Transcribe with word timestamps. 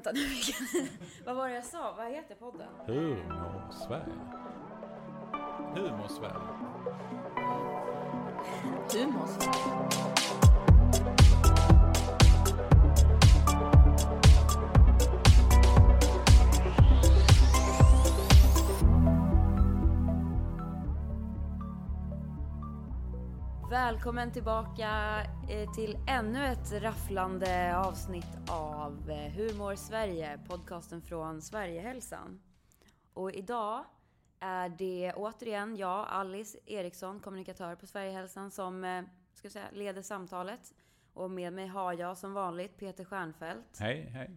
vänta 0.00 0.12
nu. 0.12 0.26
Vad 1.24 1.36
var 1.36 1.48
det 1.48 1.54
jag 1.54 1.64
sa? 1.64 1.94
Vad 1.96 2.12
heter 2.12 2.34
podden? 2.34 2.68
Humor 2.86 3.70
Sverige. 3.70 4.16
Humor 5.74 6.08
Välkommen 23.86 24.32
tillbaka 24.32 25.20
eh, 25.48 25.70
till 25.72 25.98
ännu 26.06 26.46
ett 26.46 26.72
rafflande 26.72 27.76
avsnitt 27.76 28.50
av 28.50 29.10
eh, 29.10 29.32
Humor 29.32 29.74
Sverige, 29.74 30.40
podcasten 30.48 31.02
från 31.02 31.42
Sverigehälsan. 31.42 32.40
Och 33.14 33.32
idag 33.32 33.84
är 34.40 34.68
det 34.68 35.12
återigen 35.16 35.76
jag, 35.76 36.06
Alice 36.08 36.58
Eriksson, 36.66 37.20
kommunikatör 37.20 37.74
på 37.74 37.86
Sverigehälsan, 37.86 38.50
som 38.50 38.84
eh, 38.84 39.02
ska 39.34 39.50
säga, 39.50 39.64
leder 39.72 40.02
samtalet. 40.02 40.74
Och 41.12 41.30
med 41.30 41.52
mig 41.52 41.66
har 41.66 41.92
jag 41.92 42.18
som 42.18 42.32
vanligt 42.32 42.76
Peter 42.76 43.04
Stjernfeldt. 43.04 43.78
Hej, 43.78 44.10
hej. 44.14 44.30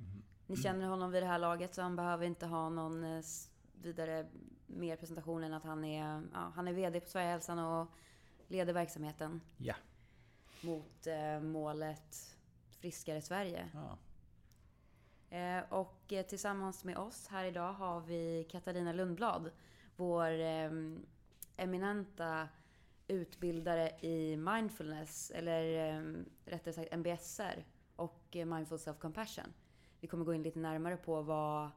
Ni 0.47 0.57
känner 0.57 0.87
honom 0.87 1.11
vid 1.11 1.23
det 1.23 1.27
här 1.27 1.39
laget 1.39 1.75
så 1.75 1.81
han 1.81 1.95
behöver 1.95 2.25
inte 2.25 2.45
ha 2.45 2.69
någon 2.69 3.23
vidare 3.81 4.25
mer 4.67 4.95
presentation 4.95 5.43
än 5.43 5.53
att 5.53 5.63
han 5.63 5.83
är, 5.83 6.23
ja, 6.33 6.51
han 6.55 6.67
är 6.67 6.73
VD 6.73 6.99
på 6.99 7.09
Sverigehälsan 7.09 7.59
och 7.59 7.87
leder 8.47 8.73
verksamheten 8.73 9.41
Ja. 9.57 9.75
mot 10.61 11.07
eh, 11.07 11.39
målet 11.41 12.37
Friskare 12.79 13.21
Sverige. 13.21 13.69
ja. 13.73 13.97
Eh, 15.37 15.63
och 15.73 16.13
eh, 16.13 16.25
tillsammans 16.25 16.83
med 16.83 16.97
oss 16.97 17.27
här 17.27 17.45
idag 17.45 17.73
har 17.73 18.01
vi 18.01 18.47
Katarina 18.51 18.93
Lundblad, 18.93 19.51
vår 19.95 20.29
eh, 20.39 20.71
eminenta 21.57 22.47
utbildare 23.07 23.89
i 24.01 24.37
mindfulness, 24.37 25.31
eller 25.31 25.89
eh, 25.97 26.23
rättare 26.45 26.73
sagt 26.73 26.91
MBSR 26.97 27.65
och 27.95 28.35
eh, 28.35 28.45
mindful 28.45 28.77
self-compassion. 28.77 29.53
Vi 29.99 30.07
kommer 30.07 30.25
gå 30.25 30.33
in 30.33 30.43
lite 30.43 30.59
närmare 30.59 30.97
på 30.97 31.21
vad, 31.21 31.69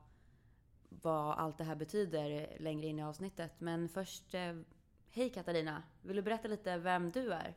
vad 0.88 1.38
allt 1.38 1.58
det 1.58 1.64
här 1.64 1.74
betyder 1.76 2.56
längre 2.60 2.86
in 2.86 2.98
i 2.98 3.02
avsnittet. 3.02 3.52
Men 3.60 3.88
först, 3.88 4.34
eh, 4.34 4.54
hej 5.16 5.30
Katarina! 5.30 5.82
Vill 6.02 6.16
du 6.16 6.22
berätta 6.22 6.48
lite 6.48 6.78
vem 6.78 7.10
du 7.10 7.32
är? 7.32 7.54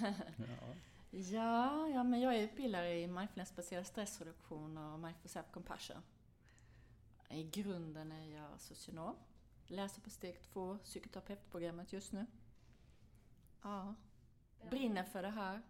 ja. 0.00 0.14
Ja, 1.10 1.88
ja, 1.88 2.02
men 2.04 2.20
jag 2.20 2.34
är 2.34 2.42
utbildare 2.42 3.00
i 3.00 3.06
mindfulnessbaserad 3.06 3.86
stressreduktion 3.86 4.78
och 4.78 5.00
mindful 5.00 5.30
self-compassion. 5.30 6.00
I 7.30 7.42
grunden 7.42 8.12
är 8.12 8.34
jag 8.34 8.60
socionom. 8.60 9.16
Läser 9.66 10.00
på 10.00 10.10
steg 10.10 10.42
två, 10.42 10.78
psykoterapeutprogrammet 10.78 11.92
just 11.92 12.12
nu. 12.12 12.26
Ja. 13.62 13.94
Brinner 14.70 15.04
för 15.04 15.22
det 15.22 15.30
här. 15.30 15.62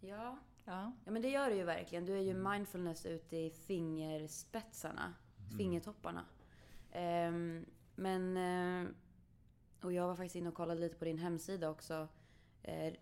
Ja, 0.00 0.38
Ja. 0.64 0.92
Ja 1.04 1.10
men 1.10 1.22
det 1.22 1.30
gör 1.30 1.50
du 1.50 1.56
ju 1.56 1.64
verkligen. 1.64 2.04
Du 2.04 2.12
är 2.16 2.22
ju 2.22 2.34
mindfulness 2.34 3.06
ute 3.06 3.36
i 3.36 3.50
fingerspetsarna. 3.50 5.14
Fingertopparna. 5.56 6.24
Ehm, 6.92 7.66
men... 7.94 8.36
eh, 8.36 8.90
och 9.86 9.92
jag 9.92 10.06
var 10.06 10.14
faktiskt 10.16 10.36
inne 10.36 10.48
och 10.48 10.54
kollade 10.54 10.80
lite 10.80 10.96
på 10.96 11.04
din 11.04 11.18
hemsida 11.18 11.70
också. 11.70 12.08
eh, 12.62 12.94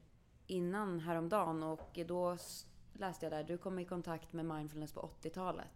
innan 0.46 1.00
häromdagen 1.00 1.62
och 1.62 1.98
då 2.08 2.36
läste 2.92 3.26
jag 3.26 3.32
där. 3.32 3.44
Du 3.44 3.58
kom 3.58 3.78
i 3.78 3.84
kontakt 3.84 4.32
med 4.32 4.46
mindfulness 4.46 4.92
på 4.92 5.00
80-talet. 5.22 5.68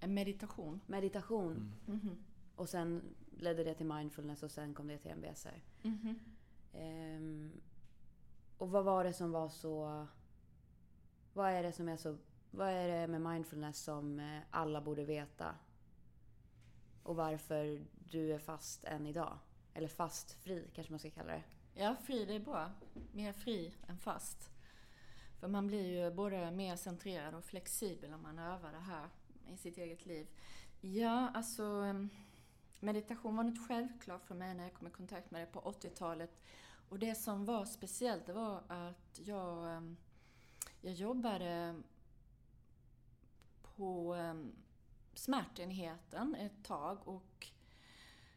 En 0.00 0.14
meditation. 0.14 0.80
Meditation. 0.86 1.72
Mhm. 1.86 2.16
Och 2.56 2.68
sen 2.68 3.02
ledde 3.38 3.64
det 3.64 3.74
till 3.74 3.86
mindfulness 3.86 4.42
och 4.42 4.50
sen 4.50 4.74
kom 4.74 4.86
det 4.88 4.98
till 4.98 5.10
MBSR. 5.10 5.62
Mhm. 5.82 6.18
Ehm, 6.72 7.52
och 8.58 8.70
vad 8.70 8.84
var 8.84 9.04
det 9.04 9.12
som 9.12 9.30
var 9.32 9.48
så... 9.48 10.06
Vad 11.32 11.50
är 11.50 11.62
det 11.62 11.72
som 11.72 11.88
är 11.88 11.96
så... 11.96 12.16
Vad 12.50 12.68
är 12.68 12.88
det 13.00 13.06
med 13.06 13.20
mindfulness 13.32 13.78
som 13.78 14.20
eh, 14.20 14.40
alla 14.50 14.80
borde 14.80 15.04
veta? 15.04 15.54
Och 17.02 17.16
varför 17.16 17.86
du 18.10 18.32
är 18.32 18.38
fast 18.38 18.84
än 18.84 19.06
idag? 19.06 19.38
Eller 19.76 19.88
fast 19.88 20.32
fri 20.32 20.70
kanske 20.74 20.92
man 20.92 20.98
ska 20.98 21.10
kalla 21.10 21.32
det. 21.32 21.42
Ja, 21.74 21.96
fri 22.04 22.24
det 22.24 22.34
är 22.34 22.40
bra. 22.40 22.70
Mer 23.12 23.32
fri 23.32 23.74
än 23.88 23.98
fast. 23.98 24.50
För 25.40 25.48
man 25.48 25.66
blir 25.66 25.86
ju 25.86 26.10
både 26.10 26.50
mer 26.50 26.76
centrerad 26.76 27.34
och 27.34 27.44
flexibel 27.44 28.14
om 28.14 28.22
man 28.22 28.38
övar 28.38 28.72
det 28.72 28.78
här 28.78 29.08
i 29.52 29.56
sitt 29.56 29.78
eget 29.78 30.06
liv. 30.06 30.26
Ja, 30.80 31.30
alltså 31.34 31.94
meditation 32.80 33.36
var 33.36 33.44
något 33.44 33.68
självklart 33.68 34.24
för 34.24 34.34
mig 34.34 34.54
när 34.54 34.64
jag 34.64 34.74
kom 34.74 34.86
i 34.86 34.90
kontakt 34.90 35.30
med 35.30 35.40
det 35.40 35.46
på 35.46 35.60
80-talet. 35.60 36.40
Och 36.88 36.98
det 36.98 37.14
som 37.14 37.44
var 37.44 37.64
speciellt 37.64 38.26
det 38.26 38.32
var 38.32 38.62
att 38.68 39.20
jag, 39.24 39.82
jag 40.80 40.92
jobbade 40.92 41.82
på 43.62 44.16
smärtenheten 45.14 46.34
ett 46.34 46.64
tag 46.64 47.08
och 47.08 47.50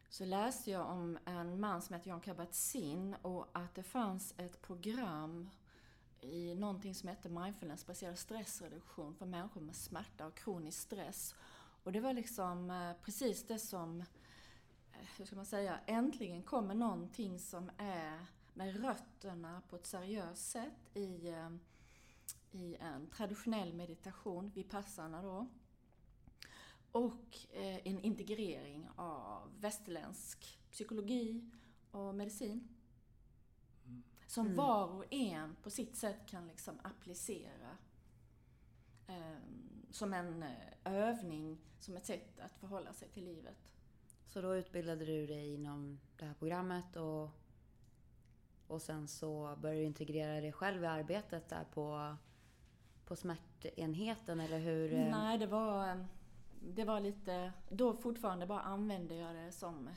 så 0.09 0.25
läste 0.25 0.71
jag 0.71 0.89
om 0.89 1.17
en 1.25 1.59
man 1.59 1.81
som 1.81 1.95
heter 1.95 2.09
Jan 2.09 2.21
Kabat-Zinn 2.21 3.15
och 3.21 3.47
att 3.53 3.75
det 3.75 3.83
fanns 3.83 4.33
ett 4.37 4.61
program 4.61 5.49
i 6.21 6.55
någonting 6.55 6.95
som 6.95 7.09
hette 7.09 7.29
mindfulness-baserad 7.29 8.17
stressreduktion 8.17 9.15
för 9.15 9.25
människor 9.25 9.61
med 9.61 9.75
smärta 9.75 10.27
och 10.27 10.35
kronisk 10.35 10.79
stress. 10.79 11.35
Och 11.83 11.91
det 11.91 11.99
var 11.99 12.13
liksom 12.13 12.71
eh, 12.71 12.93
precis 13.05 13.43
det 13.47 13.59
som, 13.59 14.01
eh, 14.01 15.07
hur 15.17 15.25
ska 15.25 15.35
man 15.35 15.45
säga, 15.45 15.79
äntligen 15.85 16.43
kommer 16.43 16.75
någonting 16.75 17.39
som 17.39 17.71
är 17.77 18.25
med 18.53 18.81
rötterna 18.81 19.61
på 19.69 19.75
ett 19.75 19.85
seriöst 19.85 20.51
sätt 20.51 20.89
i, 20.97 21.29
eh, 21.29 21.49
i 22.51 22.75
en 22.75 23.07
traditionell 23.07 23.73
meditation, 23.73 24.51
vipassana 24.55 25.21
då. 25.21 25.47
Och 26.91 27.37
eh, 27.51 27.87
en 27.87 27.99
integrering 28.01 28.87
av 28.95 29.51
västerländsk 29.59 30.59
psykologi 30.71 31.49
och 31.91 32.15
medicin. 32.15 32.67
Som 34.27 34.45
Mm. 34.45 34.57
var 34.57 34.87
och 34.87 35.13
en 35.13 35.55
på 35.63 35.69
sitt 35.69 35.95
sätt 35.95 36.25
kan 36.25 36.47
liksom 36.47 36.79
applicera 36.83 37.77
eh, 39.07 39.37
som 39.91 40.13
en 40.13 40.43
eh, 40.43 40.49
övning, 40.83 41.57
som 41.79 41.97
ett 41.97 42.05
sätt 42.05 42.39
att 42.39 42.57
förhålla 42.57 42.93
sig 42.93 43.09
till 43.09 43.23
livet. 43.25 43.71
Så 44.25 44.41
då 44.41 44.55
utbildade 44.55 45.05
du 45.05 45.27
dig 45.27 45.53
inom 45.53 45.99
det 46.17 46.25
här 46.25 46.33
programmet 46.33 46.95
och, 46.95 47.29
och 48.67 48.81
sen 48.81 49.07
så 49.07 49.55
började 49.61 49.79
du 49.81 49.85
integrera 49.85 50.41
det 50.41 50.51
själv 50.51 50.83
i 50.83 50.87
arbetet 50.87 51.49
där 51.49 51.63
på, 51.73 52.15
på 53.05 53.15
smärtenheten 53.15 54.39
eller 54.39 54.59
hur? 54.59 54.93
eh, 54.93 55.11
Nej, 55.11 55.37
det 55.37 55.47
var, 55.47 55.89
eh, 55.91 56.05
det 56.61 56.85
var 56.85 56.99
lite... 56.99 57.53
Då 57.69 57.93
fortfarande 57.93 58.45
bara 58.45 58.61
använde 58.61 59.15
jag 59.15 59.35
det 59.35 59.51
som 59.51 59.87
eh, 59.87 59.93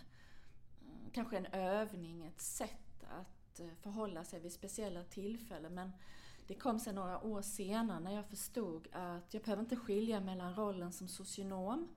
kanske 1.12 1.37
en 1.37 1.47
övning, 1.47 2.27
ett 2.27 2.41
sätt 2.41 3.05
att 3.11 3.61
eh, 3.61 3.75
förhålla 3.81 4.25
sig 4.25 4.41
vid 4.41 4.53
speciella 4.53 5.05
tillfällen. 5.05 5.75
Men 5.75 5.93
det 6.47 6.55
kom 6.55 6.81
sen 6.81 6.95
några 6.95 7.23
år 7.25 7.43
senare 7.43 8.00
när 8.00 8.15
jag 8.15 8.27
förstod 8.27 8.89
att 8.93 9.34
jag 9.34 9.43
behöver 9.43 9.62
inte 9.62 9.77
skilja 9.77 10.21
mellan 10.21 10.55
rollen 10.55 10.93
som 10.93 11.09
socionom 11.09 11.89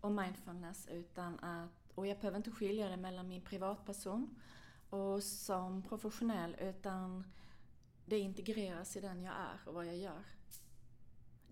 och 0.00 0.12
mindfulness 0.12 0.88
utan 0.90 1.38
att, 1.38 1.92
och 1.94 2.06
jag 2.06 2.18
behöver 2.18 2.36
inte 2.36 2.50
skilja 2.50 2.88
det 2.88 2.96
mellan 2.96 3.28
min 3.28 3.42
privatperson 3.42 4.36
och 4.90 5.22
som 5.22 5.82
professionell 5.82 6.56
utan 6.60 7.24
det 8.06 8.18
integreras 8.18 8.96
i 8.96 9.00
den 9.00 9.22
jag 9.22 9.34
är 9.34 9.68
och 9.68 9.74
vad 9.74 9.86
jag 9.86 9.96
gör. 9.96 10.24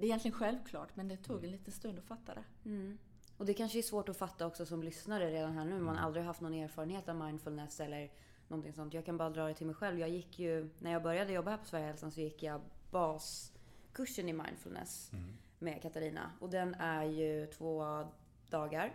Det 0.01 0.07
är 0.07 0.09
egentligen 0.09 0.39
självklart 0.39 0.97
men 0.97 1.09
det 1.09 1.17
tog 1.17 1.45
en 1.45 1.51
liten 1.51 1.73
stund 1.73 1.99
att 1.99 2.05
fatta 2.05 2.35
det. 2.35 2.45
Mm. 2.65 2.99
Och 3.37 3.47
det 3.47 3.55
kanske 3.55 3.79
är 3.79 3.83
svårt 3.83 4.09
att 4.09 4.17
fatta 4.17 4.47
också 4.47 4.67
som 4.67 4.83
lyssnare 4.83 5.31
redan 5.31 5.53
här 5.53 5.65
nu. 5.65 5.81
Man 5.81 5.97
har 5.97 6.07
aldrig 6.07 6.25
haft 6.25 6.41
någon 6.41 6.55
erfarenhet 6.55 7.09
av 7.09 7.17
mindfulness 7.17 7.81
eller 7.81 8.11
någonting 8.49 8.73
sånt. 8.73 8.95
Jag 8.95 9.05
kan 9.05 9.17
bara 9.17 9.31
dra 9.31 9.47
det 9.47 9.55
till 9.55 9.67
mig 9.67 9.75
själv. 9.75 9.99
Jag 9.99 10.09
gick 10.09 10.39
ju, 10.39 10.71
när 10.79 10.93
jag 10.93 11.03
började 11.03 11.33
jobba 11.33 11.51
här 11.51 11.59
på 11.59 11.65
Sverigehälsan 11.65 12.13
så 12.13 12.21
gick 12.21 12.43
jag 12.43 12.61
baskursen 12.91 14.29
i 14.29 14.33
mindfulness 14.33 15.11
med 15.59 15.83
Katarina. 15.83 16.31
Och 16.41 16.51
den 16.51 16.75
är 16.75 17.05
ju 17.05 17.47
två 17.47 18.05
dagar. 18.51 18.95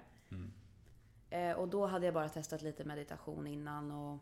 Eh, 1.29 1.51
och 1.51 1.67
då 1.67 1.85
hade 1.85 2.05
jag 2.05 2.13
bara 2.13 2.29
testat 2.29 2.61
lite 2.61 2.83
meditation 2.83 3.47
innan 3.47 3.91
och 3.91 4.19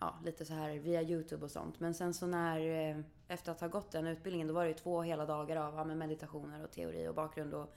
ja, 0.00 0.18
lite 0.24 0.44
så 0.44 0.54
här 0.54 0.78
via 0.78 1.02
YouTube 1.02 1.44
och 1.44 1.50
sånt. 1.50 1.80
Men 1.80 1.94
sen 1.94 2.14
så 2.14 2.26
när, 2.26 2.60
eh, 2.60 2.96
efter 3.28 3.52
att 3.52 3.60
ha 3.60 3.68
gått 3.68 3.90
den 3.90 4.06
utbildningen, 4.06 4.48
då 4.48 4.54
var 4.54 4.62
det 4.64 4.68
ju 4.68 4.74
två 4.74 5.02
hela 5.02 5.26
dagar 5.26 5.56
av 5.56 5.74
ja, 5.74 5.84
men 5.84 5.98
meditationer 5.98 6.64
och 6.64 6.70
teori 6.70 7.08
och 7.08 7.14
bakgrund 7.14 7.54
och 7.54 7.74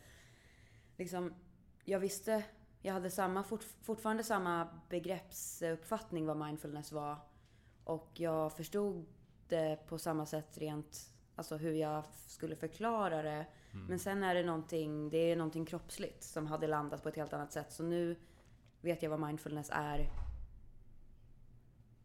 liksom, 0.97 1.33
jag 1.85 2.00
visste, 2.00 2.44
jag 2.81 2.94
hade 2.94 3.09
samma, 3.09 3.44
fort, 3.44 3.63
fortfarande 3.81 4.23
samma 4.23 4.68
begreppsuppfattning 4.89 6.25
vad 6.25 6.38
mindfulness 6.38 6.91
var. 6.91 7.18
Och 7.83 8.09
jag 8.13 8.53
förstod 8.53 9.06
det 9.47 9.79
på 9.88 9.97
samma 9.97 10.25
sätt 10.25 10.57
rent, 10.57 11.13
alltså 11.35 11.57
hur 11.57 11.73
jag 11.73 12.03
skulle 12.27 12.56
förklara 12.56 13.21
det. 13.21 13.45
Men 13.89 14.00
sen 14.00 14.23
är 14.23 14.35
det 14.35 14.44
någonting, 14.44 15.09
det 15.09 15.18
är 15.18 15.35
någonting 15.35 15.65
kroppsligt 15.65 16.23
som 16.23 16.47
hade 16.47 16.68
landat 16.68 17.03
på 17.03 17.09
ett 17.09 17.15
helt 17.15 17.33
annat 17.33 17.51
sätt. 17.51 17.71
Så 17.71 17.83
nu 17.83 18.15
vet 18.81 19.03
jag 19.03 19.09
vad 19.09 19.19
mindfulness 19.19 19.69
är. 19.73 20.09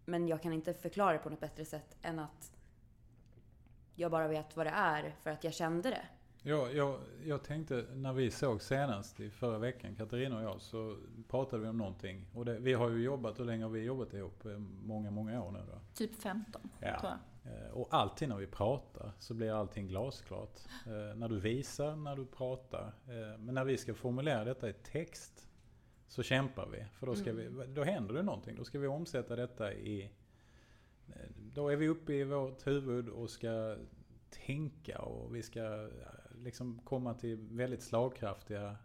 Men 0.08 0.28
jag 0.28 0.42
kan 0.42 0.52
inte 0.52 0.74
förklara 0.74 1.12
det 1.12 1.18
på 1.18 1.30
något 1.30 1.40
bättre 1.40 1.64
sätt 1.64 1.96
än 2.02 2.18
att 2.18 2.52
jag 3.94 4.10
bara 4.10 4.28
vet 4.28 4.56
vad 4.56 4.66
det 4.66 4.70
är 4.70 5.14
för 5.22 5.30
att 5.30 5.44
jag 5.44 5.54
kände 5.54 5.90
det. 5.90 6.02
Jag, 6.42 6.74
jag, 6.74 7.00
jag 7.24 7.42
tänkte 7.44 7.86
när 7.94 8.12
vi 8.12 8.30
såg 8.30 8.62
senast 8.62 9.20
i 9.20 9.30
förra 9.30 9.58
veckan, 9.58 9.94
Katarina 9.94 10.36
och 10.36 10.42
jag, 10.42 10.60
så 10.60 10.96
pratade 11.28 11.62
vi 11.62 11.68
om 11.68 11.78
någonting. 11.78 12.26
Och 12.34 12.44
det, 12.44 12.58
vi 12.58 12.72
har 12.74 12.90
ju 12.90 13.02
jobbat, 13.02 13.40
hur 13.40 13.44
länge 13.44 13.64
har 13.64 13.70
vi 13.70 13.82
jobbat 13.84 14.14
ihop? 14.14 14.44
Eh, 14.46 14.58
Många, 14.82 15.10
många 15.10 15.42
år 15.44 15.50
nu 15.50 15.58
då. 15.72 15.78
Typ 15.94 16.14
15, 16.22 16.62
Ja. 16.80 17.00
tror 17.00 17.12
jag. 17.12 17.52
Eh, 17.52 17.70
Och 17.70 17.88
alltid 17.90 18.28
när 18.28 18.36
vi 18.36 18.46
pratar 18.46 19.12
så 19.18 19.34
blir 19.34 19.52
allting 19.60 19.88
glasklart. 19.88 20.60
Eh, 20.86 21.16
När 21.16 21.28
du 21.28 21.40
visar, 21.40 21.96
när 21.96 22.16
du 22.16 22.26
pratar. 22.26 22.92
Men 23.38 23.54
när 23.54 23.64
vi 23.64 23.76
ska 23.76 23.94
formulera 23.94 24.44
detta 24.44 24.68
i 24.68 24.72
text 24.72 25.45
så 26.08 26.22
kämpar 26.22 26.68
vi. 26.72 26.84
För 26.92 27.06
då, 27.06 27.14
ska 27.14 27.30
Mm. 27.30 27.58
vi, 27.58 27.66
då 27.66 27.84
händer 27.84 28.14
det 28.14 28.22
någonting. 28.22 28.56
Då 28.56 28.64
ska 28.64 28.78
vi 28.78 28.86
omsätta 28.86 29.36
detta 29.36 29.72
i... 29.74 30.10
Då 31.52 31.68
är 31.68 31.76
vi 31.76 31.88
uppe 31.88 32.12
i 32.12 32.24
vårt 32.24 32.66
huvud 32.66 33.08
och 33.08 33.30
ska 33.30 33.76
tänka 34.30 34.98
och 34.98 35.34
vi 35.34 35.42
ska 35.42 35.62
eh, 35.84 35.88
liksom 36.42 36.80
komma 36.84 37.14
till 37.14 37.36
väldigt 37.36 37.82
slagkraftiga... 37.82 38.76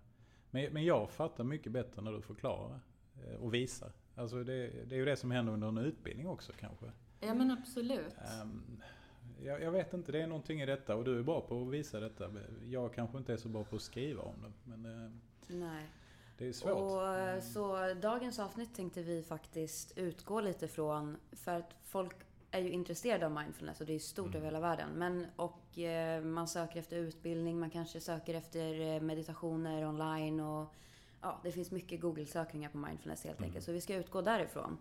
Men, 0.52 0.74
men 0.74 0.84
jag 0.86 1.10
fattar 1.12 1.44
mycket 1.44 1.72
bättre 1.72 2.02
när 2.02 2.12
du 2.12 2.22
förklarar 2.22 2.80
eh, 3.28 3.36
och 3.36 3.54
visar. 3.54 3.92
Alltså 4.16 4.44
det, 4.44 4.68
det 4.86 4.96
är 4.96 5.00
ju 5.00 5.06
det 5.06 5.16
som 5.16 5.32
händer 5.32 5.54
under 5.54 5.68
en 5.68 5.78
utbildning 5.78 6.28
också 6.28 6.52
kanske. 6.60 6.86
Ja 7.20 7.34
men 7.34 7.52
absolut. 7.52 8.16
Ehm, 8.42 8.82
jag, 9.44 9.62
jag 9.62 9.72
vet 9.72 9.94
inte, 9.94 10.12
det 10.12 10.22
är 10.22 10.28
någonting 10.28 10.62
i 10.62 10.66
detta 10.66 10.96
och 10.96 11.04
du 11.04 11.20
är 11.20 11.24
bra 11.24 11.42
på 11.42 11.62
att 11.62 11.74
visa 11.74 12.00
detta. 12.00 12.32
Jag 12.64 12.94
kanske 12.94 13.18
inte 13.18 13.34
är 13.34 13.38
så 13.38 13.50
bra 13.50 13.64
på 13.64 13.76
att 13.76 13.82
skriva 13.82 14.22
om 14.22 14.36
det, 14.42 14.76
men 14.76 15.06
eh, 15.06 15.12
Nej. 15.48 15.86
Det 16.42 16.48
är 16.48 16.54
svårt. 16.54 16.72
Och, 16.72 17.08
eh, 17.18 17.42
så 17.42 17.94
dagens 18.02 18.40
avsnitt 18.40 18.76
tänkte 18.76 19.02
vi 19.02 19.24
faktiskt 19.24 19.98
utgå 19.98 20.42
lite 20.42 20.68
från, 20.68 21.18
för 21.32 21.52
att 21.60 21.76
folk 21.84 22.16
är 22.52 22.60
ju 22.60 22.70
intresserade 22.70 23.26
av 23.26 23.32
mindfulness 23.32 23.80
och 23.82 23.86
det 23.88 23.94
är 23.94 24.00
stort 24.00 24.26
Mm. 24.26 24.38
över 24.38 24.46
hela 24.46 24.60
världen. 24.60 24.90
Men, 24.96 25.26
och 25.36 25.80
eh, 25.80 26.24
man 26.24 26.48
söker 26.48 26.80
efter 26.80 26.98
utbildning, 26.98 27.60
man 27.60 27.70
kanske 27.70 28.00
söker 28.02 28.34
efter 28.34 28.80
eh, 28.96 29.02
meditationer 29.02 29.86
online 29.88 30.40
och 30.40 30.74
ja, 31.22 31.40
det 31.44 31.52
finns 31.52 31.72
mycket 31.72 32.02
Google-sökningar 32.02 32.70
på 32.70 32.78
mindfulness 32.78 33.24
helt 33.24 33.38
Mm. 33.40 33.48
enkelt. 33.50 33.66
Så 33.66 33.72
vi 33.72 33.82
ska 33.82 33.96
utgå 33.96 34.22
därifrån. 34.22 34.78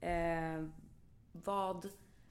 Eh, 0.00 0.64
vad 1.32 1.88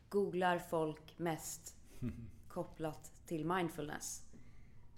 googlar 0.10 0.60
folk 0.60 1.14
mest 1.18 1.76
kopplat 2.48 3.12
till 3.26 3.46
mindfulness? 3.46 4.25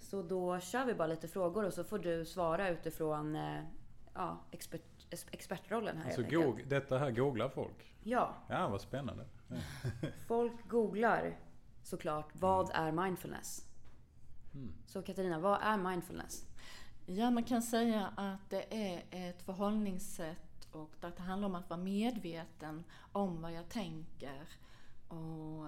Så 0.10 0.22
då 0.22 0.60
kör 0.60 0.86
vi 0.86 0.94
bara 0.94 1.08
lite 1.08 1.28
frågor 1.28 1.64
och 1.66 1.74
så 1.74 1.84
får 1.84 2.00
du 2.00 2.26
svara 2.26 2.70
utifrån 2.70 3.36
eh, 3.36 3.64
ja, 4.14 4.38
expert, 4.52 4.82
expertrollen 5.32 5.98
här 5.98 6.06
Alltså, 6.06 6.22
goog- 6.22 6.68
detta 6.68 6.98
här 6.98 7.12
googlar 7.12 7.50
folk. 7.50 7.96
Ja, 8.04 8.34
Ja, 8.50 8.68
vad 8.70 8.82
spännande. 8.82 9.26
folk 10.28 10.68
googlar 10.70 11.38
såklart 11.84 12.30
vad 12.34 12.70
är 12.74 12.92
mindfulness? 12.92 13.66
Mm. 14.54 14.74
Så 14.86 15.02
Katarina, 15.02 15.40
vad 15.40 15.60
är 15.62 15.78
mindfulness? 15.78 16.46
Ja, 17.06 17.32
man 17.32 17.44
kan 17.44 17.62
säga 17.62 18.08
att 18.18 18.50
det 18.50 18.66
är 18.94 19.04
ett 19.30 19.42
förhållningssätt 19.42 20.68
och 20.72 20.92
att 21.02 21.16
det 21.18 21.24
handlar 21.24 21.48
om 21.50 21.56
att 21.56 21.70
vara 21.70 21.80
medveten 21.80 22.84
om 23.12 23.42
vad 23.42 23.52
jag 23.54 23.70
tänker 23.70 24.42
och 25.08 25.68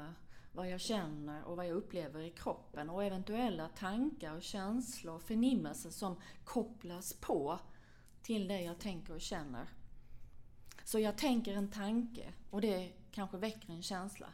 vad 0.60 0.70
jag 0.70 0.82
känner 0.82 1.44
och 1.44 1.58
vad 1.58 1.68
jag 1.68 1.76
upplever 1.76 2.22
i 2.22 2.30
kroppen 2.30 2.90
och 2.90 3.04
eventuella 3.04 3.68
tankar 3.68 4.36
och 4.36 4.44
känslor 4.44 5.16
och 5.16 5.22
förnimmelser 5.22 5.90
som 5.90 6.16
kopplas 6.44 7.14
på 7.14 7.60
till 8.22 8.48
det 8.48 8.62
jag 8.62 8.80
tänker 8.80 9.14
och 9.14 9.22
känner. 9.22 9.70
Så 10.84 11.00
jag 11.00 11.18
tänker 11.18 11.54
en 11.54 11.72
tanke 11.72 12.34
och 12.50 12.62
det 12.62 12.92
kanske 13.12 13.38
väcker 13.38 13.74
en 13.74 13.84
känsla. 13.84 14.28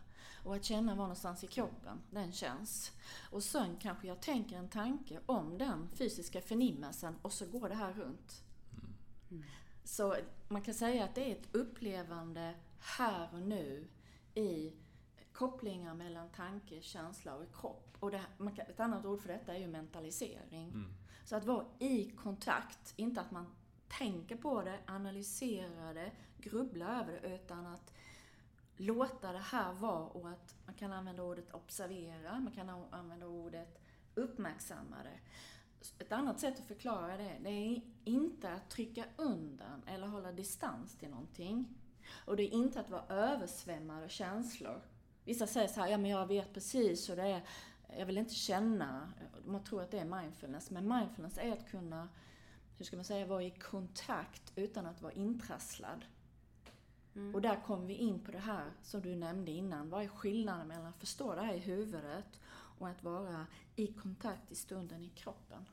Och 0.44 0.56
att 0.56 0.64
känna 0.64 0.96
var 0.96 1.04
någonstans 1.04 1.44
i 1.44 1.48
kroppen 1.48 2.02
den 2.12 2.32
känns. 2.32 2.92
Och 3.32 3.44
sen 3.44 3.78
kanske 3.78 4.08
jag 4.08 4.22
tänker 4.22 4.58
en 4.58 4.70
tanke 4.70 5.20
om 5.26 5.58
den 5.58 5.90
fysiska 5.94 6.42
förnimmelsen 6.42 7.16
och 7.22 7.34
så 7.34 7.46
går 7.46 7.70
det 7.70 7.76
här 7.76 7.94
runt. 7.94 8.44
Så 9.84 10.16
man 10.48 10.62
kan 10.62 10.74
säga 10.74 11.04
att 11.04 11.16
det 11.16 11.32
är 11.32 11.36
ett 11.36 11.56
upplevande 11.56 12.56
här 12.80 13.30
och 13.34 13.42
nu 13.42 13.88
i 14.36 14.74
kopplingar 15.36 15.94
mellan 15.94 16.30
tanke, 16.30 16.82
känsla 16.82 17.36
och 17.36 17.56
kropp. 17.62 17.98
Och 18.00 18.12
det, 18.12 18.22
man 18.38 18.56
kan, 18.56 18.66
ett 18.66 18.80
annat 18.80 19.06
ord 19.06 19.22
för 19.22 19.28
detta 19.28 19.56
är 19.56 19.60
ju 19.60 19.68
mentalisering. 19.68 20.70
Mm. 20.70 20.94
Så 21.26 21.36
att 21.36 21.46
vara 21.46 21.66
i 21.80 22.10
kontakt, 22.10 22.94
inte 22.96 23.22
att 23.22 23.32
man 23.32 23.46
tänker 23.88 24.38
på 24.38 24.62
det, 24.62 24.80
analyserar 24.86 25.94
det, 25.94 26.12
grubblar 26.38 27.02
över 27.02 27.22
det, 27.22 27.36
utan 27.36 27.66
att 27.66 27.94
låta 28.78 29.32
det 29.32 29.40
här 29.40 29.74
vara 29.74 30.06
och 30.06 30.30
att 30.30 30.56
man 30.66 30.76
kan 30.76 30.92
använda 30.92 31.24
ordet 31.24 31.54
observera, 31.54 32.40
man 32.40 32.54
kan 32.54 32.70
använda 32.70 33.28
ordet 33.28 33.82
uppmärksamma 34.16 34.96
det. 35.04 35.20
Ett 36.04 36.12
annat 36.12 36.40
sätt 36.40 36.60
att 36.60 36.66
förklara 36.66 37.18
det, 37.18 37.38
det 37.44 37.50
är 37.50 37.82
inte 38.04 38.54
att 38.54 38.70
trycka 38.70 39.06
undan 39.18 39.84
eller 39.88 40.08
hålla 40.08 40.32
distans 40.32 40.98
till 40.98 41.10
någonting. 41.10 41.78
Och 42.26 42.36
det 42.36 42.44
är 42.44 42.54
inte 42.54 42.80
att 42.80 42.90
vara 42.90 43.06
översvämmad 43.08 44.04
av 44.04 44.08
känslor. 44.08 44.82
Vissa 45.26 45.48
säger 45.48 45.68
så 45.68 45.82
här, 45.82 45.88
ja 45.88 45.98
men 45.98 46.12
jag 46.12 46.28
vet 46.28 46.54
precis 46.54 47.10
hur 47.10 47.16
det 47.16 47.28
är, 47.28 47.42
jag 47.98 48.06
vill 48.06 48.18
inte 48.18 48.36
känna, 48.36 49.14
man 49.46 49.64
tror 49.64 49.82
att 49.82 49.92
det 49.92 50.00
är 50.00 50.22
mindfulness, 50.22 50.72
men 50.72 50.88
mindfulness 50.88 51.38
är 51.38 51.54
att 51.54 51.70
kunna, 51.70 52.10
hur 52.78 52.86
ska 52.86 52.96
man 52.96 53.06
säga, 53.06 53.26
vara 53.26 53.44
i 53.44 53.52
kontakt 53.52 54.52
utan 54.56 54.86
att 54.86 55.02
vara 55.02 55.14
intrasslad. 55.14 56.06
Och 57.34 57.42
där 57.42 57.64
kommer 57.66 57.86
vi 57.86 57.94
in 57.94 58.20
på 58.20 58.32
det 58.32 58.40
här 58.40 58.72
som 58.84 59.02
du 59.02 59.16
nämnde 59.16 59.52
innan. 59.52 59.90
Vad 59.90 60.04
är 60.04 60.08
skillnaden 60.08 60.68
mellan 60.68 60.86
att 60.86 61.00
förstå 61.00 61.36
det 61.36 61.42
här 61.42 61.54
i 61.54 61.60
huvudet 61.60 62.40
och 62.80 62.88
att 62.88 63.04
vara 63.04 63.46
i 63.76 63.88
kontakt 63.88 64.52
i 64.52 64.56
stunden 64.56 65.04
i 65.04 65.10
kroppen? 65.10 65.66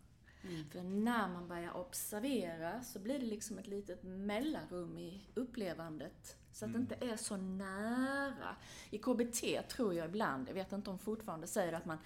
För 0.71 0.83
när 0.83 1.29
man 1.29 1.49
börjar 1.49 1.77
observera 1.77 2.83
så 2.83 2.99
blir 2.99 3.19
det 3.19 3.27
liksom 3.27 3.59
ett 3.59 3.67
litet 3.67 4.03
mellanrum 4.03 4.99
i 4.99 5.21
upplevandet. 5.35 6.37
Så 6.53 6.65
att 6.65 6.73
det 6.73 6.79
inte 6.79 6.97
är 7.01 7.17
så 7.17 7.37
nära. 7.37 8.57
I 8.91 8.99
KBT 8.99 9.69
tror 9.69 9.95
jag 9.95 10.07
ibland, 10.09 10.49
jag 10.49 10.55
vet 10.55 10.73
inte 10.73 10.91
om 10.91 10.99
fortfarande 10.99 11.47
säger 11.47 11.73
att 11.73 11.87
man 11.87 11.99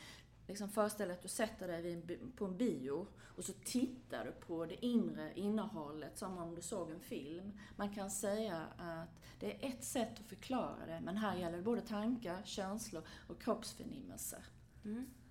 liksom 0.47 0.69
föreställer 0.69 1.15
att 1.15 1.23
du 1.23 1.29
sätter 1.29 1.69
dig 1.69 2.19
på 2.37 2.45
en 2.45 2.57
bio 2.57 3.07
och 3.37 3.45
så 3.45 3.53
tittar 3.53 4.25
du 4.25 4.33
på 4.33 4.67
det 4.67 4.87
inre 4.87 5.33
innehållet 5.35 6.19
som 6.19 6.39
om 6.39 6.55
du 6.55 6.63
såg 6.63 6.91
en 6.91 7.01
film. 7.01 7.53
Man 7.77 7.95
kan 7.95 8.11
säga 8.11 8.67
att 8.77 9.21
det 9.41 9.65
är 9.65 9.69
ett 9.69 9.85
sätt 9.85 10.21
att 10.21 10.27
förklara 10.27 10.87
det, 10.87 11.01
men 11.05 11.17
här 11.17 11.37
gäller 11.37 11.57
det 11.57 11.63
både 11.63 11.81
tankar, 11.81 12.43
känslor 12.45 13.03
och 13.29 13.41
kroppsförnimmelser. 13.41 14.45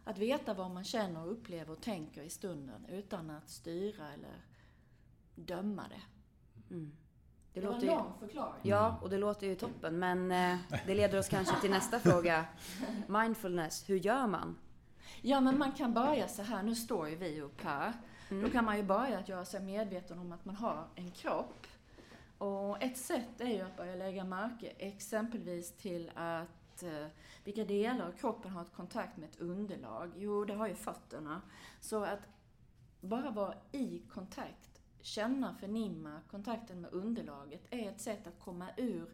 Att 0.08 0.18
veta 0.18 0.54
vad 0.54 0.72
man 0.72 0.84
känner 0.84 1.26
och 1.26 1.32
upplever 1.32 1.72
och 1.74 1.82
tänker 1.82 2.22
i 2.22 2.30
stunden 2.30 2.86
utan 2.90 3.30
att 3.30 3.50
styra 3.50 4.14
eller 4.14 4.42
döma 5.36 5.84
det. 5.90 6.02
Det 7.54 7.62
Det 7.62 7.68
var 7.68 7.74
en 7.76 7.86
lång 7.86 8.14
förklaring. 8.20 8.60
ja, 8.62 9.00
och 9.02 9.10
det 9.10 9.18
låter 9.18 9.48
ju 9.48 9.56
toppen. 9.56 10.00
Men 10.00 10.32
eh, 10.32 10.58
det 10.86 10.96
leder 10.96 11.20
oss 11.20 11.30
kanske 11.30 11.62
till 11.62 11.72
nästa 11.72 12.00
fråga. 12.00 12.46
Mindfulness, 13.08 13.90
hur 13.90 13.96
gör 13.96 14.28
man? 14.28 14.58
Ja, 15.22 15.42
men 15.42 15.58
man 15.58 15.72
kan 15.72 15.94
börja 15.94 16.28
så 16.28 16.42
här. 16.42 16.64
Nu 16.64 16.76
står 16.76 17.10
ju 17.10 17.16
vi 17.16 17.42
upp 17.42 17.62
här. 17.64 17.94
Då 18.30 18.50
kan 18.50 18.66
man 18.66 18.78
ju 18.78 18.84
börja 18.84 19.20
att 19.20 19.30
göra 19.30 19.46
sig 19.46 19.62
medveten 19.62 20.20
om 20.20 20.32
att 20.32 20.46
man 20.46 20.56
har 20.56 20.88
en 20.96 21.12
kropp. 21.12 21.68
Och 22.38 22.84
ett 22.84 22.98
sätt 22.98 23.42
är 23.42 23.48
ju 23.50 23.62
att 23.62 23.78
börja 23.78 23.96
lägga 23.96 24.24
märke 24.24 24.68
exempelvis 24.78 25.78
till 25.78 26.12
att 26.16 26.48
eh, 26.84 27.08
vilka 27.44 27.66
delar 27.66 28.08
av 28.08 28.12
kroppen 28.12 28.52
har 28.52 28.62
ett 28.62 28.74
kontakt 28.76 29.18
med 29.18 29.30
ett 29.30 29.40
underlag? 29.40 30.12
Jo, 30.18 30.46
det 30.46 30.54
har 30.54 30.68
ju 30.68 30.76
fötterna. 30.76 31.42
Så 31.80 32.04
att 32.04 32.20
bara 33.02 33.32
vara 33.32 33.54
i 33.72 34.00
kontakt, 34.00 34.82
känna, 35.02 35.56
förnimma 35.56 36.22
kontakten 36.32 36.82
med 36.82 36.94
underlaget 36.94 37.62
är 37.70 37.90
ett 37.90 38.02
sätt 38.02 38.28
att 38.28 38.40
komma 38.40 38.68
ur 38.78 39.10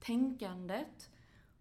tänkandet 0.00 1.10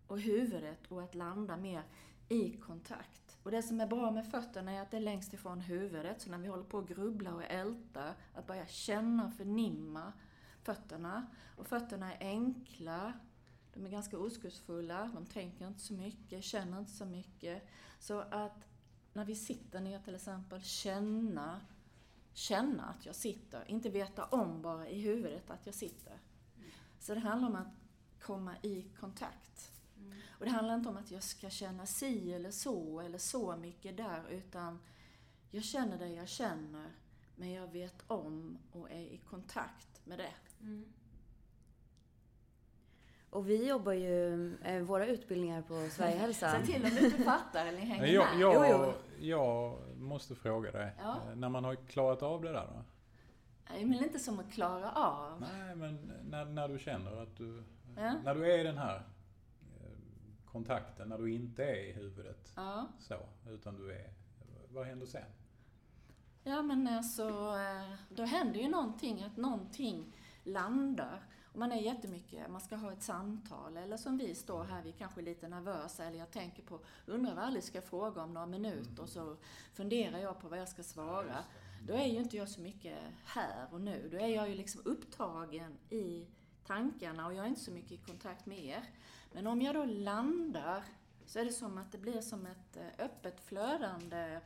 och 0.07 0.19
huvudet 0.19 0.87
och 0.87 1.03
att 1.03 1.15
landa 1.15 1.57
mer 1.57 1.83
i 2.29 2.57
kontakt. 2.57 3.37
Och 3.43 3.51
det 3.51 3.63
som 3.63 3.81
är 3.81 3.87
bra 3.87 4.11
med 4.11 4.31
fötterna 4.31 4.71
är 4.71 4.81
att 4.81 4.91
det 4.91 4.97
är 4.97 5.01
längst 5.01 5.33
ifrån 5.33 5.61
huvudet, 5.61 6.21
så 6.21 6.31
när 6.31 6.37
vi 6.37 6.47
håller 6.47 6.63
på 6.63 6.79
att 6.79 6.87
grubbla 6.87 7.33
och 7.33 7.43
älta, 7.43 8.13
att 8.33 8.47
börja 8.47 8.67
känna 8.67 9.25
och 9.25 9.33
förnimma 9.33 10.13
fötterna. 10.61 11.27
Och 11.57 11.67
fötterna 11.67 12.13
är 12.13 12.27
enkla, 12.27 13.13
de 13.73 13.85
är 13.85 13.89
ganska 13.89 14.17
oskuldsfulla, 14.17 15.11
de 15.13 15.25
tänker 15.25 15.67
inte 15.67 15.79
så 15.79 15.93
mycket, 15.93 16.43
känner 16.43 16.79
inte 16.79 16.91
så 16.91 17.05
mycket. 17.05 17.63
Så 17.99 18.19
att 18.19 18.67
när 19.13 19.25
vi 19.25 19.35
sitter 19.35 19.79
ner 19.79 19.99
till 19.99 20.15
exempel, 20.15 20.61
känna, 20.61 21.61
känna 22.33 22.83
att 22.83 23.05
jag 23.05 23.15
sitter, 23.15 23.71
inte 23.71 23.89
veta 23.89 24.25
om 24.25 24.61
bara 24.61 24.89
i 24.89 25.01
huvudet 25.01 25.49
att 25.49 25.65
jag 25.65 25.75
sitter. 25.75 26.19
Så 26.99 27.13
det 27.13 27.19
handlar 27.19 27.49
om 27.49 27.55
att 27.55 27.73
komma 28.21 28.55
i 28.61 28.85
kontakt. 28.99 29.71
Och 30.27 30.45
det 30.45 30.51
handlar 30.51 30.75
inte 30.75 30.89
om 30.89 30.97
att 30.97 31.11
jag 31.11 31.23
ska 31.23 31.49
känna 31.49 31.85
si 31.85 32.33
eller 32.33 32.51
så 32.51 32.99
eller 32.99 33.17
så 33.17 33.55
mycket 33.55 33.97
där, 33.97 34.29
utan 34.29 34.79
jag 35.51 35.63
känner 35.63 35.97
det 35.97 36.09
jag 36.09 36.27
känner, 36.27 36.91
men 37.35 37.51
jag 37.51 37.67
vet 37.67 38.03
om 38.07 38.57
och 38.71 38.91
är 38.91 39.01
i 39.01 39.17
kontakt 39.17 40.05
med 40.05 40.19
det. 40.19 40.33
Och 43.33 43.49
vi 43.49 43.67
jobbar 43.67 43.93
ju, 43.93 44.53
eh, 44.63 44.81
våra 44.81 45.05
utbildningar 45.05 45.61
på 45.61 45.87
Sverigehälsan. 45.89 46.49
Säg 46.65 46.65
till 46.65 46.83
om 46.85 46.89
du 46.89 47.05
inte 47.05 47.23
fattar 47.23 47.65
eller 47.65 47.79
hänger 47.79 48.05
Jag, 48.05 48.25
med. 48.35 48.41
jag, 48.41 48.69
Jo, 48.69 48.93
jag 49.19 49.77
måste 49.97 50.35
fråga 50.35 50.71
dig. 50.71 50.91
Ja. 50.99 51.17
Eh, 51.29 51.35
När 51.35 51.49
man 51.49 51.63
har 51.63 51.75
klarat 51.75 52.23
av 52.23 52.41
det 52.41 52.51
där 52.51 52.67
då? 52.73 52.83
Nej, 53.69 53.85
men 53.85 54.03
inte 54.03 54.19
som 54.19 54.39
att 54.39 54.51
klara 54.53 54.91
av. 54.91 55.41
Nej, 55.41 55.75
men 55.75 56.11
när, 56.29 56.45
när 56.45 56.67
du 56.67 56.79
känner 56.79 57.21
att 57.23 57.37
du... 57.37 57.63
Ja. 57.97 58.13
När 58.23 58.35
du 58.35 58.51
är 58.53 58.59
i 58.59 58.63
den 58.63 58.77
här 58.77 58.95
eh, 58.95 60.45
kontakten, 60.45 61.09
när 61.09 61.17
du 61.17 61.33
inte 61.33 61.63
är 61.63 61.75
i 61.89 61.91
huvudet 61.91 62.51
Ja. 62.55 62.87
så, 62.99 63.15
utan 63.49 63.75
du 63.75 63.91
är... 63.91 64.09
Vad 64.69 64.85
händer 64.85 65.05
sen? 65.05 65.21
Ja 66.43 66.61
men 66.61 66.87
alltså, 66.87 67.23
eh, 67.29 67.93
då 68.09 68.23
händer 68.23 68.59
ju 68.59 68.69
någonting, 68.69 69.23
att 69.23 69.37
någonting 69.37 70.13
landar. 70.43 71.23
Och 71.53 71.59
man 71.59 71.71
är 71.71 71.81
jättemycket, 71.81 72.49
man 72.49 72.61
ska 72.61 72.75
ha 72.75 72.91
ett 72.91 73.03
samtal, 73.03 73.77
eller 73.77 73.97
som 73.97 74.17
vi 74.17 74.35
står 74.35 74.63
här, 74.63 74.81
vi 74.81 74.91
kanske 74.91 75.21
är 75.21 75.25
lite 75.25 75.47
nervösa, 75.47 76.05
eller 76.05 76.19
jag 76.19 76.31
tänker 76.31 76.63
på, 76.63 76.79
undrar 77.05 77.35
vad 77.35 77.43
Alice 77.43 77.67
ska 77.67 77.81
fråga 77.81 78.23
om 78.23 78.33
några 78.33 78.47
minuter, 78.47 79.03
och 79.03 79.09
så 79.09 79.37
funderar 79.73 80.19
jag 80.19 80.39
på 80.39 80.47
vad 80.47 80.59
jag 80.59 80.69
ska 80.69 80.83
svara. 80.83 81.43
Då 81.87 81.93
är 81.93 82.05
ju 82.05 82.19
inte 82.19 82.37
jag 82.37 82.49
så 82.49 82.61
mycket 82.61 82.97
här 83.25 83.67
och 83.71 83.81
nu, 83.81 84.09
då 84.11 84.17
är 84.17 84.27
jag 84.27 84.49
ju 84.49 84.55
liksom 84.55 84.81
upptagen 84.85 85.77
i 85.89 86.27
tankarna 86.65 87.27
och 87.27 87.33
jag 87.33 87.45
är 87.45 87.49
inte 87.49 87.61
så 87.61 87.71
mycket 87.71 87.91
i 87.91 87.97
kontakt 87.97 88.45
med 88.45 88.65
er. 88.65 88.83
Men 89.33 89.47
om 89.47 89.61
jag 89.61 89.75
då 89.75 89.85
landar, 89.85 90.83
så 91.25 91.39
är 91.39 91.45
det 91.45 91.51
som 91.51 91.77
att 91.77 91.91
det 91.91 91.97
blir 91.97 92.21
som 92.21 92.45
ett 92.45 92.77
eh, 92.77 93.05
öppet 93.05 93.39
flödande 93.39 94.39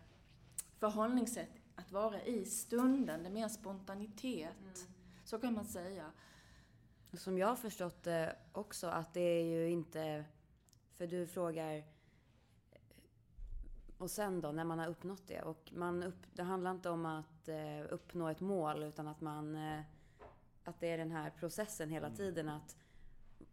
förhållningssätt 0.79 1.51
att 1.75 1.91
vara 1.91 2.21
i 2.21 2.45
stunden, 2.45 3.23
det 3.23 3.29
är 3.29 3.33
mer 3.33 3.47
spontanitet. 3.47 4.87
Så 5.25 5.39
kan 5.39 5.53
man 5.53 5.65
säga. 5.65 6.11
Som 7.13 7.37
jag 7.37 7.47
har 7.47 7.55
förstått 7.55 8.03
det 8.03 8.35
också 8.51 8.87
att 8.87 9.13
det 9.13 9.21
är 9.21 9.43
ju 9.43 9.69
inte... 9.69 10.25
För 10.97 11.07
du 11.07 11.27
frågar... 11.27 11.83
Och 13.97 14.11
sen 14.11 14.41
då, 14.41 14.51
när 14.51 14.63
man 14.63 14.79
har 14.79 14.87
uppnått 14.87 15.27
det? 15.27 15.41
Och 15.41 15.71
man 15.75 16.03
upp, 16.03 16.25
det 16.33 16.43
handlar 16.43 16.71
inte 16.71 16.89
om 16.89 17.05
att 17.05 17.47
eh, 17.47 17.81
uppnå 17.89 18.27
ett 18.27 18.41
mål 18.41 18.83
utan 18.83 19.07
att 19.07 19.21
man... 19.21 19.55
Eh, 19.55 19.81
att 20.63 20.79
det 20.79 20.87
är 20.87 20.97
den 20.97 21.11
här 21.11 21.29
processen 21.29 21.89
hela 21.89 22.09
tiden. 22.09 22.49
Att 22.49 22.77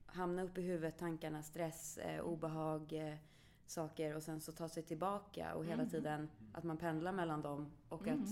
hamna 0.06 0.42
upp 0.42 0.58
i 0.58 0.62
huvudet, 0.62 0.98
tankarna, 0.98 1.42
stress, 1.42 1.98
eh, 1.98 2.20
obehag, 2.20 2.92
eh, 2.92 3.16
saker 3.66 4.16
och 4.16 4.22
sen 4.22 4.40
så 4.40 4.52
ta 4.52 4.68
sig 4.68 4.82
tillbaka 4.82 5.54
och 5.54 5.64
hela 5.64 5.86
tiden 5.86 6.30
att 6.52 6.64
man 6.64 6.76
pendlar 6.76 7.12
mellan 7.12 7.42
dem 7.42 7.72
och 7.88 8.08
att 8.08 8.28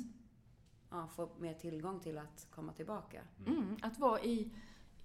ja, 0.91 1.09
få 1.09 1.29
mer 1.39 1.55
tillgång 1.55 2.01
till 2.01 2.19
att 2.19 2.47
komma 2.51 2.73
tillbaka. 2.73 3.23
Mm, 3.47 3.77
att 3.83 3.99
vara 3.99 4.21
i, 4.21 4.51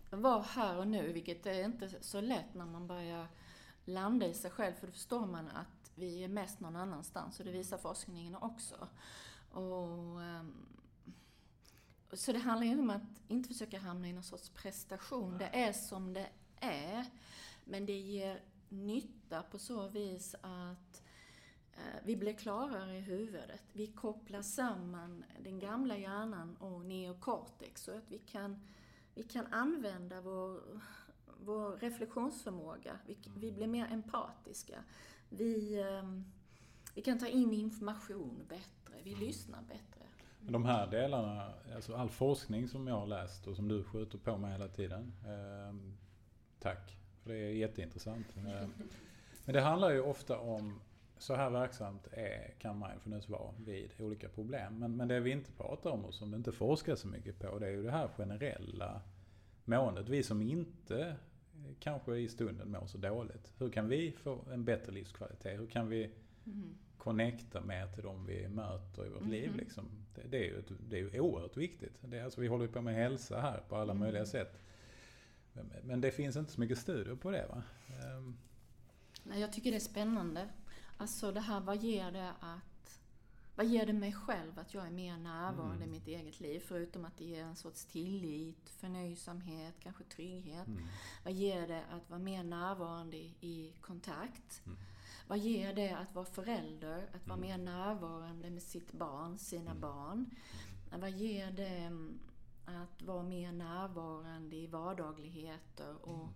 vara 0.10 0.42
här 0.42 0.78
och 0.78 0.88
nu, 0.88 1.12
vilket 1.12 1.46
är 1.46 1.66
inte 1.66 1.90
så 2.02 2.22
lätt 2.22 2.54
när 2.54 2.66
man 2.66 2.88
börjar 2.88 3.28
landa 3.86 4.28
i 4.28 4.34
sig 4.34 4.52
själv, 4.52 4.74
för 4.74 4.88
då 4.88 4.94
förstår 4.94 5.26
man 5.26 5.48
att 5.48 5.92
vi 5.96 6.24
är 6.24 6.28
mest 6.28 6.60
någon 6.60 6.76
annanstans, 6.76 7.40
och 7.40 7.46
det 7.46 7.52
visar 7.52 7.78
forskningen 7.78 8.36
också. 8.36 8.88
Och, 9.52 10.22
ehm, 10.22 10.66
så 12.14 12.32
det 12.32 12.40
handlar 12.40 12.68
ju 12.68 12.80
om 12.80 12.90
att 12.90 13.22
inte 13.28 13.48
försöka 13.48 13.80
hamna 13.80 14.08
i 14.08 14.14
någon 14.14 14.24
sorts 14.24 14.50
prestation. 14.50 15.38
Det 15.38 15.46
är 15.46 15.74
som 15.74 16.14
det 16.14 16.28
är, 16.60 17.06
men 17.64 17.86
det 17.86 17.98
ger 17.98 18.42
nytta 18.70 19.44
på 19.44 19.60
så 19.60 19.88
vis 19.88 20.36
att 20.42 21.04
eh, 21.74 22.02
vi 22.04 22.16
blir 22.16 22.34
klarare 22.34 22.98
i 22.98 23.02
huvudet. 23.02 23.64
Vi 23.74 23.88
kopplar 23.88 24.42
samman 24.42 25.26
den 25.44 25.60
gamla 25.60 25.98
hjärnan 25.98 26.56
och 26.56 26.86
neokortex 26.86 27.84
så 27.84 27.98
att 27.98 28.12
vi 28.12 28.20
kan, 28.20 28.68
vi 29.18 29.24
kan 29.24 29.54
använda 29.54 30.22
vår, 30.22 30.60
vår 31.40 31.78
reflektionsförmåga. 31.78 33.00
Vi, 33.06 33.18
vi 33.36 33.52
blir 33.52 33.68
mer 33.68 33.88
empatiska. 33.92 34.84
Vi, 35.30 35.82
ehm, 35.82 36.26
vi 36.96 37.02
kan 37.02 37.20
ta 37.20 37.28
in 37.28 37.54
information 37.54 38.46
bättre. 38.50 39.02
Vi 39.04 39.16
lyssnar 39.16 39.62
bättre. 39.62 40.06
Men 40.40 40.54
De 40.54 40.66
här 40.66 40.88
delarna, 40.88 41.54
alltså 41.76 41.96
all 41.96 42.10
forskning 42.10 42.68
som 42.68 42.88
jag 42.88 43.00
har 43.00 43.08
läst 43.08 43.48
och 43.48 43.56
som 43.56 43.68
du 43.68 43.84
skjuter 43.84 44.18
på 44.18 44.38
med 44.38 44.52
hela 44.52 44.68
tiden. 44.68 45.14
Eh, 45.26 45.76
tack, 46.60 46.98
för 47.24 47.30
det 47.30 47.38
är 47.38 47.52
jätteintressant. 47.52 48.28
Eh, 48.38 48.68
men 49.46 49.54
det 49.54 49.62
handlar 49.62 49.92
ju 49.92 50.02
ofta 50.02 50.40
om, 50.40 50.80
så 51.20 51.36
här 51.36 51.50
verksamt 51.50 52.08
är, 52.12 52.54
kan 52.60 52.80
mindfulness 52.80 53.30
vara 53.30 53.54
vid 53.66 53.92
olika 54.00 54.30
problem. 54.30 54.80
Men, 54.80 54.96
men 54.96 55.08
det 55.08 55.20
vi 55.20 55.32
inte 55.32 55.52
pratar 55.52 55.90
om 55.90 56.06
och 56.06 56.14
som 56.14 56.32
det 56.32 56.38
inte 56.38 56.52
forskas 56.52 57.00
så 57.00 57.08
mycket 57.08 57.40
på, 57.40 57.60
det 57.60 57.68
är 57.68 57.72
ju 57.72 57.84
det 57.84 57.92
här 57.92 58.08
generella 58.08 59.02
måendet. 59.66 60.10
Vi 60.10 60.24
som 60.24 60.42
inte 60.42 61.00
eh, 61.00 61.74
kanske 61.80 62.18
i 62.18 62.28
stunden 62.28 62.72
mår 62.72 62.86
så 62.86 62.98
dåligt. 62.98 63.54
Hur 63.58 63.70
kan 63.70 63.88
vi 63.88 64.12
få 64.12 64.46
en 64.52 64.66
bättre 64.66 64.92
livskvalitet? 64.92 65.60
Hur 65.60 65.68
kan 65.68 65.90
vi 65.90 66.12
connecta 66.98 67.62
mer 67.62 67.88
till 67.88 68.04
de 68.04 68.26
vi 68.26 68.48
möter 68.48 69.06
i 69.06 69.10
vårt 69.10 69.28
liv. 69.28 69.56
Liksom. 69.56 69.90
Det, 70.16 70.22
det, 70.28 70.38
är 70.38 70.44
ju 70.44 70.64
det 70.90 70.98
är 70.98 71.00
ju 71.00 71.20
oerhört 71.20 71.58
viktigt. 71.58 71.94
Det 72.02 72.18
är, 72.18 72.24
alltså, 72.24 72.42
vi 72.42 72.48
håller 72.48 72.66
ju 72.66 72.72
på 72.72 72.82
med 72.82 72.96
hälsa 72.96 73.42
här 73.42 73.62
på 73.70 73.76
alla 73.76 73.94
möjliga 73.94 74.26
sätt. 74.26 74.60
Men, 75.54 75.72
men 75.84 76.02
det 76.02 76.12
finns 76.12 76.36
inte 76.36 76.52
så 76.52 76.60
mycket 76.60 76.78
studier 76.78 77.16
på 77.16 77.32
det 77.32 77.46
va? 77.50 77.64
Nej, 79.24 79.42
jag 79.42 79.54
tycker 79.54 79.72
det 79.72 79.78
är 79.78 79.80
spännande. 79.80 80.50
Alltså 80.98 81.32
det 81.32 81.40
här, 81.40 81.60
vad 81.60 81.78
ger 81.78 82.12
det 82.12 82.30
att... 82.40 83.00
Vad 83.56 83.66
ger 83.66 83.86
det 83.86 83.94
mig 83.94 84.14
själv 84.14 84.60
att 84.60 84.74
jag 84.74 84.86
är 84.88 84.92
mer 84.92 85.18
närvarande 85.18 85.86
i 85.86 85.88
mitt 85.88 86.08
eget 86.08 86.40
liv? 86.40 86.60
Förutom 86.68 87.06
att 87.06 87.18
det 87.18 87.26
ger 87.26 87.44
en 87.44 87.56
sorts 87.56 87.86
tillit, 87.86 88.70
förnöjsamhet, 88.70 89.76
kanske 89.80 90.04
trygghet. 90.04 90.68
Vad 91.24 91.34
ger 91.34 91.68
det 91.68 91.84
att 91.92 92.10
vara 92.10 92.20
mer 92.20 92.44
närvarande 92.44 93.18
i, 93.18 93.74
kontakt? 93.82 94.62
Vad 95.28 95.38
ger 95.38 95.74
det 95.76 95.90
att 95.92 96.16
vara 96.16 96.26
förälder? 96.26 97.10
Att 97.14 97.28
vara 97.28 97.40
mer 97.40 97.58
närvarande 97.58 98.50
med 98.50 98.64
sitt 98.64 98.92
barn, 98.92 99.38
sina 99.38 99.76
barn? 99.76 100.26
Vad 101.00 101.12
ger 101.12 101.52
det 101.52 101.68
mm, 101.68 102.20
att 102.66 103.02
vara 103.02 103.24
mer 103.24 103.52
närvarande 103.52 104.56
i 104.56 104.68
vardagligheter 104.68 105.96
och 106.08 106.28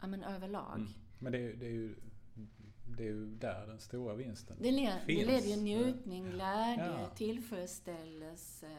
ja, 0.00 0.06
men 0.06 0.22
överlag? 0.22 0.76
mm. 0.76 0.92
Men 1.18 1.32
det, 1.32 1.38
är- 1.38 1.56
det, 1.56 1.66
är 1.66 1.70
ju, 1.70 1.94
det 2.96 3.02
är 3.02 3.06
ju 3.08 3.26
där 3.26 3.66
den 3.66 3.78
stora 3.80 4.14
vinsten 4.14 4.56
Det, 4.60 4.70
le- 4.70 5.00
det 5.06 5.14
finns. 5.14 5.26
leder 5.26 5.48
ju 5.48 5.56
njutning, 5.56 6.30
glädje, 6.30 6.86
Ja. 6.86 7.10
tillfredsställelse. 7.10 8.78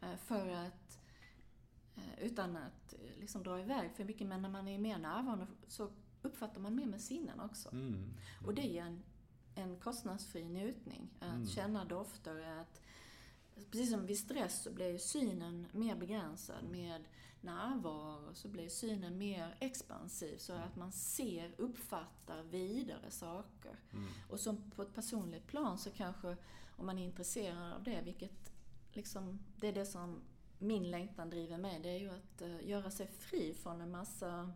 eh, 0.00 0.16
För 0.16 0.48
att, 0.48 0.98
eh, 1.96 2.18
utan 2.24 2.56
att 2.56 2.92
eh, 2.94 3.20
liksom 3.20 3.42
dra 3.42 3.60
iväg 3.60 3.90
för 3.96 4.04
mycket, 4.04 4.26
men 4.26 4.42
när 4.42 4.48
man 4.48 4.68
är 4.68 4.78
mer 4.78 4.98
närvarande 4.98 5.46
så 5.66 5.90
uppfattar 6.22 6.60
man 6.60 6.74
mer 6.76 6.86
med 6.86 7.00
sinnen 7.00 7.40
också. 7.40 7.68
Mm. 7.72 8.10
Och 8.46 8.54
det 8.54 8.62
ger 8.62 8.82
en, 8.82 9.02
en 9.54 9.76
kostnadsfri 9.80 10.44
njutning. 10.48 11.08
Att 11.20 11.48
känna 11.48 11.84
dofter, 11.84 12.60
att 12.60 12.80
Precis 13.70 13.90
som 13.90 14.06
vid 14.06 14.18
stress 14.18 14.62
så 14.62 14.70
blir 14.72 14.88
ju 14.92 14.98
synen 14.98 15.66
mer 15.72 15.96
begränsad. 15.96 16.64
Med 16.70 17.04
närvaro 17.44 18.34
så 18.34 18.48
blir 18.48 18.68
synen 18.68 19.18
mer 19.18 19.56
expansiv. 19.60 20.38
Så 20.38 20.52
att 20.52 20.76
man 20.76 20.92
ser, 20.92 21.54
uppfattar 21.58 22.42
vidare 22.42 23.10
saker. 23.10 23.76
Och 24.30 24.40
som 24.40 24.70
på 24.70 24.82
ett 24.82 24.94
personligt 24.94 25.46
plan 25.46 25.78
så 25.78 25.90
kanske, 25.90 26.36
om 26.76 26.86
man 26.86 26.98
är 26.98 27.04
intresserad 27.04 27.72
av 27.72 27.82
det, 27.82 28.02
vilket 28.04 28.52
liksom, 28.92 29.38
det 29.56 29.68
är 29.68 29.72
det 29.72 29.86
som 29.86 30.20
min 30.58 30.90
längtan 30.90 31.30
driver 31.30 31.58
mig, 31.58 31.80
det 31.82 31.88
är 31.88 31.98
ju 31.98 32.10
att 32.10 32.42
eh, 32.42 32.68
göra 32.68 32.90
sig 32.90 33.06
fri 33.06 33.54
från 33.54 33.80
en 33.80 33.90
massa 33.90 34.52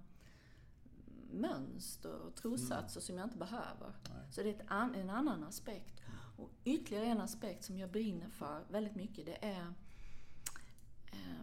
mönster 1.30 2.21
och 2.21 2.35
trossatser 2.35 3.00
som 3.00 3.18
jag 3.18 3.26
inte 3.26 3.38
behöver. 3.38 3.92
Så 4.30 4.42
det 4.42 4.49
är 4.49 4.54
ett 4.54 4.66
an, 4.68 4.95
en 4.95 5.11
annan 5.11 5.45
aspekt. 5.45 6.00
Och 6.37 6.50
ytterligare 6.64 7.07
en 7.07 7.21
aspekt 7.21 7.64
som 7.64 7.78
jag 7.78 7.90
brinner 7.90 8.28
för 8.28 8.64
väldigt 8.71 8.95
mycket, 8.95 9.26
det 9.26 9.45
är 9.45 9.75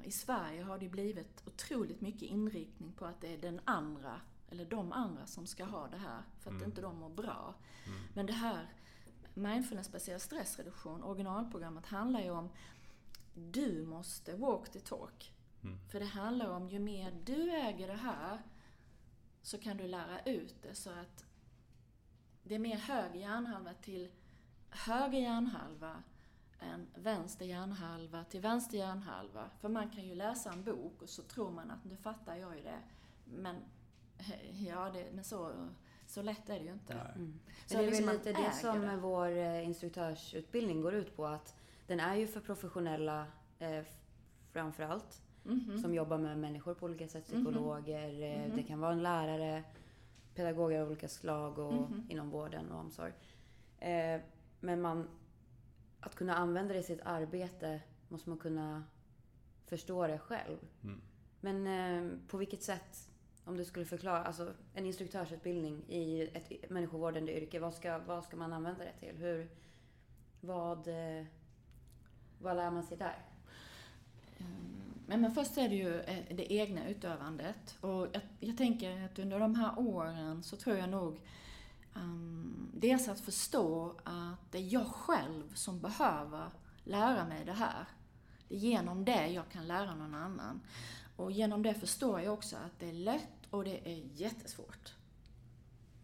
i 0.04 0.12
Sverige 0.12 0.64
har 0.64 0.80
det 0.80 0.90
blivit 0.90 1.48
otroligt 1.48 2.02
mycket 2.02 2.22
inriktning 2.22 2.94
på 2.94 3.06
att 3.06 3.22
det 3.22 3.34
är 3.34 3.38
den 3.38 3.60
andra, 3.66 4.22
eller 4.50 4.66
de 4.66 4.92
andra 4.92 5.26
som 5.26 5.48
ska 5.48 5.66
ha 5.66 5.88
det 5.88 5.98
här, 5.98 6.24
för 6.40 6.56
att 6.56 6.62
inte 6.62 6.82
de 6.82 7.00
mår 7.00 7.10
bra. 7.10 7.56
Men 8.14 8.26
det 8.26 8.34
här 8.34 8.68
mindfulness-baserad 9.34 10.22
stressreduktion, 10.22 11.04
originalprogrammet, 11.04 11.86
handlar 11.86 12.22
ju 12.22 12.30
om 12.30 12.50
du 13.34 13.86
måste 13.86 14.36
walk 14.36 14.70
the 14.70 14.80
talk. 14.80 15.32
För 15.92 16.00
det 16.00 16.06
handlar 16.06 16.50
om 16.50 16.70
ju 16.70 16.80
mer 16.80 17.12
du 17.24 17.52
äger 17.52 17.88
det 17.88 17.94
här 17.94 18.42
så 19.42 19.58
kan 19.58 19.78
du 19.78 19.88
lära 19.88 20.20
ut 20.20 20.56
det. 20.62 20.76
Så 20.76 20.90
att 20.90 21.26
det 22.44 22.56
är 22.56 22.60
mer 22.60 22.78
höger 22.78 23.20
hjärnhalva 23.20 23.74
till 23.74 24.12
höger 24.70 25.20
hjärnhalva 25.20 26.04
än 26.60 26.88
vänster 26.96 27.46
hjärnhalva 27.46 28.24
till 28.24 28.42
vänster 28.42 28.78
hjärnhalva. 28.78 29.50
För 29.60 29.70
man 29.70 29.90
kan 29.90 30.06
ju 30.06 30.16
läsa 30.16 30.52
en 30.52 30.64
bok 30.64 31.02
och 31.02 31.10
så 31.10 31.22
tror 31.22 31.52
man 31.52 31.72
att 31.72 31.84
nu 31.86 31.96
fattar 31.98 32.36
jag 32.36 32.56
ju 32.58 32.64
det. 32.64 32.80
Men, 33.26 33.56
ja, 34.68 34.90
det, 34.94 35.06
men 35.14 35.24
så, 35.24 35.52
så 36.08 36.22
lätt 36.22 36.50
är 36.50 36.60
det 36.60 36.66
ju 36.66 36.72
inte. 36.74 36.94
Men 37.16 37.40
Så 37.66 37.78
det 37.78 37.84
är 37.84 37.88
liksom 37.88 38.06
väl 38.06 38.16
lite 38.18 38.34
det 38.34 38.52
som 38.52 38.82
det. 38.82 38.98
vår 38.98 39.28
eh, 39.38 39.66
instruktörsutbildning 39.66 40.82
går 40.82 40.94
ut 40.94 41.16
på. 41.16 41.26
Att 41.26 41.56
den 41.88 42.00
är 42.00 42.16
ju 42.16 42.28
för 42.28 42.40
professionella 42.42 43.26
eh, 43.60 43.84
framförallt. 44.52 45.22
Mhm. 45.44 45.78
Som 45.82 45.94
jobbar 45.94 46.18
med 46.18 46.38
människor 46.38 46.74
på 46.74 46.86
olika 46.86 47.08
sätt. 47.08 47.32
Mhm. 47.34 47.46
Psykologer, 47.46 48.22
eh, 48.24 48.48
Mhm. 48.48 48.56
det 48.56 48.64
kan 48.64 48.80
vara 48.80 48.92
en 48.92 49.04
lärare, 49.04 49.64
pedagoger 50.36 50.82
av 50.82 50.88
olika 50.88 51.08
slag 51.08 51.60
och 51.60 51.74
Mhm. 51.74 52.06
inom 52.10 52.30
vården 52.30 52.72
och 52.72 52.80
omsorg. 52.80 53.14
Eh, 53.80 54.22
men 54.60 54.82
man, 54.82 55.08
att 56.06 56.16
kunna 56.16 56.36
använda 56.36 56.74
det 56.74 56.80
i 56.80 56.84
sitt 56.84 57.02
arbete 57.02 57.82
måste 58.08 58.30
man 58.30 58.38
kunna 58.38 58.84
förstå 59.66 60.08
det 60.08 60.20
själv. 60.20 60.58
Mm. 60.84 61.02
Men 61.40 61.68
eh, 61.68 62.20
på 62.28 62.38
vilket 62.38 62.64
sätt, 62.64 63.10
om 63.46 63.58
du 63.58 63.66
skulle 63.66 63.86
förklara, 63.86 64.24
alltså 64.24 64.54
en 64.74 64.86
instruktörsutbildning 64.86 65.84
i 65.88 66.22
ett 66.34 66.70
människovårdande 66.70 67.42
yrke, 67.42 67.60
vad 67.60 67.74
ska, 67.74 67.98
vad 67.98 68.24
ska 68.24 68.38
man 68.38 68.54
använda 68.54 68.84
det 68.84 69.08
till? 69.08 69.18
Hur, 69.18 69.50
vad, 70.42 70.88
eh, 70.88 71.26
vad 72.40 72.56
lär 72.56 72.72
man 72.72 72.84
sig 72.84 72.98
där? 72.98 73.26
Men, 75.08 75.22
men 75.22 75.32
först 75.32 75.58
är 75.58 75.70
det 75.70 75.76
ju 75.76 76.00
eh, 76.00 76.36
det 76.36 76.54
egna 76.54 76.90
utövandet. 76.90 77.78
Och 77.82 78.08
jag, 78.14 78.22
jag 78.40 78.58
tänker 78.58 79.06
att 79.06 79.20
under 79.20 79.40
de 79.40 79.56
här 79.56 79.80
åren 79.80 80.44
så 80.44 80.58
tror 80.58 80.78
jag 80.78 80.90
nog 80.90 81.20
dels 82.86 83.08
att 83.08 83.20
förstå 83.20 83.94
att 84.04 84.52
det 84.52 84.58
är 84.58 84.74
jag 84.74 84.88
själv 84.88 85.54
som 85.54 85.80
behöver 85.80 86.50
lära 86.84 87.26
mig 87.26 87.46
det 87.46 87.54
här. 87.54 87.86
Det 88.48 88.56
är 88.56 88.60
genom 88.60 89.06
det 89.06 89.28
jag 89.28 89.50
kan 89.50 89.68
lära 89.68 89.96
någon 89.96 90.16
annan. 90.16 90.62
Och 91.16 91.32
genom 91.32 91.64
det 91.64 91.74
förstår 91.74 92.22
jag 92.22 92.34
också 92.34 92.56
att 92.56 92.80
det 92.80 92.90
är 92.90 92.94
lätt 92.94 93.48
och 93.50 93.64
det 93.64 93.92
är 93.92 94.04
jättesvårt. 94.14 94.94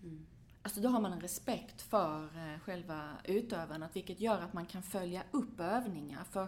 Mm. 0.03 0.25
Alltså 0.61 0.81
då 0.81 0.89
har 0.89 1.01
man 1.01 1.13
en 1.13 1.21
respekt 1.21 1.81
för 1.81 2.23
eh, 2.23 2.59
själva 2.59 3.09
utövandet, 3.23 3.95
vilket 3.95 4.19
gör 4.19 4.41
att 4.41 4.53
man 4.53 4.65
kan 4.65 4.83
följa 4.83 5.23
upp 5.31 5.59
övningar. 5.59 6.23
För 6.23 6.47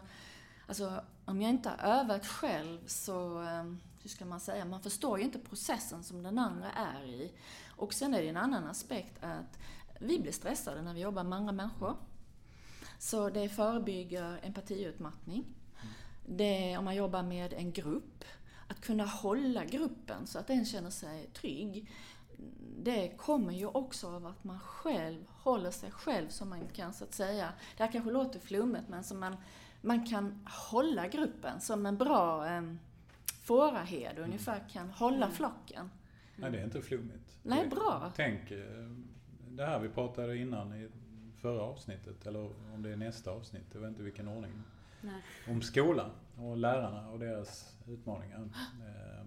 alltså, 0.67 1.01
om 1.25 1.41
jag 1.41 1.49
inte 1.49 1.69
har 1.69 1.77
övat 1.77 2.25
själv 2.25 2.79
så, 2.87 3.41
eh, 3.41 3.63
hur 4.01 4.09
ska 4.09 4.25
man 4.25 4.39
säga, 4.39 4.65
man 4.65 4.81
förstår 4.81 5.19
ju 5.19 5.25
inte 5.25 5.39
processen 5.39 6.03
som 6.03 6.23
den 6.23 6.39
andra 6.39 6.71
är 6.71 7.05
i. 7.05 7.31
Och 7.67 7.93
sen 7.93 8.13
är 8.13 8.21
det 8.21 8.29
en 8.29 8.37
annan 8.37 8.67
aspekt 8.67 9.23
att 9.23 9.59
vi 10.03 10.19
blir 10.19 10.31
stressade 10.31 10.81
när 10.81 10.93
vi 10.93 11.01
jobbar 11.01 11.23
med 11.23 11.37
andra 11.37 11.51
människor. 11.51 11.95
Så 12.99 13.29
det 13.29 13.49
förebygger 13.49 14.39
empatiutmattning. 14.43 15.45
Det, 16.25 16.77
om 16.77 16.85
man 16.85 16.95
jobbar 16.95 17.23
med 17.23 17.53
en 17.53 17.71
grupp, 17.71 18.23
att 18.67 18.81
kunna 18.81 19.05
hålla 19.05 19.65
gruppen 19.65 20.27
så 20.27 20.39
att 20.39 20.47
den 20.47 20.65
känner 20.65 20.89
sig 20.89 21.29
trygg. 21.33 21.91
Det 22.83 23.17
kommer 23.17 23.53
ju 23.53 23.65
också 23.65 24.07
av 24.07 24.25
att 24.25 24.43
man 24.43 24.59
själv 24.59 25.25
håller 25.29 25.71
sig 25.71 25.91
själv 25.91 26.29
som 26.29 26.49
man 26.49 26.67
kan 26.67 26.93
så 26.93 27.03
att 27.03 27.13
säga, 27.13 27.53
det 27.77 27.83
här 27.83 27.91
kanske 27.91 28.11
låter 28.11 28.39
flummigt 28.39 28.89
men 28.89 29.03
som 29.03 29.19
man, 29.19 29.35
man 29.81 30.05
kan 30.05 30.47
hålla 30.69 31.07
gruppen 31.07 31.61
som 31.61 31.85
en 31.85 31.97
bra 31.97 32.47
eh, 32.47 32.61
fåraherde 33.43 34.21
ungefär 34.21 34.69
kan 34.71 34.89
hålla 34.89 35.31
flocken. 35.31 35.89
Nej, 36.35 36.51
det 36.51 36.59
är 36.59 36.63
inte 36.63 36.81
flummigt. 36.81 37.37
Nej, 37.43 37.67
bra. 37.67 38.11
Tänk 38.15 38.51
eh, 38.51 38.59
det 39.55 39.65
här 39.65 39.79
vi 39.79 39.89
pratade 39.89 40.37
innan 40.37 40.73
i 40.73 40.89
förra 41.37 41.61
avsnittet, 41.61 42.25
eller 42.27 42.49
om 42.73 42.81
det 42.81 42.89
är 42.89 42.95
nästa 42.97 43.31
avsnitt, 43.31 43.65
jag 43.73 43.79
vet 43.81 43.89
inte 43.89 44.03
vilken 44.03 44.27
ordning. 44.27 44.51
Nej. 45.01 45.21
Om 45.49 45.61
skolan 45.61 46.09
och 46.37 46.57
lärarna 46.57 47.09
och 47.09 47.19
deras 47.19 47.77
utmaningar. 47.87 48.49
Eh, 48.85 49.25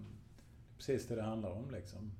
Precis 0.76 1.08
det 1.08 1.14
det 1.14 1.22
handlar 1.22 1.50
om 1.50 1.70
liksom. 1.70 2.12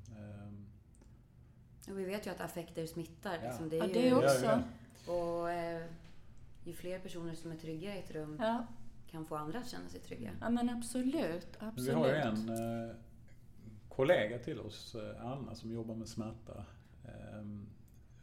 Och 1.88 1.98
vi 1.98 2.04
vet 2.04 2.26
ju 2.26 2.30
att 2.30 2.40
affekter 2.40 2.86
smittar. 2.86 3.38
Ja. 3.42 3.48
Liksom. 3.48 3.68
Det 3.68 3.76
Ja, 3.76 3.84
är 3.84 3.88
ju, 3.88 4.10
det 4.10 4.14
också. 4.14 4.44
Ja, 5.06 5.12
Och 5.12 5.50
eh, 5.50 5.86
ju 6.64 6.72
fler 6.72 6.98
personer 6.98 7.34
som 7.34 7.50
är 7.52 7.56
trygga 7.56 7.96
i 7.96 7.98
ett 7.98 8.10
rum 8.10 8.36
Ja, 8.40 8.66
kan 9.10 9.26
få 9.26 9.36
andra 9.36 9.58
att 9.58 9.68
känna 9.68 9.88
sig 9.88 10.00
trygga. 10.00 10.30
ja 10.40 10.50
men 10.50 10.70
absolut, 10.70 11.48
absolut. 11.58 11.88
Vi 11.90 11.92
har 11.94 12.06
ju 12.06 12.14
en 12.14 12.48
eh, 12.88 12.94
kollega 13.88 14.38
till 14.38 14.60
oss, 14.60 14.94
eh, 14.94 15.26
Anna, 15.26 15.54
som 15.54 15.72
jobbar 15.72 15.94
med 15.94 16.08
smärta. 16.08 16.64
Eh, 17.04 17.42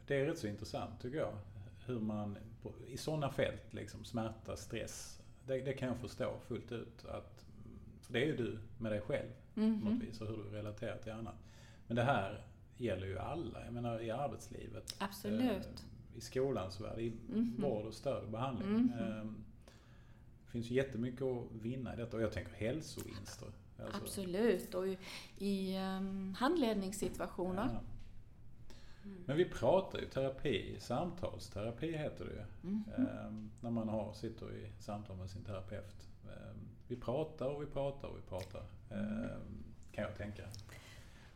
det 0.08 0.16
är 0.16 0.26
rätt 0.26 0.38
så 0.40 0.48
intressant 0.48 1.02
tycker 1.02 1.18
jag. 1.18 1.34
Hur 1.86 2.00
man 2.00 2.38
i 2.88 2.98
sådana 2.98 3.30
fält, 3.30 3.74
liksom 3.74 4.04
smärta, 4.04 4.56
stress. 4.56 5.22
Det, 5.48 5.58
det 5.62 5.74
kan 5.74 5.88
jag 5.88 5.98
förstå 5.98 6.34
fullt 6.48 6.72
ut. 6.72 7.06
Att, 7.06 7.46
för 8.02 8.14
det 8.14 8.20
är 8.24 8.26
ju 8.26 8.36
du 8.36 8.60
med 8.78 8.92
dig 8.92 9.02
själv 9.02 9.30
på 9.54 9.60
Mhm. 9.60 9.80
något 9.80 10.04
vis 10.04 10.22
och 10.22 10.28
hur 10.28 10.38
du 10.38 10.50
relaterar 10.50 10.98
till 10.98 11.12
annat. 11.12 11.36
Men 11.88 11.96
det 11.96 12.04
här 12.04 12.44
gäller 12.78 13.08
ju 13.08 13.20
alla. 13.20 13.66
Jag 13.66 13.74
menar 13.74 14.02
i 14.02 14.12
arbetslivet. 14.12 14.96
Absolut. 15.00 15.42
eh, 15.66 16.18
I 16.18 16.22
skolans 16.22 16.82
värld, 16.82 17.00
i 17.00 17.14
Mhm. 17.30 17.56
vård 17.62 17.86
och 17.86 17.94
stöd 17.94 18.24
och 18.24 18.30
behandling. 18.32 18.70
Mhm. 18.70 18.94
Eh, 19.00 19.26
det 20.46 20.52
finns 20.52 20.72
ju 20.72 20.76
jättemycket 20.76 21.22
att 21.22 21.46
vinna 21.52 21.94
i 21.94 21.98
detta. 21.98 22.18
Och 22.18 22.24
jag 22.24 22.32
tänker 22.32 22.54
hälsovinster. 22.54 23.48
Alltså, 23.80 24.02
Absolut. 24.02 24.74
Och 24.76 24.88
i, 24.88 24.98
i 25.38 25.78
um, 25.78 26.34
handledningssituationer. 26.40 27.70
Ja. 27.74 27.80
Men 29.26 29.38
vi 29.38 29.46
pratar 29.46 30.00
ju 30.00 30.06
terapi, 30.06 30.76
samtalsterapi 30.80 31.98
heter 31.98 32.26
det 32.26 32.32
ju. 32.32 32.70
Mhm. 32.70 32.84
Ehm, 32.98 33.52
när 33.62 33.72
man 33.72 33.90
har, 33.90 34.14
sitter 34.14 34.52
i 34.56 34.70
samtal 34.80 35.18
med 35.18 35.30
sin 35.30 35.44
terapeut. 35.44 36.08
Ehm, 36.26 36.58
vi 36.88 36.96
pratar 36.96 37.46
och 37.48 37.62
vi 37.62 37.66
pratar 37.66 38.08
och 38.08 38.18
vi 38.18 38.22
pratar. 38.22 38.64
Ehm, 38.92 39.64
kan 39.92 40.04
jag 40.04 40.16
tänka. 40.18 40.44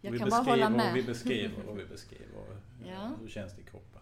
Jag 0.01 0.11
vi 0.11 0.19
kan 0.19 0.29
bara 0.29 0.41
hålla 0.41 0.69
med. 0.69 0.91
Och 0.91 0.97
vi 0.97 1.03
beskriver 1.03 1.65
och 1.69 1.79
vi 1.79 1.85
beskriver. 1.89 2.41
eh, 2.51 2.89
Ja. 2.89 3.11
Hur 3.21 3.29
känns 3.29 3.53
det 3.53 3.61
i 3.61 3.65
kroppen? 3.65 4.01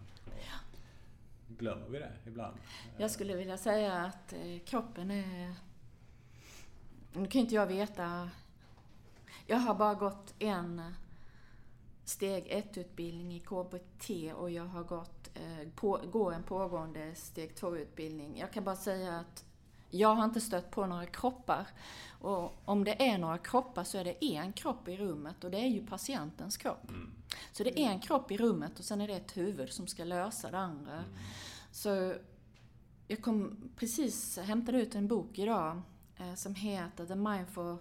Och 1.48 1.58
glömmer 1.58 1.88
vi 1.88 1.98
det 1.98 2.12
ibland? 2.26 2.56
Jag 2.98 3.10
skulle 3.10 3.36
vilja 3.36 3.56
säga 3.58 3.94
att 3.94 4.32
eh, 4.32 4.58
kroppen 4.64 5.10
är... 5.10 5.54
Nu 7.12 7.26
kan 7.26 7.40
inte 7.40 7.54
jag 7.54 7.66
veta... 7.66 8.30
Jag 9.46 9.56
har 9.56 9.74
bara 9.74 9.94
gått 9.94 10.34
en 10.38 10.82
steg 12.06 12.44
1-utbildning 12.44 13.34
i 13.34 13.40
KBT 13.40 14.34
och 14.34 14.50
jag 14.50 14.64
har 14.64 14.84
gått, 14.84 15.30
eh, 15.34 15.68
på, 15.74 16.00
går 16.12 16.34
en 16.34 16.42
pågående 16.42 17.14
steg 17.14 17.54
2-utbildning. 17.54 18.38
Jag 18.38 18.52
kan 18.52 18.64
bara 18.64 18.76
säga 18.76 19.18
att 19.18 19.44
jag 19.90 20.14
har 20.14 20.24
inte 20.24 20.40
stött 20.40 20.70
på 20.70 20.86
några 20.86 21.06
kroppar. 21.06 21.66
Och 22.20 22.62
om 22.64 22.84
det 22.84 23.08
är 23.08 23.18
några 23.18 23.38
kroppar 23.38 23.84
så 23.84 23.98
är 23.98 24.04
det 24.04 24.24
en 24.24 24.52
kropp 24.52 24.88
i 24.88 24.96
rummet 24.96 25.44
och 25.44 25.50
det 25.50 25.58
är 25.58 25.68
ju 25.68 25.86
patientens 25.86 26.56
kropp. 26.56 26.88
Mm. 26.88 27.12
Så 27.52 27.64
det 27.64 27.80
är 27.80 27.90
en 27.90 28.00
kropp 28.00 28.30
i 28.30 28.36
rummet 28.36 28.78
och 28.78 28.84
sen 28.84 29.00
är 29.00 29.08
det 29.08 29.14
ett 29.14 29.36
huvud 29.36 29.72
som 29.72 29.86
ska 29.86 30.04
lösa 30.04 30.50
det 30.50 30.58
andra. 30.58 30.92
Mm. 30.92 31.04
Så 31.70 32.14
jag 33.08 33.22
kom 33.22 33.70
precis 33.76 34.38
hämtade 34.38 34.82
ut 34.82 34.94
en 34.94 35.08
bok 35.08 35.38
idag 35.38 35.82
eh, 36.16 36.34
som 36.34 36.54
heter 36.54 37.06
The 37.06 37.14
Mindful... 37.14 37.76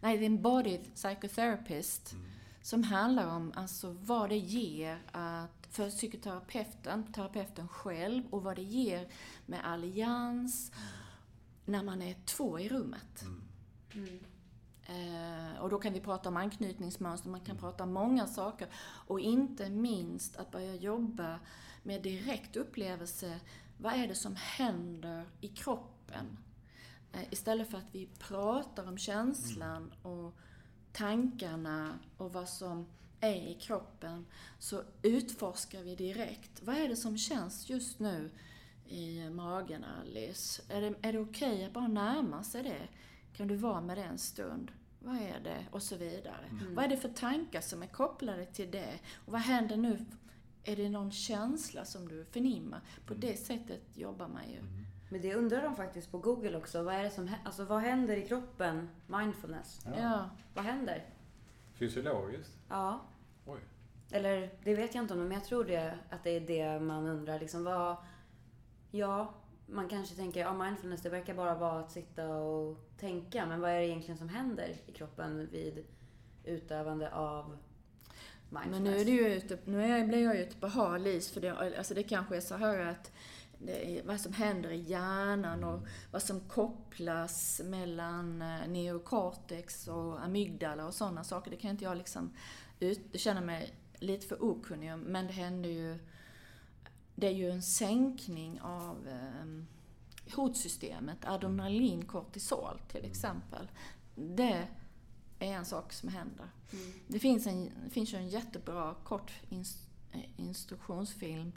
Nej, 0.00 0.24
en 0.24 0.42
Body 0.42 0.78
Psychotherapist. 0.78 2.12
Mm. 2.12 2.24
Som 2.64 2.82
handlar 2.82 3.36
om 3.36 3.52
alltså 3.56 3.96
vad 4.00 4.28
det 4.28 4.38
ger 4.38 5.02
att, 5.12 5.68
för 5.70 5.90
psykoterapeuten, 5.90 7.12
terapeuten 7.12 7.68
själv 7.68 8.22
och 8.30 8.42
vad 8.42 8.56
det 8.56 8.62
ger 8.62 9.08
med 9.46 9.66
allians 9.66 10.72
när 11.64 11.82
man 11.82 12.02
är 12.02 12.16
två 12.24 12.58
i 12.58 12.68
rummet. 12.68 13.22
Mm. 13.22 13.42
Mm. 13.94 14.24
Eh, 14.82 15.60
och 15.60 15.70
då 15.70 15.78
kan 15.78 15.92
vi 15.92 16.00
prata 16.00 16.28
om 16.28 16.36
anknytningsmönster, 16.36 17.28
man 17.28 17.40
kan 17.40 17.56
prata 17.56 17.84
om 17.84 17.92
många 17.92 18.26
saker. 18.26 18.68
Och 19.06 19.20
inte 19.20 19.70
minst 19.70 20.36
att 20.36 20.50
börja 20.50 20.74
jobba 20.74 21.40
med 21.82 22.02
direkt 22.02 22.56
upplevelse. 22.56 23.40
Vad 23.78 23.92
är 23.92 24.08
det 24.08 24.14
som 24.14 24.36
händer 24.36 25.24
i 25.40 25.48
kroppen? 25.48 26.38
Eh, 27.12 27.32
istället 27.32 27.70
för 27.70 27.78
att 27.78 27.94
vi 27.94 28.08
pratar 28.18 28.88
om 28.88 28.98
känslan 28.98 29.92
och 30.02 30.34
tankarna 30.94 31.98
och 32.16 32.32
vad 32.32 32.48
som 32.48 32.86
är 33.20 33.50
i 33.50 33.54
kroppen 33.54 34.26
så 34.58 34.82
utforskar 35.02 35.82
vi 35.82 35.94
direkt. 35.94 36.62
Vad 36.62 36.76
är 36.76 36.88
det 36.88 36.96
som 36.96 37.18
känns 37.18 37.70
just 37.70 37.98
nu 37.98 38.30
i 38.86 39.30
magen, 39.30 39.84
Alice? 39.84 40.62
Är 40.68 40.80
det, 40.80 40.94
är 41.02 41.12
det 41.12 41.18
okej 41.18 41.64
att 41.64 41.72
bara 41.72 41.88
närma 41.88 42.42
sig 42.44 42.62
det? 42.62 42.88
Kan 43.36 43.48
du 43.48 43.56
vara 43.56 43.80
med 43.80 43.98
det 43.98 44.04
en 44.04 44.18
stund? 44.18 44.72
Vad 44.98 45.16
är 45.16 45.40
det? 45.44 45.66
Och 45.70 45.82
så 45.82 45.96
vidare. 45.96 46.44
Vad 46.74 46.84
är 46.84 46.88
det 46.88 46.96
för 46.96 47.08
tankar 47.08 47.60
som 47.60 47.82
är 47.82 47.86
kopplade 47.86 48.46
till 48.46 48.70
det? 48.70 48.98
Och 49.14 49.32
vad 49.32 49.40
händer 49.40 49.76
nu? 49.76 50.04
Är 50.64 50.76
det 50.76 50.88
någon 50.88 51.12
känsla 51.12 51.84
som 51.84 52.08
du 52.08 52.24
förnimmar? 52.24 52.80
På 53.06 53.14
det 53.14 53.36
sättet 53.36 53.82
jobbar 53.94 54.28
man 54.28 54.50
ju. 54.50 54.58
Men 55.14 55.22
det 55.22 55.34
undrar 55.34 55.62
de 55.62 55.76
faktiskt 55.76 56.10
på 56.10 56.18
Google 56.18 56.56
också. 56.56 56.82
Vad 56.82 56.94
är 56.94 57.02
det 57.02 57.10
som 57.10 57.30
alltså, 57.44 57.64
vad 57.64 57.80
händer 57.80 58.16
i 58.16 58.28
kroppen? 58.28 58.88
Mindfulness. 59.06 59.80
Ja. 59.86 59.92
Ja. 60.00 60.30
Vad 60.54 60.64
händer? 60.64 61.04
Fysiologiskt? 61.74 62.58
Ja. 62.68 63.00
Oj. 63.46 63.60
Eller 64.10 64.50
det 64.64 64.74
vet 64.74 64.94
jag 64.94 65.04
inte 65.04 65.14
om, 65.14 65.20
men 65.20 65.32
jag 65.32 65.44
tror 65.44 65.64
det, 65.64 65.98
att 66.10 66.24
det 66.24 66.30
är 66.30 66.40
det 66.40 66.80
man 66.80 67.06
undrar. 67.06 67.40
Liksom, 67.40 67.64
vad, 67.64 67.96
ja, 68.90 69.34
man 69.66 69.88
kanske 69.88 70.16
tänker 70.16 70.40
ja, 70.40 70.54
mindfulness 70.54 71.02
det 71.02 71.08
verkar 71.08 71.34
bara 71.34 71.54
vara 71.54 71.80
att 71.80 71.92
sitta 71.92 72.28
och 72.28 72.78
tänka. 72.98 73.46
Men 73.46 73.60
vad 73.60 73.70
är 73.70 73.78
det 73.78 73.86
egentligen 73.86 74.18
som 74.18 74.28
händer 74.28 74.76
i 74.86 74.92
kroppen 74.92 75.48
vid 75.52 75.84
utövande 76.44 77.14
av 77.14 77.58
mindfulness? 78.54 78.82
Men 78.82 78.92
nu, 78.92 79.00
är 79.00 79.04
det 79.04 79.10
ju 79.10 79.34
ute, 79.34 79.58
nu 79.64 79.84
är, 79.84 80.06
blir 80.06 80.24
jag 80.24 80.36
ju 80.36 80.42
ute 80.42 80.56
på 80.56 80.66
hal 80.66 81.06
is 81.06 81.30
för 81.30 81.40
det, 81.40 81.76
alltså 81.78 81.94
det 81.94 82.02
kanske 82.02 82.36
är 82.36 82.40
så 82.40 82.54
här 82.54 82.78
att 82.78 83.12
det 83.58 83.98
är 83.98 84.02
vad 84.02 84.20
som 84.20 84.32
händer 84.32 84.70
i 84.70 84.80
hjärnan 84.80 85.64
och 85.64 85.86
vad 86.10 86.22
som 86.22 86.40
kopplas 86.40 87.60
mellan 87.64 88.42
eh, 88.42 88.68
neokortex 88.68 89.88
och 89.88 90.24
amygdala 90.24 90.86
och 90.86 90.94
sådana 90.94 91.24
saker. 91.24 91.50
Det 91.50 91.56
kan 91.56 91.70
inte 91.70 91.84
jag 91.84 91.96
liksom 91.96 92.32
ut, 92.80 93.00
känna 93.14 93.40
mig 93.40 93.74
lite 93.98 94.26
för 94.26 94.44
okunnig 94.44 94.94
om, 94.94 95.00
men 95.00 95.26
det 95.26 95.32
händer 95.32 95.70
ju... 95.70 95.98
Det 97.16 97.26
är 97.26 97.32
ju 97.32 97.50
en 97.50 97.62
sänkning 97.62 98.60
av 98.60 99.08
eh, 99.08 99.64
hotsystemet, 100.34 101.18
adrenalin, 101.24 102.04
kortisol 102.04 102.80
till 102.88 103.04
exempel. 103.04 103.68
Det 104.14 104.66
är 105.44 105.56
en 105.56 105.64
sak 105.64 105.92
som 105.92 106.08
händer. 106.08 106.46
Mm. 106.72 106.92
Det 107.08 107.18
finns, 107.18 107.46
en, 107.46 107.70
det 107.84 107.90
finns 107.90 108.14
ju 108.14 108.18
en 108.18 108.28
jättebra 108.28 108.94
kort 109.04 109.32
ins, 109.48 109.88
eh, 110.12 110.20
instruktionsfilm 110.36 111.52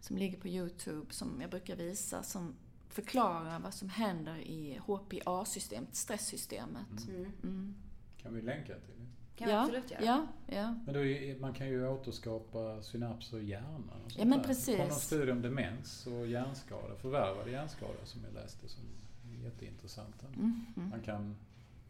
som 0.00 0.16
ligger 0.16 0.38
på 0.40 0.48
Youtube 0.48 1.12
som 1.12 1.40
jag 1.40 1.50
brukar 1.50 1.76
visa 1.76 2.22
som 2.22 2.54
förklarar 2.88 3.58
vad 3.58 3.74
som 3.74 3.88
händer 3.88 4.36
i 4.36 4.80
HPA-systemet, 4.86 5.96
stresssystemet. 5.96 7.08
Mm. 7.08 7.32
Mm. 7.42 7.74
Kan 8.22 8.34
vi 8.34 8.42
länka 8.42 8.66
till 8.74 8.94
det? 8.98 9.06
Kan 9.36 9.50
ja, 9.50 9.62
absolut 9.62 9.90
göra. 9.90 10.04
ja, 10.04 10.26
ja. 10.46 10.74
Men 10.84 10.94
då 10.94 11.04
är, 11.04 11.38
man 11.38 11.52
kan 11.54 11.68
ju 11.68 11.88
återskapa 11.88 12.82
synapser 12.82 13.38
i 13.38 13.44
hjärnan 13.44 14.02
och 14.04 14.12
Ja, 14.16 14.24
men 14.24 14.38
där. 14.38 14.44
precis. 14.46 14.76
Från 14.76 14.88
någon 14.88 14.96
studie 14.96 15.32
om 15.32 15.42
demens 15.42 16.06
och 16.06 16.26
hjärnskada, 16.26 16.96
förvärvade 16.96 17.50
hjärnskada 17.50 18.04
som 18.04 18.20
jag 18.24 18.34
läste 18.34 18.68
som 18.68 18.82
är 19.30 19.44
jätteintressanta. 19.44 20.26
Mhm. 20.36 20.66
Man 20.90 21.00
kan 21.00 21.36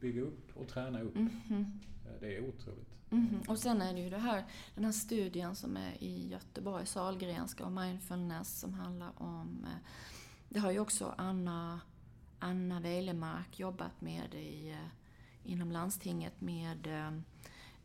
bygga 0.02 0.20
upp 0.22 0.56
och 0.56 0.68
träna 0.68 1.00
upp. 1.00 1.14
Mhm. 1.14 1.80
Det 2.20 2.36
är 2.36 2.48
otroligt. 2.48 2.88
Mhm. 3.10 3.42
Och 3.48 3.58
sen 3.58 3.82
är 3.82 3.94
det 3.94 4.00
ju 4.00 4.10
det 4.10 4.18
här, 4.18 4.44
den 4.74 4.84
här 4.84 4.92
studien 4.92 5.56
som 5.56 5.76
är 5.76 6.02
i 6.02 6.28
Göteborg, 6.28 6.86
Sahlgrenska 6.86 7.64
och 7.64 7.72
mindfulness 7.72 8.60
som 8.60 8.74
handlar 8.74 9.22
om... 9.22 9.64
eh, 9.64 9.78
Det 10.48 10.58
har 10.58 10.70
ju 10.70 10.80
också 10.80 11.14
Anna, 11.18 11.80
Anna 12.38 12.80
Weilemark 12.80 13.58
jobbat 13.60 14.00
med 14.00 14.34
i, 14.34 14.70
eh, 14.70 15.50
inom 15.52 15.72
landstinget 15.72 16.40
med 16.40 16.88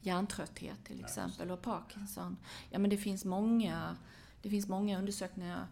hjärntrötthet 0.02 0.84
till 0.86 1.00
exempel 1.00 1.52
och 1.52 1.62
Parkinson. 1.62 2.38
Ja 2.70 2.80
men 2.80 2.90
det 2.90 2.98
finns 2.98 3.26
många, 3.26 3.98
det 4.42 4.50
finns 4.50 4.68
många 4.68 5.00
undersökningar. 5.00 5.68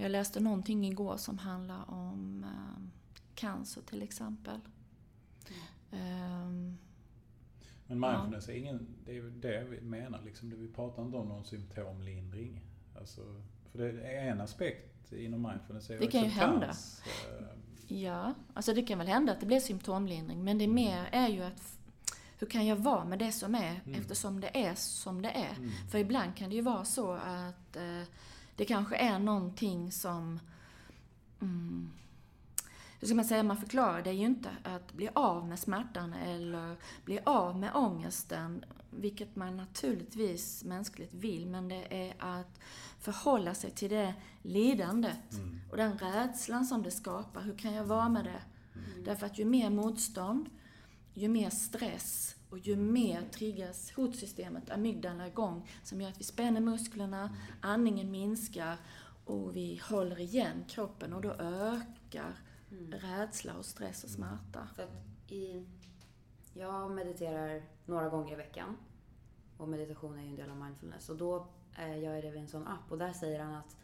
Jag 0.00 0.10
läste 0.10 0.40
någonting 0.40 0.84
igår 0.86 1.16
som 1.16 1.38
handlar 1.38 1.90
om 1.90 2.46
cancer 3.34 3.82
till 3.82 4.02
exempel. 4.02 4.60
Ehm, 5.92 6.78
Men 7.86 8.00
mindfulness 8.00 8.48
är 8.48 8.52
ingen, 8.52 8.86
det 9.04 9.16
är 9.16 9.22
det 9.22 9.64
vi 9.70 9.80
menar 9.80 10.22
liksom. 10.24 10.50
Det 10.50 10.56
vi 10.56 10.68
pratar 10.68 11.02
inte 11.02 11.16
om 11.16 11.28
någon 11.28 11.44
symptomlindring. 11.44 12.60
Alltså, 12.98 13.20
för 13.72 13.78
det 13.78 14.02
är 14.02 14.30
en 14.30 14.40
aspekt 14.40 15.12
inom 15.12 15.42
mindfulness 15.42 15.90
är 15.90 15.98
Det 15.98 16.06
kan 16.06 16.20
ju 16.20 16.26
acceptans. 16.26 17.02
Eh, 17.06 17.46
Ja, 17.88 18.34
alltså 18.54 18.74
det 18.74 18.82
kan 18.82 18.98
väl 18.98 19.06
hända 19.08 19.32
att 19.32 19.40
det 19.40 19.46
blir 19.46 19.60
symptomlindring, 19.60 20.44
men 20.44 20.58
det 20.58 20.66
mer 20.68 21.08
är 21.12 21.28
ju 21.28 21.42
att 21.42 21.78
hur 22.38 22.46
kan 22.46 22.66
jag 22.66 22.76
vara 22.76 23.04
med 23.04 23.18
det 23.18 23.32
som 23.32 23.54
är 23.54 23.80
Mm. 23.86 24.00
eftersom 24.00 24.40
det 24.40 24.64
är 24.66 24.74
som 24.74 25.22
det 25.22 25.30
är? 25.30 25.54
Mm. 25.56 25.70
För 25.90 25.98
ibland 25.98 26.36
kan 26.36 26.50
det 26.50 26.56
ju 26.56 26.62
vara 26.62 26.84
så 26.84 27.12
att 27.12 27.76
eh, 27.76 28.02
det 28.56 28.64
kanske 28.64 28.96
är 28.96 29.18
någonting 29.18 29.92
som... 29.92 30.40
Mm, 31.40 31.90
hur 33.02 33.06
ska 33.06 33.14
man 33.14 33.24
säga, 33.24 33.42
man 33.42 33.56
förklarar 33.56 34.02
det 34.02 34.12
ju 34.12 34.24
inte 34.24 34.50
att 34.62 34.92
bli 34.92 35.08
av 35.14 35.48
med 35.48 35.58
smärtan 35.58 36.12
eller 36.12 36.76
bli 37.04 37.20
av 37.24 37.58
med 37.58 37.74
ångesten, 37.74 38.64
vilket 38.90 39.36
man 39.36 39.56
naturligtvis 39.56 40.64
mänskligt 40.64 41.14
vill, 41.14 41.46
men 41.46 41.68
det 41.68 42.08
är 42.08 42.14
att 42.18 42.60
förhålla 43.00 43.54
sig 43.54 43.70
till 43.70 43.90
det 43.90 44.14
lidandet 44.42 45.32
Mm. 45.32 45.60
och 45.70 45.76
den 45.76 45.98
rädslan 45.98 46.66
som 46.66 46.82
det 46.82 46.90
skapar. 46.90 47.42
Hur 47.42 47.58
kan 47.58 47.74
jag 47.74 47.84
vara 47.84 48.08
med 48.08 48.24
det? 48.24 48.42
Mm. 48.74 49.04
Därför 49.04 49.26
att 49.26 49.38
ju 49.38 49.44
mer 49.44 49.70
motstånd, 49.70 50.50
ju 51.14 51.28
mer 51.28 51.50
stress 51.50 52.36
och 52.50 52.58
ju 52.58 52.76
mer 52.76 53.22
triggas 53.32 53.92
hotsystemet, 53.92 54.70
amygdala 54.70 55.26
igång, 55.26 55.70
som 55.82 56.00
gör 56.00 56.08
att 56.08 56.20
vi 56.20 56.24
spänner 56.24 56.60
musklerna, 56.60 57.36
andningen 57.60 58.10
minskar 58.10 58.76
och 59.24 59.56
vi 59.56 59.80
håller 59.88 60.20
igen 60.20 60.64
kroppen 60.68 61.12
och 61.12 61.22
då 61.22 61.30
ökar 61.32 62.34
Mm. 62.72 62.92
rädsla 62.92 63.54
och 63.56 63.64
stress 63.64 64.04
och 64.04 64.10
smärta. 64.10 64.68
För 64.76 64.82
att 64.82 65.30
i, 65.32 65.66
jag 66.54 66.90
mediterar 66.90 67.62
några 67.86 68.08
gånger 68.08 68.32
i 68.32 68.36
veckan. 68.36 68.76
Och 69.56 69.68
meditation 69.68 70.18
är 70.18 70.22
ju 70.22 70.28
en 70.28 70.36
del 70.36 70.50
av 70.50 70.56
mindfulness. 70.56 71.08
Och 71.08 71.16
då 71.16 71.46
eh, 71.78 71.98
gör 71.98 72.14
jag 72.14 72.24
det 72.24 72.30
via 72.30 72.40
en 72.40 72.48
sån 72.48 72.66
app. 72.66 72.92
Och 72.92 72.98
där 72.98 73.12
säger 73.12 73.40
han 73.40 73.54
att 73.54 73.76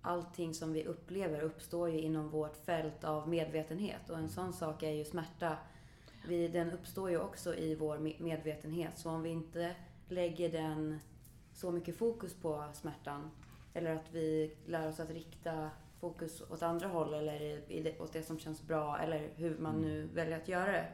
allting 0.00 0.54
som 0.54 0.72
vi 0.72 0.84
upplever 0.84 1.40
uppstår 1.40 1.90
ju 1.90 2.00
inom 2.00 2.28
vårt 2.28 2.56
fält 2.56 3.04
av 3.04 3.28
medvetenhet. 3.28 4.10
Och 4.10 4.18
en 4.18 4.28
sån 4.28 4.52
sak 4.52 4.82
är 4.82 4.90
ju 4.90 5.04
smärta. 5.04 5.56
Vi, 6.28 6.48
den 6.48 6.70
uppstår 6.72 7.10
ju 7.10 7.18
också 7.18 7.54
i 7.54 7.74
vår 7.74 7.98
me- 7.98 8.22
medvetenhet. 8.22 8.98
Så 8.98 9.10
om 9.10 9.22
vi 9.22 9.30
inte 9.30 9.76
lägger 10.08 10.52
den 10.52 10.98
så 11.52 11.70
mycket 11.70 11.96
fokus 11.98 12.34
på 12.34 12.64
smärtan. 12.74 13.30
Eller 13.74 13.96
att 13.96 14.10
vi 14.12 14.56
lär 14.66 14.88
oss 14.88 15.00
att 15.00 15.10
rikta 15.10 15.70
fokus 16.00 16.42
åt 16.50 16.62
andra 16.62 16.88
håll 16.88 17.14
eller 17.14 18.00
åt 18.02 18.12
det 18.12 18.22
som 18.22 18.38
känns 18.38 18.62
bra 18.62 18.98
eller 18.98 19.30
hur 19.36 19.58
man 19.58 19.80
nu 19.80 20.06
väljer 20.14 20.36
att 20.36 20.48
göra 20.48 20.72
det. 20.72 20.88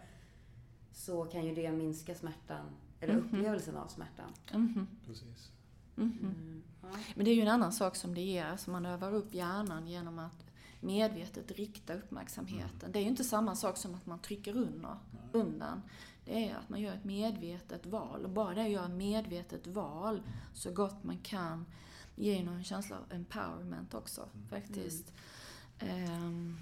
Så 0.92 1.24
kan 1.24 1.44
ju 1.44 1.54
det 1.54 1.72
minska 1.72 2.14
smärtan, 2.14 2.66
eller 3.00 3.14
Mhm. 3.14 3.24
upplevelsen 3.24 3.76
av 3.76 3.86
smärtan. 3.88 4.32
Mhm, 4.52 4.86
Precis. 5.06 5.50
mhm. 5.94 6.18
Mm. 6.22 6.62
Ja. 6.82 6.88
Men 7.14 7.24
det 7.24 7.30
är 7.30 7.34
ju 7.34 7.42
en 7.42 7.48
annan 7.48 7.72
sak 7.72 7.96
som 7.96 8.14
det 8.14 8.20
ger, 8.20 8.44
alltså 8.44 8.70
man 8.70 8.86
övar 8.86 9.14
upp 9.14 9.34
hjärnan 9.34 9.86
genom 9.88 10.18
att 10.18 10.44
medvetet 10.80 11.50
rikta 11.50 11.94
uppmärksamheten. 11.94 12.92
Det 12.92 12.98
är 12.98 13.02
ju 13.02 13.08
inte 13.08 13.24
samma 13.24 13.54
sak 13.56 13.76
som 13.76 13.94
att 13.94 14.06
man 14.06 14.18
trycker 14.18 14.56
under, 14.56 14.96
undan. 15.32 15.82
Det 16.24 16.48
är 16.48 16.56
att 16.56 16.68
man 16.68 16.80
gör 16.80 16.94
ett 16.94 17.04
medvetet 17.04 17.86
val. 17.86 18.24
Och 18.24 18.30
bara 18.30 18.54
det 18.54 18.62
att 18.62 18.70
göra 18.70 18.84
ett 18.84 18.90
medvetet 18.90 19.66
val 19.66 20.22
så 20.54 20.70
gott 20.72 21.04
man 21.04 21.18
kan 21.18 21.66
ger 22.22 22.44
någon 22.44 22.64
känsla 22.64 22.96
av 22.96 23.12
empowerment 23.16 23.94
också, 23.94 24.28
faktiskt. 24.50 25.12
Ehm, 25.78 26.56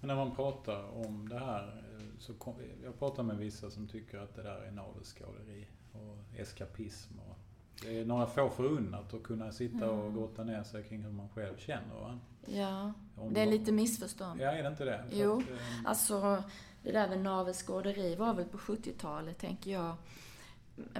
Men 0.00 0.08
när 0.08 0.14
man 0.16 0.34
pratar 0.36 1.06
om 1.06 1.28
det 1.28 1.38
här 1.38 1.84
eh, 1.98 2.04
så 2.18 2.34
kom, 2.34 2.54
jag 2.84 2.98
pratar 2.98 3.22
med 3.22 3.36
vissa 3.36 3.70
som 3.70 3.88
tycker 3.88 4.18
att 4.18 4.34
det 4.36 4.42
där 4.42 4.56
är 4.62 4.70
navelskåderi 4.70 5.66
och 5.92 6.40
eskapism. 6.40 7.18
Och 7.28 7.36
det 7.82 7.98
är 8.00 8.04
några 8.04 8.26
få 8.26 8.50
förunnat 8.50 9.14
att 9.14 9.22
kunna 9.22 9.52
sitta 9.52 9.90
och 9.90 10.00
Mm. 10.06 10.14
grotta 10.14 10.44
ner 10.44 10.62
sig 10.62 10.84
kring 10.84 11.02
hur 11.02 11.12
man 11.12 11.28
själv 11.28 11.56
känner. 11.58 11.94
Va? 12.00 12.18
ja, 12.46 12.92
Om 13.16 13.34
det 13.34 13.40
är 13.40 13.46
lite 13.46 13.72
missförstånd. 13.72 14.40
Ja, 14.40 14.50
är 14.50 14.62
det 14.62 14.68
inte 14.68 14.84
det? 14.84 15.04
För 15.10 15.16
Jo. 15.16 15.36
Att, 15.36 15.50
eh, 15.50 15.56
Alltså, 15.84 16.42
det 16.82 16.92
där 16.92 17.08
med 17.08 17.20
navelskåderi 17.20 18.14
var 18.16 18.34
väl 18.34 18.44
på 18.44 18.58
70-talet, 18.58 19.38
tänker 19.38 19.70
jag. 19.70 19.96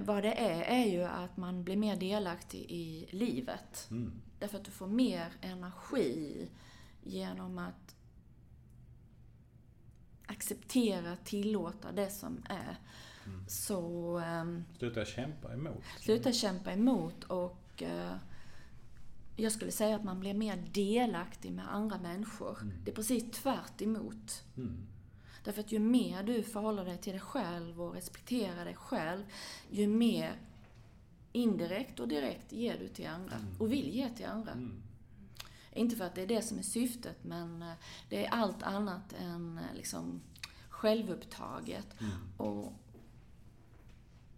Vad 0.00 0.22
det 0.22 0.32
är, 0.32 0.62
är 0.62 0.84
ju 0.86 1.02
att 1.02 1.36
man 1.36 1.64
blir 1.64 1.76
mer 1.76 1.96
delaktig 1.96 2.66
i 2.68 3.06
livet. 3.10 3.88
mm, 3.90 4.12
Därför 4.38 4.58
att 4.58 4.64
du 4.64 4.70
får 4.70 4.86
mer 4.86 5.32
energi 5.40 6.48
genom 7.02 7.58
att 7.58 7.94
acceptera, 10.26 11.16
tillåta 11.16 11.92
det 11.92 12.10
som 12.10 12.42
är. 12.48 12.76
mm. 13.26 13.44
Så 13.48 14.18
ehm, 14.18 14.64
Sluta 14.78 15.04
kämpa 15.04 15.52
emot. 15.54 15.82
sluta 16.00 16.32
kämpa 16.32 16.72
emot 16.72 17.24
och 17.24 17.82
eh, 17.82 18.16
jag 19.36 19.52
skulle 19.52 19.70
säga 19.72 19.96
att 19.96 20.04
man 20.04 20.20
blir 20.20 20.34
mer 20.34 20.56
delaktig 20.72 21.52
med 21.52 21.74
andra 21.74 21.98
människor. 21.98 22.58
Mm. 22.62 22.74
Det 22.84 22.90
är 22.90 22.94
precis 22.94 23.30
tvärt 23.30 23.82
emot. 23.82 24.44
Mm, 24.56 24.86
Därför 25.44 25.60
att 25.60 25.72
ju 25.72 25.78
mer 25.78 26.22
du 26.22 26.42
förhåller 26.42 26.84
dig 26.84 26.98
till 26.98 27.12
dig 27.12 27.20
själv 27.20 27.82
och 27.82 27.94
respekterar 27.94 28.64
dig 28.64 28.74
själv, 28.74 29.24
ju 29.70 29.86
mer 29.86 30.36
indirekt 31.32 32.00
och 32.00 32.08
direkt 32.08 32.52
ger 32.52 32.78
du 32.78 32.88
till 32.88 33.06
andra 33.06 33.36
Mm. 33.36 33.56
och 33.58 33.72
vill 33.72 33.88
ge 33.94 34.10
till 34.10 34.26
andra. 34.26 34.52
mm, 34.52 34.82
Inte 35.72 35.96
för 35.96 36.04
att 36.04 36.14
det 36.14 36.22
är 36.22 36.26
det 36.26 36.42
som 36.42 36.58
är 36.58 36.62
syftet, 36.62 37.24
men 37.24 37.62
eh, 37.62 37.72
det 38.08 38.26
är 38.26 38.30
allt 38.30 38.62
annat 38.62 39.12
än 39.20 39.58
eh, 39.58 39.76
liksom 39.76 40.20
självupptaget. 40.68 42.00
mm. 42.00 42.12
Och... 42.36 42.72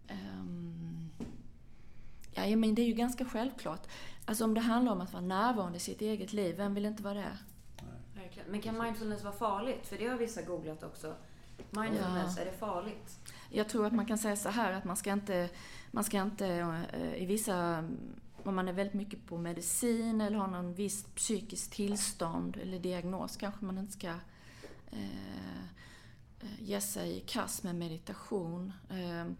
ehm, 0.09 1.09
ja, 2.35 2.57
men 2.57 2.75
det 2.75 2.83
är 2.83 2.87
ju 2.87 2.93
ganska 2.95 3.25
självklart. 3.25 3.87
Alltså 4.25 4.45
om 4.45 4.55
det 4.55 4.61
handlar 4.61 4.93
om 4.93 5.01
att 5.01 5.13
vara 5.13 5.25
närvarande 5.25 5.77
i 5.77 5.81
sitt 5.81 6.01
eget 6.03 6.33
liv, 6.33 6.57
vem 6.57 6.75
vill 6.75 6.87
inte 6.87 7.03
vara 7.03 7.15
det? 7.15 7.39
Verkligen. 8.33 8.51
Men 8.51 8.61
kan 8.61 8.85
mindfulness 8.85 9.23
vara 9.23 9.35
farligt? 9.35 9.87
För 9.87 9.99
det 9.99 10.07
har 10.07 10.17
vissa 10.17 10.43
googlat 10.43 10.83
också. 10.83 11.15
Mindfulness, 11.71 12.39
är 12.39 12.45
det 12.45 12.53
farligt? 12.53 13.19
Jag 13.51 13.69
tror 13.69 13.87
att 13.87 13.93
man 13.93 14.07
kan 14.07 14.19
säga 14.19 14.37
så 14.37 14.49
här 14.49 14.73
att 14.73 14.85
man 14.85 14.97
ska 14.97 15.13
inte, 15.13 15.49
man 15.91 16.05
ska 16.05 16.21
inte 16.21 16.47
eh, 16.93 17.23
i 17.23 17.27
vissa, 17.27 17.85
om 18.43 18.55
man 18.55 18.69
är 18.69 18.73
väldigt 18.73 18.95
mycket 18.95 19.27
på 19.27 19.39
medicin 19.39 20.21
eller 20.21 20.39
har 20.39 20.47
någon 20.47 20.75
viss 20.75 21.05
psykiskt 21.05 21.73
tillstånd 21.73 22.57
eller 22.57 22.79
diagnos 22.79 23.37
kanske 23.37 23.65
man 23.65 23.79
inte 23.79 23.93
ska 23.93 24.09
eh, 24.91 25.65
eh, 26.41 26.61
ge 26.63 26.81
sig 26.81 27.17
i 27.17 27.21
kast 27.21 27.63
med 27.63 27.75
meditation. 27.75 28.73
Eh, 28.91 29.33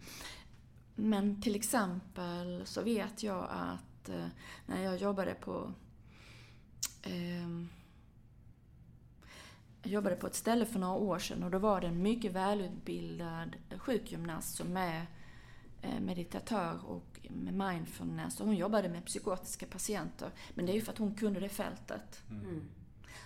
men 0.95 1.41
till 1.41 1.55
exempel 1.55 2.61
så 2.65 2.81
vet 2.81 3.23
jag 3.23 3.47
att 3.49 4.09
eh, 4.09 4.27
när 4.65 4.83
jag 4.83 4.97
jobbade 4.97 5.33
på 5.33 5.73
eh, 7.03 7.82
jag 9.83 9.91
jobbade 9.91 10.15
på 10.15 10.27
ett 10.27 10.35
ställe 10.35 10.65
för 10.65 10.79
några 10.79 10.93
år 10.93 11.19
sedan 11.19 11.43
och 11.43 11.51
då 11.51 11.59
var 11.59 11.81
det 11.81 11.87
en 11.87 12.01
mycket 12.01 12.31
välutbildad 12.31 13.55
sjukgymnast 13.77 14.55
som 14.55 14.77
är 14.77 15.05
eh, 15.81 15.99
meditatör 15.99 16.85
och 16.85 17.19
med 17.29 17.53
mindfulness. 17.53 18.39
Och 18.39 18.45
hon 18.45 18.55
jobbade 18.55 18.89
med 18.89 19.05
psykotiska 19.05 19.65
patienter. 19.65 20.29
Men 20.53 20.65
det 20.65 20.71
är 20.71 20.75
ju 20.75 20.81
för 20.81 20.91
att 20.91 20.97
hon 20.97 21.15
kunde 21.15 21.39
det 21.39 21.49
fältet. 21.49 22.23
Mm. 22.29 22.61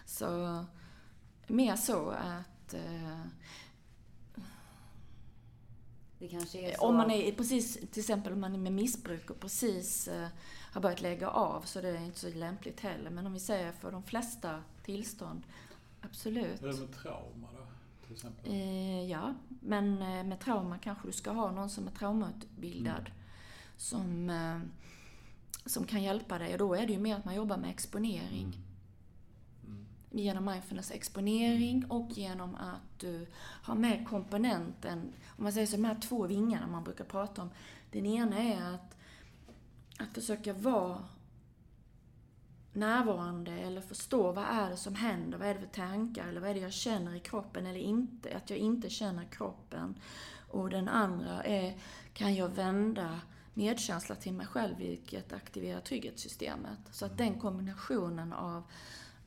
Så 0.05 0.65
mer 1.47 1.75
så 1.75 2.09
att 2.09 2.73
eh, 2.73 3.21
Det 6.19 6.27
kanske 6.27 6.59
är 6.59 6.75
så... 6.75 6.87
om 6.87 6.95
man 6.95 7.11
är 7.11 7.31
precis, 7.31 7.73
till 7.73 7.99
exempel 7.99 8.33
om 8.33 8.39
man 8.41 8.53
är 8.53 8.57
med 8.57 8.73
missbruk 8.73 9.29
och 9.29 9.39
precis 9.39 10.07
eh, 10.07 10.27
har 10.71 10.81
börjat 10.81 11.01
lägga 11.01 11.29
av 11.29 11.61
så 11.61 11.81
det 11.81 11.89
är 11.89 12.05
inte 12.05 12.19
så 12.19 12.29
lämpligt 12.29 12.79
heller. 12.79 13.09
Men 13.09 13.25
om 13.25 13.33
vi 13.33 13.39
säger 13.39 13.71
för 13.71 13.91
de 13.91 14.03
flesta 14.03 14.63
tillstånd, 14.83 15.43
absolut. 16.09 16.61
Hur 16.61 16.69
är 16.69 16.73
det 16.73 16.79
med 16.79 16.93
trauma 16.95 17.47
då? 17.57 17.67
Till 18.05 18.15
exempel? 18.15 18.51
Eh, 18.51 19.09
ja, 19.09 19.33
men 19.47 20.01
eh, 20.01 20.23
med 20.23 20.39
trauma 20.39 20.77
kanske 20.77 21.07
du 21.07 21.11
ska 21.11 21.31
ha 21.31 21.51
någon 21.51 21.69
som 21.69 21.87
är 21.87 21.91
traumautbildad. 21.91 23.11
Som, 23.77 24.29
eh, 24.29 24.59
som 25.65 25.85
kan 25.85 26.03
hjälpa 26.03 26.37
dig. 26.37 26.51
Och 26.51 26.57
då 26.57 26.75
är 26.75 26.87
det 26.87 26.93
ju 26.93 26.99
mer 26.99 27.15
att 27.15 27.25
man 27.25 27.35
jobbar 27.35 27.57
med 27.57 27.69
exponering. 27.69 28.57
Mm. 29.65 29.85
Genom 30.11 30.45
mindfulness 30.45 30.91
exponering 30.91 31.85
och 31.89 32.11
genom 32.11 32.55
att 32.55 32.99
du 32.99 33.27
har 33.37 33.75
med 33.75 34.07
komponenten, 34.07 35.13
om 35.27 35.43
man 35.43 35.53
säger 35.53 35.67
så, 35.67 35.75
de 35.75 35.85
här 35.85 35.95
två 35.95 36.27
vingarna 36.27 36.67
man 36.67 36.83
brukar 36.83 37.05
prata 37.05 37.41
om. 37.41 37.49
Den 37.91 38.05
ena 38.05 38.37
är 38.37 38.73
att, 38.73 38.97
att 39.99 40.13
försöka 40.13 40.53
vara 40.53 41.03
närvarande 42.77 43.51
eller 43.51 43.81
förstå 43.81 44.31
vad 44.31 44.45
är 44.45 44.69
det 44.69 44.77
som 44.77 44.95
händer, 44.95 45.37
vad 45.37 45.47
är 45.47 45.53
det 45.53 45.59
för 45.59 45.67
tankar 45.67 46.27
eller 46.27 46.41
vad 46.41 46.49
är 46.49 46.53
det 46.53 46.59
jag 46.59 46.73
känner 46.73 47.15
i 47.15 47.19
kroppen 47.19 47.65
eller 47.65 47.79
inte, 47.79 48.37
att 48.37 48.49
jag 48.49 48.59
inte 48.59 48.89
känner 48.89 49.25
kroppen. 49.25 49.95
Och 50.49 50.69
den 50.69 50.87
andra 50.87 51.43
är, 51.43 51.77
kan 52.13 52.35
jag 52.35 52.49
vända 52.49 53.21
medkänsla 53.53 54.15
till 54.15 54.33
mig 54.33 54.45
själv 54.45 54.77
vilket 54.77 55.33
aktiverar 55.33 55.79
trygghetssystemet. 55.79 56.79
Så 56.91 57.05
att 57.05 57.17
den 57.17 57.39
kombinationen 57.39 58.33
av 58.33 58.63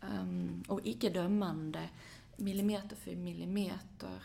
um, 0.01 0.65
och 0.69 0.81
icke-dömande 0.85 1.89
millimeter 2.37 2.97
för 2.97 3.17
millimeter 3.17 4.23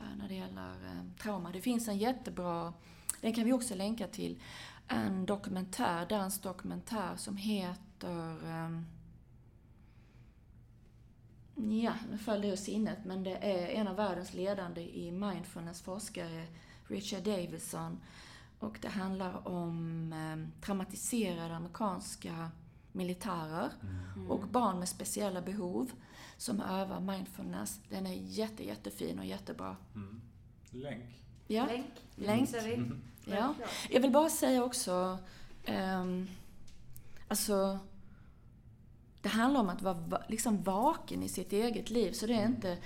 uh, 0.00 0.16
när 0.18 0.28
det 0.28 0.34
gäller 0.34 0.70
um, 0.70 1.14
trauma. 1.22 1.52
Det 1.52 1.60
finns 1.60 1.88
en 1.88 1.98
jättebra, 1.98 2.72
den 3.20 3.34
kan 3.34 3.44
vi 3.44 3.52
också 3.52 3.74
länka 3.74 4.06
till, 4.06 4.42
en 4.88 5.26
dokumentär, 5.26 6.06
dansk 6.06 6.42
dokumentär 6.42 7.16
som 7.16 7.36
heter 7.36 7.85
um, 8.04 8.86
Ja, 11.82 11.92
nu 12.10 12.18
föll 12.18 12.40
det 12.40 12.48
ur 12.48 12.56
sinnet, 12.56 12.98
men 13.04 13.22
det 13.24 13.36
är 13.36 13.68
en 13.68 13.88
av 13.88 13.96
världens 13.96 14.34
ledande 14.34 14.80
i 14.80 15.10
mindfulness 15.10 15.82
forskare, 15.82 16.46
Richard 16.86 17.22
Davidson. 17.22 17.98
Och 18.58 18.78
det 18.82 18.88
handlar 18.88 19.48
om 19.48 20.12
eh, 20.12 20.60
traumatiserade 20.64 21.56
amerikanska 21.56 22.50
militärer 22.92 23.70
Mm. 24.16 24.30
och 24.30 24.48
barn 24.48 24.78
med 24.78 24.88
speciella 24.88 25.42
behov 25.42 25.90
som 26.36 26.60
övar 26.60 27.00
mindfulness. 27.00 27.80
Den 27.88 28.06
är 28.06 28.12
jätte, 28.14 28.66
jättefin 28.66 29.18
och 29.18 29.24
jättebra. 29.24 29.76
Mm. 29.94 30.20
Länk. 30.70 31.04
Ja, 31.46 31.66
Länk. 31.66 31.86
Länk. 32.14 32.54
Mm. 32.54 33.02
ja. 33.26 33.54
Jag 33.90 34.00
vill 34.00 34.10
bara 34.12 34.30
säga 34.30 34.64
också, 34.64 35.18
ehm, 35.64 36.28
alltså 37.28 37.78
det 39.22 39.28
handlar 39.28 39.60
om 39.60 39.68
att 39.68 39.82
vara 39.82 39.94
va- 39.94 40.22
liksom 40.28 40.62
vaken 40.62 41.22
i 41.22 41.28
sitt 41.28 41.52
eget 41.52 41.90
liv. 41.90 42.12
Så 42.12 42.26
det 42.26 42.34
är 42.34 42.46
inte 42.46 42.78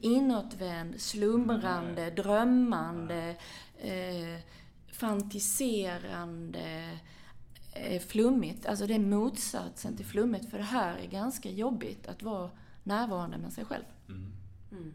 inåtvänd, 0.00 1.00
slumrande, 1.00 2.10
drömmande, 2.10 3.36
eh, 3.78 4.40
fantiserande, 4.92 6.98
eh, 7.72 8.02
flummigt. 8.02 8.66
Alltså 8.66 8.86
det 8.86 8.94
är 8.94 8.98
motsatsen 8.98 9.96
till 9.96 10.06
flummigt. 10.06 10.50
För 10.50 10.58
det 10.58 10.64
här 10.64 10.96
är 10.96 11.06
ganska 11.06 11.50
jobbigt 11.50 12.06
att 12.06 12.22
vara 12.22 12.50
närvarande 12.82 13.38
med 13.38 13.52
sig 13.52 13.64
själv. 13.64 13.84
Mm. 14.08 14.32
Mm. 14.72 14.94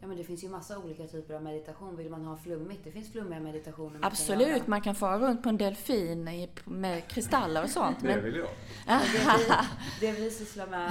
Ja 0.00 0.06
men 0.06 0.16
det 0.16 0.24
finns 0.24 0.44
ju 0.44 0.48
massa 0.48 0.78
olika 0.78 1.06
typer 1.06 1.34
av 1.34 1.42
meditation. 1.42 1.96
Vill 1.96 2.10
man 2.10 2.24
ha 2.24 2.36
flummigt? 2.36 2.84
Det 2.84 2.90
finns 2.90 3.12
flummiga 3.12 3.40
meditationer. 3.40 3.90
man 3.90 4.00
kan 4.00 4.06
Absolut, 4.10 4.48
göra. 4.48 4.62
man 4.66 4.80
kan 4.80 4.94
fara 4.94 5.18
runt 5.18 5.42
på 5.42 5.48
en 5.48 5.56
delfin 5.58 6.28
i, 6.28 6.48
med 6.64 7.08
kristaller 7.08 7.62
och 7.62 7.70
sånt. 7.70 8.00
Det 8.00 8.06
Men, 8.06 8.24
vill 8.24 8.36
jag. 8.36 8.48
Men 8.86 8.98
Det 9.00 9.38
vi, 9.38 10.06
det 10.06 10.12
vi 10.20 10.30
sysslar 10.30 10.66
med 10.66 10.90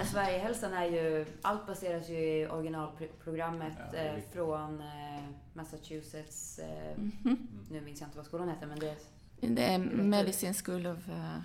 på 0.00 0.06
Sverigehälsan 0.06 0.72
är 0.72 0.84
ju, 0.86 1.26
allt 1.42 1.66
baseras 1.66 2.08
ju 2.10 2.14
i 2.18 2.46
originalprogrammet 2.50 3.72
Ja, 3.92 3.98
eh, 3.98 4.14
från 4.32 4.80
eh, 4.80 5.24
Massachusetts, 5.52 6.58
eh, 6.58 6.98
Mhm. 6.98 7.48
nu 7.70 7.80
minns 7.80 8.00
jag 8.00 8.06
inte 8.08 8.16
vad 8.16 8.26
skolan 8.26 8.48
heter 8.48 8.66
men 8.66 8.78
det 8.78 8.88
är 8.88 8.96
Det 9.40 9.64
är 9.64 9.78
Medicine 10.02 10.54
School 10.54 10.86
of, 10.86 11.08
uh, 11.08 11.38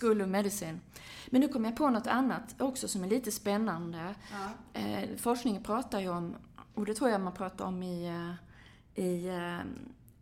School 0.00 0.22
of 0.22 0.28
Medicine. 0.28 0.80
Men 1.26 1.40
nu 1.40 1.48
kommer 1.48 1.68
jag 1.68 1.76
på 1.76 1.90
något 1.90 2.06
annat 2.06 2.54
också 2.58 2.88
som 2.88 3.04
är 3.04 3.08
lite 3.08 3.32
spännande. 3.32 4.14
ja. 4.32 4.80
Eh, 4.80 5.16
forskningen 5.16 5.62
pratar 5.62 6.00
ju 6.00 6.08
om, 6.08 6.36
och 6.74 6.86
det 6.86 6.94
tror 6.94 7.10
jag 7.10 7.20
man 7.20 7.32
pratar 7.32 7.64
om 7.64 7.82
i, 7.82 8.06
eh, 8.06 9.04
i 9.04 9.28
eh, 9.28 9.58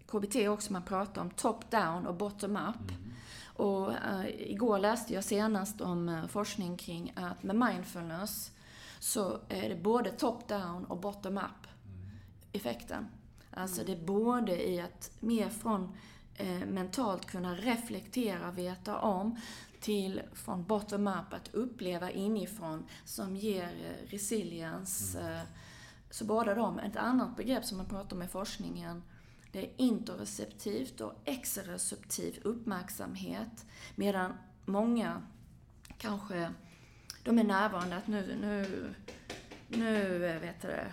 KBT 0.06 0.48
också, 0.48 0.72
man 0.72 0.82
pratar 0.82 1.22
om 1.22 1.30
top-down 1.30 2.06
och 2.06 2.14
bottom-up. 2.14 2.90
Mm. 2.90 3.12
Och 3.44 3.92
eh, 3.92 4.50
igår 4.50 4.78
läste 4.78 5.14
jag 5.14 5.24
senast 5.24 5.80
om 5.80 6.08
eh, 6.08 6.26
forskning 6.26 6.76
kring 6.76 7.12
att 7.16 7.42
med 7.42 7.56
mindfulness 7.56 8.50
så 8.98 9.38
är 9.48 9.68
det 9.68 9.76
både 9.82 10.10
top-down 10.10 10.84
och 10.84 10.96
bottom-up 10.96 11.66
effekten. 12.52 13.08
Alltså 13.50 13.84
det 13.84 13.92
är 13.92 14.04
både 14.06 14.68
i 14.70 14.80
att 14.80 15.10
mer 15.20 15.48
från 15.48 15.96
eh, 16.40 16.66
mentalt 16.66 17.26
kunna 17.26 17.54
reflektera, 17.54 18.50
veta 18.50 18.98
om, 18.98 19.40
till 19.80 20.22
från 20.32 20.64
bottom-up 20.64 21.32
att 21.32 21.54
uppleva 21.54 22.10
inifrån 22.10 22.86
som 23.04 23.36
ger 23.36 23.64
eh, 23.64 24.10
resiliens. 24.10 25.14
Eh, 25.14 25.42
så 26.10 26.24
båda 26.24 26.54
de. 26.54 26.78
Ett 26.78 26.96
annat 26.96 27.36
begrepp 27.36 27.64
som 27.64 27.76
man 27.78 27.86
pratar 27.86 28.16
om 28.16 28.22
i 28.22 28.28
forskningen 28.28 29.02
det 29.52 29.64
är 29.64 29.70
interoceptivt 29.76 31.00
och 31.00 31.14
exeroceptiv 31.24 32.40
uppmärksamhet. 32.44 33.66
Medan 33.94 34.32
många 34.64 35.22
kanske, 35.98 36.52
de 37.24 37.38
är 37.38 37.44
närvarande 37.44 37.96
att 37.96 38.06
nu, 38.06 38.38
nu, 38.40 38.94
nu 39.68 40.26
eh, 40.26 40.40
vet 40.40 40.62
du 40.62 40.68
det, 40.68 40.92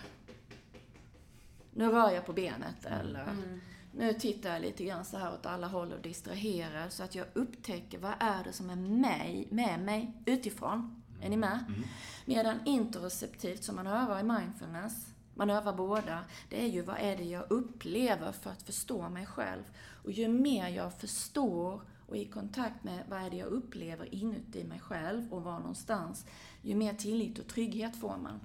nu 1.74 1.90
rör 1.90 2.12
jag 2.12 2.26
på 2.26 2.34
benet 2.34 2.86
eller 2.86 3.24
Mm. 3.24 3.60
Nu 3.92 4.14
tittar 4.14 4.54
jag 4.54 4.62
lite 4.62 4.84
grann 4.84 5.06
så 5.06 5.18
här 5.18 5.34
åt 5.34 5.46
alla 5.46 5.68
håll 5.68 5.94
och 5.94 6.02
distraherar 6.02 6.90
så 6.90 7.04
att 7.04 7.16
jag 7.16 7.26
upptäcker 7.34 7.98
vad 7.98 8.14
är 8.20 8.44
det 8.44 8.54
som 8.54 8.70
är 8.70 8.76
mig, 8.76 9.48
med 9.52 9.80
mig 9.80 10.14
utifrån. 10.26 11.04
Är 11.22 11.30
ni 11.30 11.38
med? 11.38 11.66
Mm. 11.68 11.84
Medan 12.26 12.60
interoceptivt 12.66 13.64
som 13.64 13.76
man 13.76 13.88
övar 13.88 14.20
i 14.20 14.24
mindfulness, 14.24 15.06
man 15.34 15.50
övar 15.50 15.74
båda, 15.74 16.20
det 16.50 16.64
är 16.64 16.68
ju 16.68 16.82
vad 16.82 16.98
är 17.00 17.18
det 17.18 17.24
jag 17.24 17.52
upplever 17.52 18.32
för 18.32 18.50
att 18.50 18.62
förstå 18.62 19.10
mig 19.10 19.26
själv. 19.26 19.64
Och 20.04 20.12
ju 20.12 20.28
mer 20.28 20.68
jag 20.68 20.94
förstår 20.94 21.82
och 22.08 22.18
är 22.18 22.22
i 22.22 22.26
kontakt 22.26 22.84
med 22.84 23.04
vad 23.10 23.22
är 23.22 23.30
det 23.30 23.38
jag 23.38 23.48
upplever 23.48 24.16
inuti 24.16 24.64
mig 24.64 24.80
själv 24.80 25.34
och 25.34 25.44
var 25.44 25.60
någonstans, 25.60 26.26
ju 26.62 26.76
mer 26.76 26.94
tillit 26.94 27.40
och 27.40 27.48
trygghet 27.48 27.96
får 27.96 28.18
man. 28.18 28.40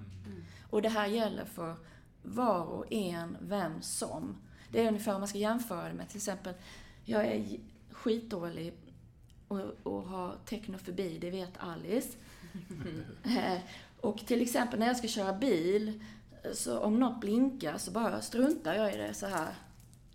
Och 0.69 0.81
det 0.81 0.89
här 0.89 1.07
gäller 1.07 1.45
för 1.45 1.75
var 2.23 2.65
och 2.65 2.93
en, 2.93 3.37
vem 3.41 3.81
som. 3.81 4.35
Det 4.73 4.81
är 4.83 4.87
ungefär 4.87 5.13
om 5.13 5.21
man 5.21 5.27
ska 5.27 5.37
jämföra 5.37 5.87
det 5.87 5.93
med 5.93 6.07
till 6.09 6.17
exempel, 6.17 6.53
jag 7.05 7.25
är 7.25 7.45
skitdålig 7.91 8.73
och, 9.47 9.59
och 9.83 10.03
har 10.03 10.35
teknofobi, 10.45 11.17
det 11.17 11.29
vet 11.31 11.51
Alice. 11.57 12.09
Eh, 13.23 13.59
Och 14.01 14.17
till 14.17 14.41
exempel 14.41 14.79
när 14.79 14.87
jag 14.87 14.97
ska 14.97 15.07
köra 15.07 15.33
bil, 15.33 16.03
så 16.53 16.79
om 16.79 16.99
något 16.99 17.21
blinkar 17.21 17.77
så 17.77 17.91
bara 17.91 18.21
struntar 18.21 18.73
jag 18.73 18.93
i 18.93 18.97
det 18.97 19.13
så 19.13 19.27
här. 19.27 19.53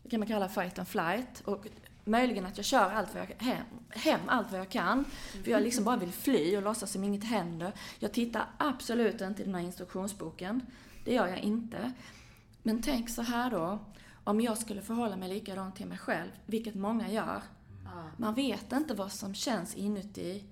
Det 0.02 0.08
kan 0.08 0.20
man 0.20 0.26
kalla 0.28 0.48
fight 0.48 0.78
and 0.78 0.88
flight. 0.88 1.40
Och 1.44 1.66
möjligen 2.04 2.46
att 2.46 2.56
jag 2.56 2.66
kör 2.66 2.90
allt 2.90 3.14
vad 3.14 3.22
jag, 3.22 3.46
hem, 3.46 3.64
hem 3.90 4.20
allt 4.26 4.50
vad 4.50 4.60
jag 4.60 4.68
kan. 4.68 5.04
För 5.44 5.50
jag 5.50 5.62
liksom 5.62 5.84
bara 5.84 5.96
vill 5.96 6.12
fly 6.12 6.56
och 6.56 6.62
låtsas 6.62 6.92
som 6.92 7.04
inget 7.04 7.24
händer. 7.24 7.72
Jag 7.98 8.12
tittar 8.12 8.46
absolut 8.58 9.20
inte 9.20 9.42
i 9.42 9.44
den 9.44 9.54
här 9.54 9.62
instruktionsboken. 9.62 10.60
Det 11.04 11.14
gör 11.14 11.26
jag 11.26 11.38
inte. 11.38 11.92
Men 12.62 12.82
tänk 12.82 13.10
så 13.10 13.22
här 13.22 13.50
då. 13.50 13.78
Om 14.28 14.40
jag 14.40 14.58
skulle 14.58 14.82
förhålla 14.82 15.16
mig 15.16 15.28
likadant 15.28 15.76
till 15.76 15.86
mig 15.86 15.98
själv, 15.98 16.30
vilket 16.46 16.74
många 16.74 17.10
gör. 17.10 17.42
Man 18.16 18.34
vet 18.34 18.72
inte 18.72 18.94
vad 18.94 19.12
som 19.12 19.34
känns 19.34 19.74
inuti. 19.74 20.44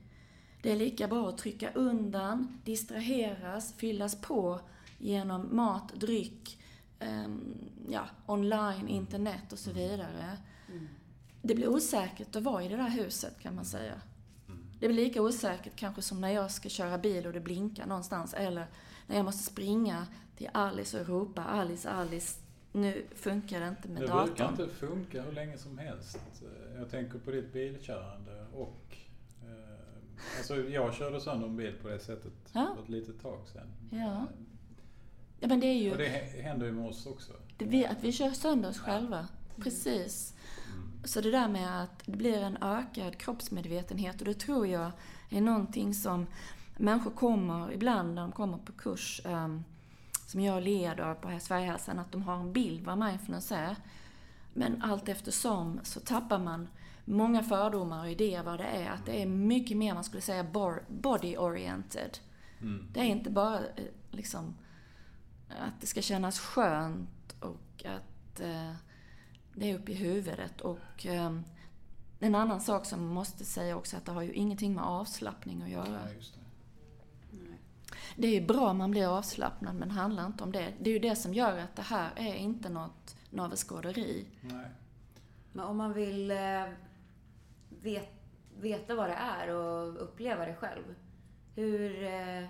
Det 0.63 0.73
är 0.73 0.77
lika 0.77 1.09
bra 1.09 1.29
att 1.29 1.39
trycka 1.39 1.71
undan, 1.73 2.61
distraheras, 2.65 3.73
fyllas 3.73 4.21
på 4.21 4.61
genom 4.99 5.57
mat, 5.57 5.95
dryck, 5.95 6.63
ehm, 6.99 7.55
ja, 7.89 8.05
online, 8.27 8.89
internet 8.89 9.53
och 9.53 9.59
så 9.59 9.71
vidare. 9.71 10.39
Mm. 10.69 10.89
Det 11.43 11.55
blir 11.55 11.69
osäkert 11.69 12.37
att 12.37 12.43
vara 12.43 12.63
i 12.63 12.69
det 12.69 12.77
där 12.77 12.89
huset 12.89 13.41
kan 13.41 13.55
man 13.55 13.65
säga. 13.65 14.01
Mm. 14.49 14.59
Det 14.81 14.89
blir 14.89 15.05
lika 15.05 15.23
osäkert 15.23 15.77
kanske 15.77 16.03
som 16.03 16.21
när 16.21 16.31
jag 16.31 16.51
ska 16.51 16.69
köra 16.69 16.99
bil 16.99 17.27
och 17.27 17.33
det 17.33 17.41
blinkar 17.41 17.87
någonstans. 17.87 18.35
Eller 18.35 18.67
när 19.07 19.17
jag 19.17 19.25
måste 19.25 19.43
springa 19.43 20.07
till 20.37 20.49
Alice 20.53 21.01
och 21.01 21.09
ropa 21.09 21.45
Alice, 21.45 21.91
Alice. 21.91 22.46
Nu 22.77 23.07
funkar 23.15 23.61
det 23.61 23.69
inte 23.69 23.89
med 23.89 24.03
det 24.03 24.07
datorn. 24.07 24.27
Det 24.27 24.35
brukar 24.35 24.51
inte 24.51 24.69
funka 24.75 25.23
hur 25.23 25.33
länge 25.33 25.59
som 25.59 25.79
helst. 25.79 26.19
Jag 26.79 26.91
tänker 26.91 27.19
på 27.19 27.31
ditt 27.31 27.53
bilkörande 27.53 28.47
och 28.55 28.97
eh, 29.43 30.39
Alltså 30.39 30.57
jag 30.57 30.95
körde 30.95 31.21
sönder 31.21 31.47
en 31.47 31.57
bil 31.57 31.75
på 31.83 31.89
det 31.89 31.99
sättet 31.99 32.33
Ja. 32.53 32.73
för 32.77 32.83
ett 32.83 32.89
litet 32.89 33.23
tag 33.23 33.39
sedan. 33.53 33.67
Ja. 33.91 34.27
Ja 35.41 35.49
men 35.49 35.61
det 35.61 35.67
är 35.67 35.75
ju... 35.83 35.91
Och 35.93 35.99
det 35.99 36.09
hä- 36.09 36.43
händer 36.43 36.67
ju 36.67 36.73
med 36.73 36.89
oss 36.89 37.07
också. 37.07 37.33
Vi, 37.59 37.87
att 37.87 38.05
vi 38.05 38.13
kör 38.13 38.31
sönder 38.31 38.69
oss 38.69 38.79
själva. 38.79 39.29
Precis. 39.57 40.35
Så 41.05 41.21
det 41.21 41.31
där 41.31 41.49
med 41.49 41.83
att 41.83 42.03
det 42.07 42.17
blir 42.17 42.39
en 42.43 42.57
ökad 42.63 43.19
kroppsmedvetenhet 43.19 44.21
och 44.21 44.25
det 44.27 44.35
tror 44.35 44.67
jag 44.67 44.91
är 45.31 45.41
någonting 45.41 45.95
som 45.95 46.27
människor 46.77 47.11
kommer 47.11 47.73
ibland 47.73 48.15
när 48.15 48.23
de 48.23 48.33
kommer 48.33 48.59
på 48.59 48.73
kurs 48.73 49.21
ehm, 49.25 49.65
som 50.27 50.41
jag 50.41 50.63
leder 50.63 51.15
på 51.15 51.39
Sverigehälsan, 51.41 51.99
att 51.99 52.13
de 52.13 52.23
har 52.23 52.37
en 52.37 52.53
bild 52.53 52.85
vad 52.85 52.99
mindfulness 52.99 53.53
är. 53.53 53.77
Men 54.55 54.83
allt 54.83 55.09
eftersom 55.09 55.81
så 55.83 56.01
tappar 56.01 56.39
man 56.39 56.69
många 57.05 57.43
fördomar 57.43 58.05
och 58.05 58.11
idéer 58.11 58.43
vad 58.43 58.59
det 58.59 58.65
är. 58.65 58.91
Att 58.91 59.07
det 59.07 59.23
är 59.23 59.27
mycket 59.27 59.77
mer, 59.77 59.95
man 59.95 60.05
skulle 60.05 60.23
säga, 60.23 60.43
body-oriented. 60.89 62.19
Mm. 62.61 62.89
Det 62.93 63.01
är 63.01 63.05
inte 63.05 63.31
bara 63.31 63.59
eh, 63.59 63.85
liksom 64.11 64.57
att 65.49 65.81
det 65.81 65.87
ska 65.87 66.03
kännas 66.03 66.39
skönt 66.39 67.37
och 67.41 67.85
att 67.85 68.41
eh, 68.41 68.73
det 69.55 69.71
är 69.71 69.79
uppe 69.79 69.93
i 69.93 69.95
huvudet. 69.95 70.61
Och 70.61 71.07
eh, 71.07 71.33
en 72.21 72.35
annan 72.35 72.61
sak 72.61 72.87
som 72.87 73.01
man 73.01 73.15
måste 73.15 73.45
säga 73.45 73.77
också 73.77 73.97
att 73.97 74.05
det 74.05 74.13
har 74.13 74.23
ju 74.23 74.33
ingenting 74.33 74.75
med 74.75 74.85
avslappning 74.85 75.63
att 75.63 75.71
göra. 75.71 76.01
Ja, 76.05 76.36
det. 78.17 78.29
Är 78.29 78.41
ju 78.41 78.47
bra 78.47 78.71
om 78.71 78.79
man 78.79 78.91
blir 78.91 79.19
avslappnad 79.19 79.75
men 79.75 79.89
det 79.89 79.95
handlar 79.95 80.27
inte 80.27 80.45
om 80.45 80.53
det. 80.53 80.73
Det 80.81 80.91
är 80.91 80.95
ju 80.95 80.99
det 80.99 81.17
som 81.17 81.35
gör 81.35 81.59
att 81.59 81.77
det 81.77 81.83
här 81.83 82.11
är 82.17 82.35
inte 82.35 82.69
något 82.69 83.17
navelskåderi. 83.31 84.27
Nej. 84.41 84.71
Men 85.53 85.65
om 85.65 85.77
man 85.77 85.93
vill 85.93 86.31
eh, 86.31 86.65
vet, 87.69 88.09
veta 88.61 88.95
vad 88.95 89.09
det 89.09 89.15
är 89.15 89.55
och 89.55 90.03
uppleva 90.03 90.47
det 90.47 90.55
själv. 90.55 90.95
Hur... 91.55 92.05
Eh, 92.05 92.49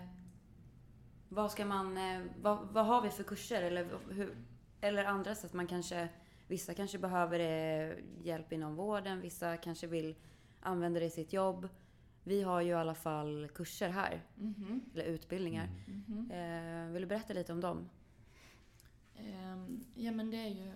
vad 1.28 1.52
ska 1.52 1.64
man... 1.64 1.96
Eh, 1.96 2.20
vad, 2.42 2.58
vad 2.72 2.86
har 2.86 3.02
vi 3.02 3.10
för 3.10 3.24
kurser? 3.24 3.62
Eller, 3.62 3.88
hur, 4.10 4.36
eller 4.80 5.04
andra 5.04 5.34
sätt 5.34 5.52
man 5.52 5.66
kanske... 5.66 6.08
Vissa 6.48 6.74
kanske 6.74 6.98
behöver 6.98 7.40
eh, 7.40 7.94
hjälp 8.22 8.52
inom 8.52 8.76
vården. 8.76 9.20
Vissa 9.20 9.56
kanske 9.56 9.86
vill 9.86 10.14
använda 10.60 11.00
det 11.00 11.06
i 11.06 11.10
sitt 11.10 11.32
jobb. 11.32 11.68
Vi 12.26 12.42
har 12.42 12.60
ju 12.60 12.68
i 12.70 12.72
alla 12.74 12.94
fall 12.94 13.48
kurser 13.54 13.88
här. 13.88 14.22
Eller 14.94 15.04
utbildningar. 15.04 15.68
Mhm. 15.86 16.30
Eh, 16.30 16.92
vill 16.92 17.02
du 17.02 17.06
berätta 17.08 17.32
lite 17.32 17.52
om 17.52 17.60
dem? 17.60 17.88
Ehm, 19.16 19.84
Ja 19.94 20.12
men 20.12 20.30
det 20.30 20.36
är 20.36 20.48
ju 20.48 20.72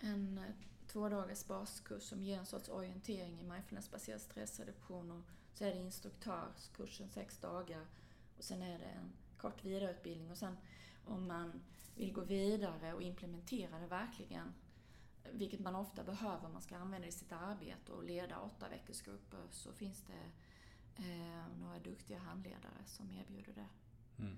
en 0.00 0.40
två 0.86 1.08
dagars 1.08 1.46
baskurs 1.46 2.02
som 2.02 2.22
ger 2.22 2.38
en 2.38 2.46
sorts 2.46 2.68
orientering 2.68 3.40
i 3.40 3.42
mindfulnessbaserad 3.42 4.20
stressreduktion 4.20 5.10
och 5.10 5.22
så 5.54 5.64
är 5.64 5.74
det 5.74 5.80
instruktörskursen 5.80 7.08
sex 7.08 7.38
dagar 7.38 7.86
och 8.38 8.44
sen 8.44 8.62
är 8.62 8.78
det 8.78 8.84
en 8.84 9.12
kort 9.36 9.64
vidareutbildning 9.64 10.30
och 10.30 10.38
sen 10.38 10.56
om 11.04 11.28
man 11.28 11.62
vill 11.96 12.12
gå 12.12 12.20
vidare 12.20 12.94
och 12.94 13.02
implementera 13.02 13.78
det 13.78 13.86
verkligen, 13.86 14.54
vilket 15.32 15.60
man 15.60 15.74
ofta 15.74 16.04
behöver 16.04 16.46
om 16.46 16.52
man 16.52 16.62
ska 16.62 16.76
använda 16.76 17.06
i 17.08 17.12
sitt 17.12 17.32
arbete 17.32 17.92
och 17.92 18.04
leda 18.04 18.38
åtta 18.40 18.68
veckorsgrupper 18.68 19.38
så 19.50 19.72
finns 19.72 20.02
det 20.02 20.30
eh, 21.02 21.58
några 21.60 21.78
duktiga 21.78 22.18
handledare 22.18 22.84
som 22.84 23.10
erbjuder 23.10 23.52
det. 23.52 23.68
Mm. 24.22 24.36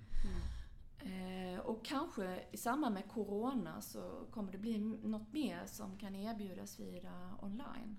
Eh, 1.04 1.60
och 1.60 1.84
kanske 1.84 2.44
i 2.52 2.56
samband 2.56 2.94
med 2.94 3.08
Corona 3.08 3.80
så 3.80 4.26
kommer 4.30 4.52
det 4.52 4.58
bli 4.58 4.78
något 4.78 5.32
mer 5.32 5.66
som 5.66 5.98
kan 5.98 6.14
erbjudas 6.16 6.80
via 6.80 7.36
online. 7.42 7.96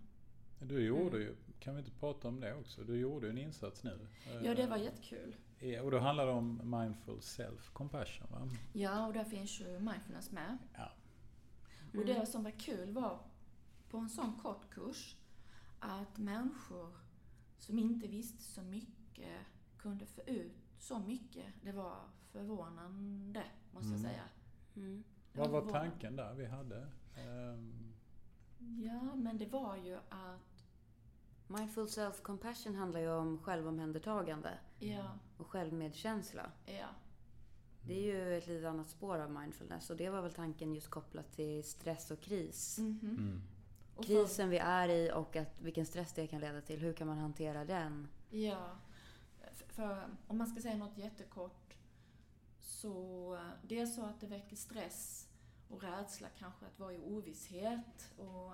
Du 0.60 0.86
gjorde 0.86 1.18
ju, 1.18 1.36
kan 1.60 1.76
vi 1.76 1.80
inte 1.80 1.92
prata 1.92 2.28
om 2.28 2.40
det 2.40 2.54
också? 2.54 2.84
Du 2.84 3.00
gjorde 3.00 3.30
en 3.30 3.38
insats 3.38 3.84
nu. 3.84 4.08
Ja, 4.44 4.56
det 4.56 4.68
var 4.68 4.78
jättekul. 4.78 5.36
Eh, 5.60 5.82
Och 5.82 5.92
då 5.92 6.00
handlar 6.00 6.26
det 6.26 6.32
om 6.32 6.62
mindful 6.80 7.20
self-compassion 7.20 8.32
va? 8.32 8.50
Ja, 8.74 9.08
och 9.08 9.14
där 9.14 9.24
finns 9.24 9.62
ju 9.62 9.80
mindfulness 9.80 10.32
med. 10.32 10.58
Ja. 10.74 10.92
Och 11.98 12.06
det 12.06 12.26
som 12.26 12.44
var 12.44 12.52
kul 12.52 12.92
var 12.92 13.20
på 13.90 13.98
en 13.98 14.10
sån 14.10 14.34
kort 14.42 14.70
kurs 14.70 15.18
att 15.80 16.18
människor 16.18 16.92
som 17.58 17.80
inte 17.80 18.08
visste 18.08 18.44
så 18.44 18.62
mycket 18.62 19.40
kunde 19.78 20.06
få 20.06 20.22
ut 20.22 20.56
så 20.80 21.00
mycket. 21.00 21.46
Det 21.64 21.72
var 21.72 21.98
förvånande, 22.32 23.44
måste 23.72 23.90
jag 23.90 24.00
Mm. 24.00 24.12
säga. 24.12 24.24
Mm. 24.76 25.04
Vad 25.34 25.50
var 25.50 25.72
tanken 25.72 26.16
där 26.16 26.34
vi 26.34 26.46
hade? 26.46 26.88
Ehm, 27.18 27.94
Ja, 28.60 29.16
men 29.16 29.38
det 29.38 29.46
var 29.46 29.76
ju 29.78 29.96
att... 30.10 30.66
Mindful 31.48 31.86
self-compassion 31.88 32.76
handlar 32.76 33.00
ju 33.00 33.10
om 33.12 33.38
självomhändertagande 33.44 34.58
Ja, 34.80 35.12
och 35.38 35.48
självmedkänsla. 35.48 36.52
ja. 36.66 36.88
Det 37.86 37.94
är 37.94 38.04
ju 38.04 38.38
ett 38.38 38.48
lite 38.48 38.70
annat 38.70 38.90
spår 38.90 39.20
av 39.20 39.32
mindfulness 39.32 39.90
och 39.90 39.98
det 39.98 40.10
var 40.10 40.22
väl 40.22 40.34
tanken 40.34 40.74
just 40.74 40.90
kopplat 40.90 41.32
till 41.32 41.64
stress 41.64 42.12
och 42.12 42.22
kris. 42.22 42.78
Mhm. 42.78 43.00
mm. 43.02 43.42
Krisen 44.02 44.50
vi 44.50 44.58
är 44.58 44.90
i 44.90 45.12
och 45.12 45.36
att 45.36 45.62
vilken 45.62 45.86
stress 45.86 46.14
det 46.14 46.28
kan 46.28 46.42
leda 46.42 46.62
till. 46.62 46.80
Hur 46.80 46.94
kan 46.94 47.08
man 47.08 47.18
hantera 47.18 47.66
den? 47.66 48.08
Ja. 48.30 48.76
För 49.68 50.08
om 50.28 50.38
man 50.38 50.48
ska 50.48 50.62
säga 50.62 50.78
något 50.78 50.98
jättekort 50.98 51.78
så 52.60 53.40
det 53.68 53.80
är 53.80 53.86
så 53.86 54.06
att 54.06 54.20
det 54.20 54.28
väcker 54.28 54.56
stress 54.56 55.28
och 55.70 55.84
rädsla 55.84 56.28
kanske 56.40 56.66
att 56.66 56.80
vara 56.80 56.94
i 56.94 57.00
ovisshet 57.00 58.14
och 58.18 58.54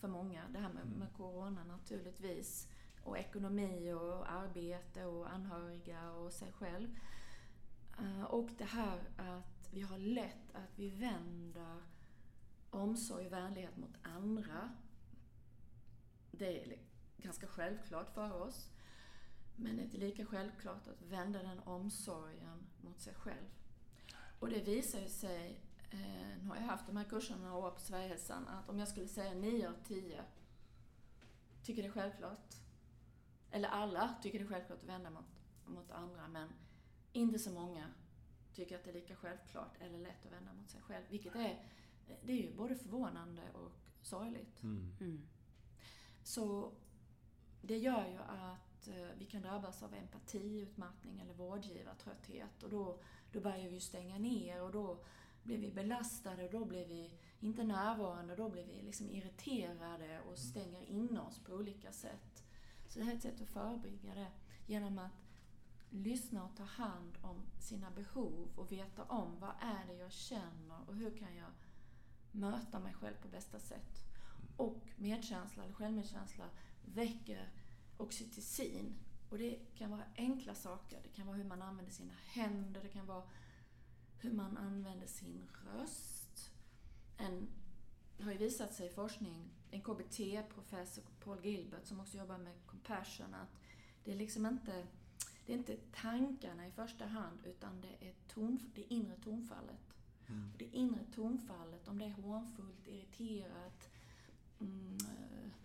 för 0.00 0.08
många, 0.08 0.48
det 0.48 0.58
här 0.58 0.72
med, 0.72 0.86
med 0.86 1.12
Corona 1.16 1.64
naturligtvis 1.64 2.68
och 3.04 3.18
ekonomi 3.18 3.92
och 3.92 4.30
arbete 4.30 5.04
och 5.04 5.30
anhöriga 5.32 6.10
och 6.12 6.32
sig 6.32 6.52
själv. 6.52 6.88
Eh, 7.98 8.24
och 8.24 8.50
det 8.58 8.64
här 8.64 8.98
att 9.16 9.68
vi 9.72 9.80
har 9.80 9.98
lätt 9.98 10.54
att 10.54 10.78
vi 10.78 10.90
vänder 10.90 11.82
omsorg 12.70 13.26
och 13.26 13.32
vänlighet 13.32 13.76
mot 13.76 13.94
andra. 14.02 14.70
Det 16.30 16.62
är 16.62 16.78
ganska 17.16 17.46
självklart 17.46 18.14
för 18.14 18.42
oss. 18.42 18.70
Men 19.56 19.76
det 19.76 19.82
är 19.82 19.84
inte 19.84 19.98
lika 19.98 20.26
självklart 20.26 20.88
att 20.88 21.02
vända 21.02 21.42
den 21.42 21.58
omsorgen 21.58 22.66
mot 22.80 23.00
sig 23.00 23.14
själv. 23.14 23.50
Och 24.38 24.48
det 24.48 24.60
visar 24.60 25.00
ju 25.00 25.08
sig, 25.08 25.60
eh, 25.90 26.42
nu 26.42 26.48
har 26.48 26.56
jag 26.56 26.62
haft 26.62 26.86
de 26.86 26.96
här 26.96 27.04
kurserna 27.04 27.38
några 27.38 27.66
år 27.66 27.70
på 27.70 27.80
Sverigehälsan, 27.80 28.48
att 28.48 28.68
om 28.68 28.78
jag 28.78 28.88
skulle 28.88 29.08
säga 29.08 29.34
9 29.34 29.68
av 29.68 29.74
10 29.84 30.24
tycker 31.62 31.82
det 31.82 31.88
är 31.88 31.92
självklart. 31.92 32.54
Eller 33.50 33.68
alla 33.68 34.14
tycker 34.22 34.38
det 34.38 34.44
är 34.44 34.48
självklart 34.48 34.78
att 34.78 34.88
vända 34.88 35.10
mot, 35.10 35.24
mot 35.66 35.90
andra, 35.90 36.28
men 36.28 36.48
inte 37.12 37.38
så 37.38 37.50
många 37.50 37.86
tycker 38.52 38.76
att 38.76 38.84
det 38.84 38.90
är 38.90 38.94
lika 38.94 39.16
självklart 39.16 39.80
eller 39.80 39.98
lätt 39.98 40.26
att 40.26 40.32
vända 40.32 40.52
mot 40.52 40.70
sig 40.70 40.80
själv. 40.80 41.04
Vilket 41.10 41.34
är, 41.34 41.62
det 42.22 42.32
är 42.32 42.36
ju 42.36 42.54
både 42.56 42.76
förvånande 42.76 43.42
och 43.54 43.72
sorgligt. 44.02 44.62
Mm. 44.62 44.96
Mm. 45.00 45.22
Så 46.22 46.72
det 47.62 47.78
gör 47.78 48.06
ju 48.06 48.18
att 48.18 48.88
eh, 48.88 49.08
vi 49.18 49.26
kan 49.26 49.42
drabbas 49.42 49.82
av 49.82 49.94
empatiutmattning 49.94 51.20
eller 51.20 51.34
vårdgivartrötthet 51.34 52.62
och 52.62 52.70
då, 52.70 52.98
då 53.32 53.40
börjar 53.40 53.68
vi 53.68 53.80
stänga 53.80 54.18
ner 54.18 54.62
och 54.62 54.72
då 54.72 55.04
blir 55.42 55.58
vi 55.58 55.70
belastade 55.70 56.44
och 56.44 56.50
då 56.50 56.64
blir 56.64 56.86
vi 56.86 57.10
inte 57.40 57.64
närvarande, 57.64 58.36
då 58.36 58.48
blir 58.48 58.64
vi 58.64 58.82
liksom 58.82 59.10
irriterade 59.10 60.20
och 60.20 60.38
stänger 60.38 60.82
in 60.82 61.18
oss 61.18 61.38
på 61.38 61.52
olika 61.52 61.92
sätt. 61.92 62.44
Så 62.88 62.98
det 62.98 63.04
här 63.04 63.12
är 63.12 63.16
ett 63.16 63.22
sätt 63.22 63.40
att 63.40 63.48
förebygga 63.48 64.14
det 64.14 64.30
genom 64.66 64.98
att 64.98 65.29
lyssna 65.90 66.44
och 66.44 66.56
ta 66.56 66.64
hand 66.64 67.18
om 67.22 67.42
sina 67.58 67.90
behov 67.90 68.48
och 68.56 68.72
veta 68.72 69.04
om 69.04 69.40
vad 69.40 69.54
är 69.60 69.86
det 69.86 69.94
jag 69.94 70.12
känner 70.12 70.80
och 70.86 70.94
hur 70.94 71.16
kan 71.16 71.36
jag 71.36 71.50
möta 72.32 72.78
mig 72.78 72.94
själv 72.94 73.14
på 73.22 73.28
bästa 73.28 73.58
sätt. 73.58 74.04
Och 74.56 74.88
medkänsla 74.96 75.64
eller 75.64 75.74
självmedkänsla 75.74 76.44
väcker 76.84 77.48
oxytocin. 77.96 78.94
Och 79.30 79.38
det 79.38 79.58
kan 79.74 79.90
vara 79.90 80.04
enkla 80.16 80.54
saker. 80.54 81.00
Det 81.02 81.08
kan 81.08 81.26
vara 81.26 81.36
hur 81.36 81.44
man 81.44 81.62
använder 81.62 81.92
sina 81.92 82.12
händer, 82.12 82.82
det 82.82 82.88
kan 82.88 83.06
vara 83.06 83.22
hur 84.18 84.32
man 84.32 84.56
använder 84.56 85.06
sin 85.06 85.48
röst. 85.64 86.52
En, 87.16 87.48
det 88.16 88.24
har 88.24 88.32
ju 88.32 88.38
visat 88.38 88.74
sig 88.74 88.86
i 88.86 88.90
forskning, 88.90 89.50
en 89.70 89.80
KBT-professor, 89.80 91.02
Paul 91.24 91.44
Gilbert, 91.44 91.86
som 91.86 92.00
också 92.00 92.18
jobbar 92.18 92.38
med 92.38 92.54
compassion, 92.66 93.34
att 93.34 93.60
det 94.04 94.12
är 94.12 94.16
liksom 94.16 94.46
inte, 94.46 94.86
det 95.50 95.54
är 95.54 95.58
inte 95.58 95.76
tankarna 95.92 96.66
i 96.66 96.70
första 96.70 97.06
hand, 97.06 97.38
utan 97.44 97.80
det 97.80 98.08
är 98.08 98.14
ton, 98.28 98.58
det 98.74 98.94
inre 98.94 99.16
tonfallet. 99.16 99.94
Mm. 100.28 100.50
Det 100.58 100.64
inre 100.64 101.04
tonfallet, 101.14 101.88
om 101.88 101.98
det 101.98 102.04
är 102.04 102.10
hånfullt, 102.10 102.88
irriterat, 102.88 103.90
mm, 104.60 104.98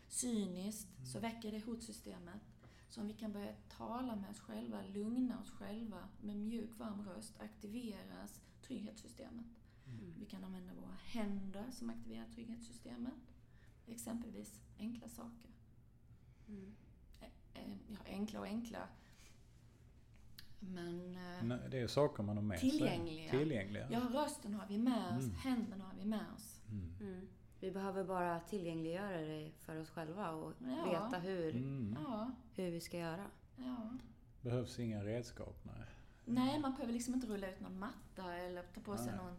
cyniskt, 0.07 0.87
så 1.13 1.19
väcker 1.19 1.51
det 1.51 1.65
hotsystemet. 1.65 2.41
Så 2.89 3.01
om 3.01 3.07
vi 3.07 3.13
kan 3.13 3.31
börja 3.31 3.55
tala 3.77 4.15
med 4.15 4.29
oss 4.29 4.39
själva, 4.39 4.81
lugna 4.93 5.41
oss 5.41 5.51
själva 5.51 6.07
med 6.21 6.35
mjuk, 6.35 6.77
varm 6.77 7.05
röst, 7.05 7.33
aktiveras 7.39 8.41
trygghetssystemet. 8.61 9.45
Mm. 9.87 10.13
Vi 10.19 10.25
kan 10.25 10.43
använda 10.43 10.73
våra 10.73 10.95
händer 11.03 11.71
som 11.71 11.89
aktiverar 11.89 12.27
trygghetssystemet. 12.35 13.13
Exempelvis 13.87 14.59
enkla 14.77 15.09
saker. 15.09 15.51
Mm. 16.47 16.75
Ja, 17.87 17.97
enkla 18.05 18.39
och 18.39 18.45
enkla. 18.45 18.87
Men 20.73 21.15
eh, 21.15 21.43
Nej, 21.43 21.59
Det 21.71 21.79
är 21.79 21.87
saker 21.87 22.23
man 22.23 22.35
har 22.37 22.43
med 22.43 22.59
Tillgängliga. 22.59 23.29
sig. 23.29 23.39
Tillgängliga. 23.39 23.87
ja, 23.91 23.99
rösten 24.13 24.53
har 24.53 24.67
vi 24.67 24.77
med 24.77 25.17
oss, 25.17 25.23
Mm. 25.23 25.35
händerna 25.35 25.83
har 25.83 25.93
vi 25.99 26.05
med 26.05 26.25
oss. 26.35 26.61
Mm. 26.71 26.93
Mm. 27.01 27.27
Vi 27.59 27.71
behöver 27.71 28.03
bara 28.03 28.39
tillgängliggöra 28.39 29.21
det 29.21 29.51
för 29.59 29.81
oss 29.81 29.89
själva 29.89 30.29
och 30.31 30.53
Ja. 30.59 30.85
veta 31.09 31.19
hur, 31.19 31.55
Mm. 31.55 31.97
Ja, 32.05 32.31
hur 32.55 32.71
vi 32.71 32.79
ska 32.81 32.97
göra. 32.97 33.25
ja. 33.55 33.97
Behövs 34.41 34.79
inga 34.79 35.03
redskap, 35.03 35.59
nej. 35.63 35.85
Nej, 36.25 36.59
man 36.59 36.71
behöver 36.71 36.93
liksom 36.93 37.13
inte 37.13 37.27
rulla 37.27 37.49
ut 37.51 37.59
någon 37.59 37.79
matta 37.79 38.33
eller 38.35 38.63
ta 38.63 38.81
på 38.81 38.97
sig 38.97 39.05
Nej. 39.07 39.15
någon... 39.15 39.35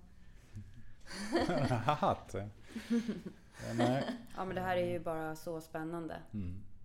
Hatt. 1.86 2.34
ja. 2.34 2.48
Ja, 3.68 3.72
nej. 3.74 4.04
Ja 4.36 4.44
men 4.44 4.54
det 4.54 4.60
här 4.60 4.76
är 4.76 4.90
ju 4.92 5.00
bara 5.00 5.36
så 5.36 5.60
spännande. 5.60 6.20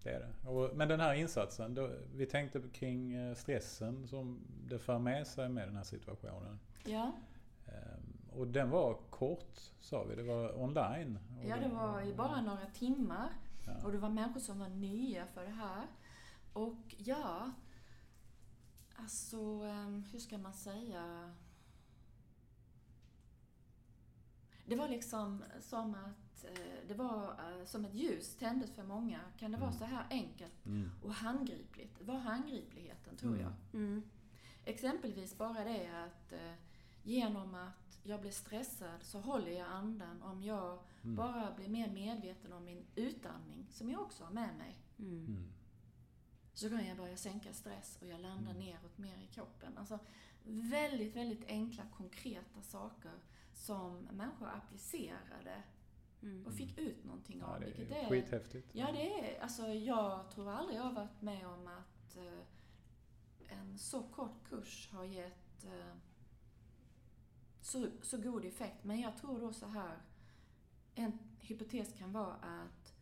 Det 0.03 0.09
är 0.09 0.19
det. 0.19 0.49
Och, 0.49 0.77
men 0.77 0.87
den 0.87 0.99
här 0.99 1.13
insatsen, 1.13 1.73
då, 1.75 1.89
vi 2.15 2.25
tänkte 2.25 2.61
kring 2.73 3.13
eh, 3.13 3.35
stressen 3.35 4.07
som 4.07 4.39
det 4.69 4.79
för 4.79 4.99
med 4.99 5.27
sig 5.27 5.49
med 5.49 5.67
den 5.67 5.75
här 5.75 5.83
situationen. 5.83 6.59
Ja, 6.85 7.11
Ehm, 7.71 8.29
Och 8.39 8.47
den 8.47 8.69
var 8.69 8.93
kort, 9.09 9.59
sa 9.81 10.03
vi. 10.03 10.15
Det 10.15 10.23
var 10.23 10.61
online. 10.61 11.19
Ja 11.43 11.57
det 11.57 11.69
var 11.69 12.01
ju 12.01 12.15
bara 12.15 12.41
några 12.41 12.65
timmar. 12.65 13.29
Ja. 13.65 13.85
Och 13.85 13.91
det 13.91 13.97
var 13.97 14.09
människor 14.09 14.39
som 14.39 14.59
var 14.59 14.69
nya 14.69 15.25
för 15.27 15.43
det 15.43 15.51
här. 15.51 15.87
Och 16.53 16.95
ja, 16.97 17.51
alltså 18.95 19.37
ehm, 19.63 20.03
hur 20.11 20.19
ska 20.19 20.37
man 20.37 20.53
säga? 20.53 21.35
Det 24.65 24.75
var 24.75 24.87
liksom 24.89 25.43
som 25.59 25.95
att 25.95 26.30
eh, 26.45 26.87
det 26.87 26.93
var 26.93 27.29
eh, 27.59 27.65
som 27.65 27.85
ett 27.85 27.93
ljus 27.93 28.35
tändes 28.35 28.71
för 28.71 28.83
många. 28.83 29.19
Kan 29.37 29.51
det 29.51 29.57
vara 29.57 29.69
Mm. 29.69 29.79
så 29.79 29.85
här 29.85 30.05
enkelt 30.09 30.65
Mm. 30.65 30.91
och 31.03 31.13
handgripligt? 31.13 31.97
Det 31.99 32.03
var 32.05 32.17
handgripligheten 32.19 33.17
tror 33.17 33.31
Mm. 33.33 33.41
jag. 33.41 33.53
Mm. 33.73 34.03
Exempelvis 34.65 35.37
bara 35.37 35.63
det 35.63 36.03
att 36.03 36.33
eh, 36.33 36.53
genom 37.03 37.55
att 37.55 37.99
jag 38.03 38.21
blir 38.21 38.31
stressad 38.31 39.03
så 39.03 39.19
håller 39.19 39.51
jag 39.51 39.67
andan. 39.67 40.21
Om 40.21 40.43
jag 40.43 40.79
Mm. 41.03 41.15
bara 41.15 41.51
blir 41.55 41.67
mer 41.69 41.89
medveten 41.91 42.53
om 42.53 42.65
min 42.65 42.85
utandning, 42.95 43.67
som 43.69 43.89
jag 43.89 44.01
också 44.01 44.23
har 44.23 44.31
med 44.31 44.57
mig, 44.57 44.77
Mm. 44.99 45.25
Mm. 45.25 45.43
så 46.53 46.69
kan 46.69 46.85
jag 46.87 46.97
börja 46.97 47.17
sänka 47.17 47.53
stress 47.53 47.97
och 48.01 48.07
jag 48.07 48.21
landar 48.21 48.51
Mm. 48.51 48.65
neråt 48.65 48.97
mer 48.97 49.17
i 49.17 49.27
kroppen. 49.27 49.77
Alltså 49.77 49.99
väldigt, 50.45 51.15
väldigt 51.15 51.45
enkla, 51.47 51.83
konkreta 51.97 52.61
saker 52.61 53.11
som 53.53 53.97
människor 54.11 54.47
applicerade 54.49 55.63
Mm. 56.23 56.45
och 56.45 56.53
fick 56.53 56.77
ut 56.77 57.03
någonting 57.05 57.39
Ja, 57.39 57.45
av. 57.45 57.59
det 57.59 57.65
vilket 57.65 57.91
är 57.91 58.09
skithäftigt. 58.09 58.69
Ja, 58.75 58.91
det 58.91 59.19
är, 59.35 59.41
alltså 59.41 59.67
jag 59.67 60.31
tror 60.31 60.49
aldrig 60.51 60.77
jag 60.77 60.83
har 60.83 60.91
varit 60.93 61.21
med 61.21 61.47
om 61.47 61.67
att 61.67 62.15
eh, 62.17 63.57
en 63.59 63.77
så 63.77 64.03
kort 64.03 64.43
kurs 64.49 64.89
har 64.91 65.03
gett 65.03 65.63
eh, 65.65 65.95
så, 67.61 67.87
så 68.01 68.17
god 68.17 68.45
effekt. 68.45 68.83
Men 68.83 68.99
jag 68.99 69.17
tror 69.17 69.39
då 69.39 69.53
så 69.53 69.65
här, 69.67 69.97
en 70.95 71.19
hypotes 71.39 71.93
kan 71.93 72.11
vara 72.13 72.33
att 72.33 72.93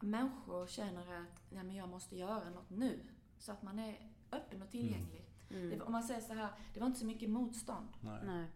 människor 0.00 0.66
känner 0.66 1.00
att 1.22 1.50
Nej, 1.52 1.64
men 1.64 1.74
jag 1.76 1.88
måste 1.88 2.16
göra 2.16 2.50
något 2.50 2.70
nu. 2.70 3.00
Så 3.38 3.52
att 3.52 3.62
man 3.62 3.78
är 3.78 4.10
öppen 4.32 4.62
och 4.62 4.70
tillgänglig. 4.70 5.24
Mm. 5.50 5.70
Det, 5.70 5.76
var- 5.76 5.86
om 5.86 5.92
man 5.92 6.02
säger 6.02 6.20
så 6.20 6.32
här, 6.34 6.48
det 6.74 6.80
var 6.80 6.86
inte 6.86 6.98
så 6.98 7.06
mycket 7.06 7.30
motstånd. 7.30 7.88
Nej. 8.00 8.20
Nej. 8.26 8.46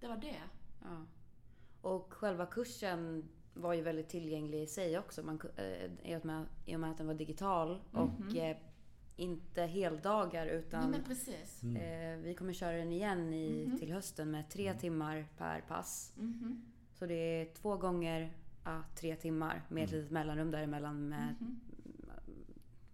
Det 0.00 0.08
var 0.08 0.16
det. 0.16 0.40
Ja. 0.82 1.04
Och 1.84 2.12
själva 2.14 2.46
kursen 2.46 3.24
var 3.54 3.72
ju 3.74 3.82
väldigt 3.82 4.08
tillgänglig 4.08 4.62
i 4.62 4.66
sig 4.66 4.98
också. 4.98 5.22
Man, 5.22 5.40
eh, 5.56 6.10
i, 6.12 6.16
och 6.16 6.24
med, 6.24 6.46
I 6.66 6.76
och 6.76 6.80
med 6.80 6.90
att 6.90 6.98
den 6.98 7.06
var 7.06 7.14
digital 7.14 7.80
och 7.92 8.20
Mhm. 8.20 8.36
eh, 8.36 8.56
inte 9.16 9.62
heldagar 9.62 10.46
Nej, 10.46 10.54
utan 10.54 10.90
men 10.90 11.04
precis. 11.04 11.62
Mm. 11.62 11.76
eh, 11.76 12.24
vi 12.24 12.34
kommer 12.34 12.52
köra 12.52 12.76
den 12.76 12.92
igen 12.92 13.32
i, 13.34 13.66
Mhm. 13.66 13.78
till 13.78 13.92
hösten 13.92 14.30
med 14.30 14.50
tre 14.50 14.74
timmar 14.74 15.26
per 15.38 15.60
pass. 15.60 16.12
Mhm. 16.16 16.64
Så 16.92 17.06
det 17.06 17.14
är 17.14 17.54
två 17.54 17.76
gånger 17.76 18.32
ja, 18.64 18.82
tre 18.96 19.16
timmar 19.16 19.62
med 19.68 19.84
ett 19.84 19.90
Mm. 19.90 20.00
litet 20.00 20.12
mellanrum 20.12 20.50
däremellan 20.50 21.08
med 21.08 21.34
Mhm. 21.40 21.60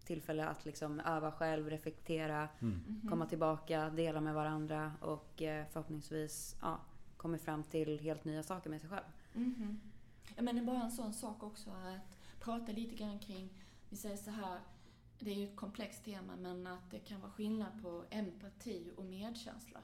tillfälle 0.04 0.44
att 0.46 0.64
liksom 0.64 1.00
öva 1.00 1.32
själv, 1.32 1.70
reflektera, 1.70 2.48
Mm. 2.60 2.80
Mhm. 2.86 3.08
komma 3.10 3.26
tillbaka, 3.26 3.90
dela 3.90 4.20
med 4.20 4.34
varandra 4.34 4.92
och 5.00 5.42
eh, 5.42 5.66
förhoppningsvis 5.72 6.56
ja, 6.62 6.78
kommer 7.20 7.38
fram 7.38 7.64
till 7.64 8.00
helt 8.00 8.24
nya 8.24 8.42
saker 8.42 8.70
med 8.70 8.80
sig 8.80 8.90
själv. 8.90 9.04
Mhm. 9.32 9.80
Ja, 10.36 10.42
men 10.42 10.54
det 10.54 10.62
är 10.62 10.66
bara 10.66 10.82
en 10.82 10.90
sån 10.90 11.12
sak 11.12 11.42
också 11.42 11.70
att 11.70 12.40
prata 12.40 12.72
lite 12.72 12.94
grann 12.96 13.18
kring, 13.18 13.48
vi 13.88 13.96
säger 13.96 14.16
så 14.16 14.30
här, 14.30 14.60
det 15.18 15.30
är 15.30 15.34
ju 15.34 15.44
ett 15.44 15.56
komplext 15.56 16.04
tema, 16.04 16.36
men 16.36 16.66
att 16.66 16.90
det 16.90 16.98
kan 16.98 17.20
vara 17.20 17.30
skillnad 17.30 17.82
på 17.82 18.04
empati 18.10 18.92
och 18.96 19.04
medkänsla. 19.04 19.80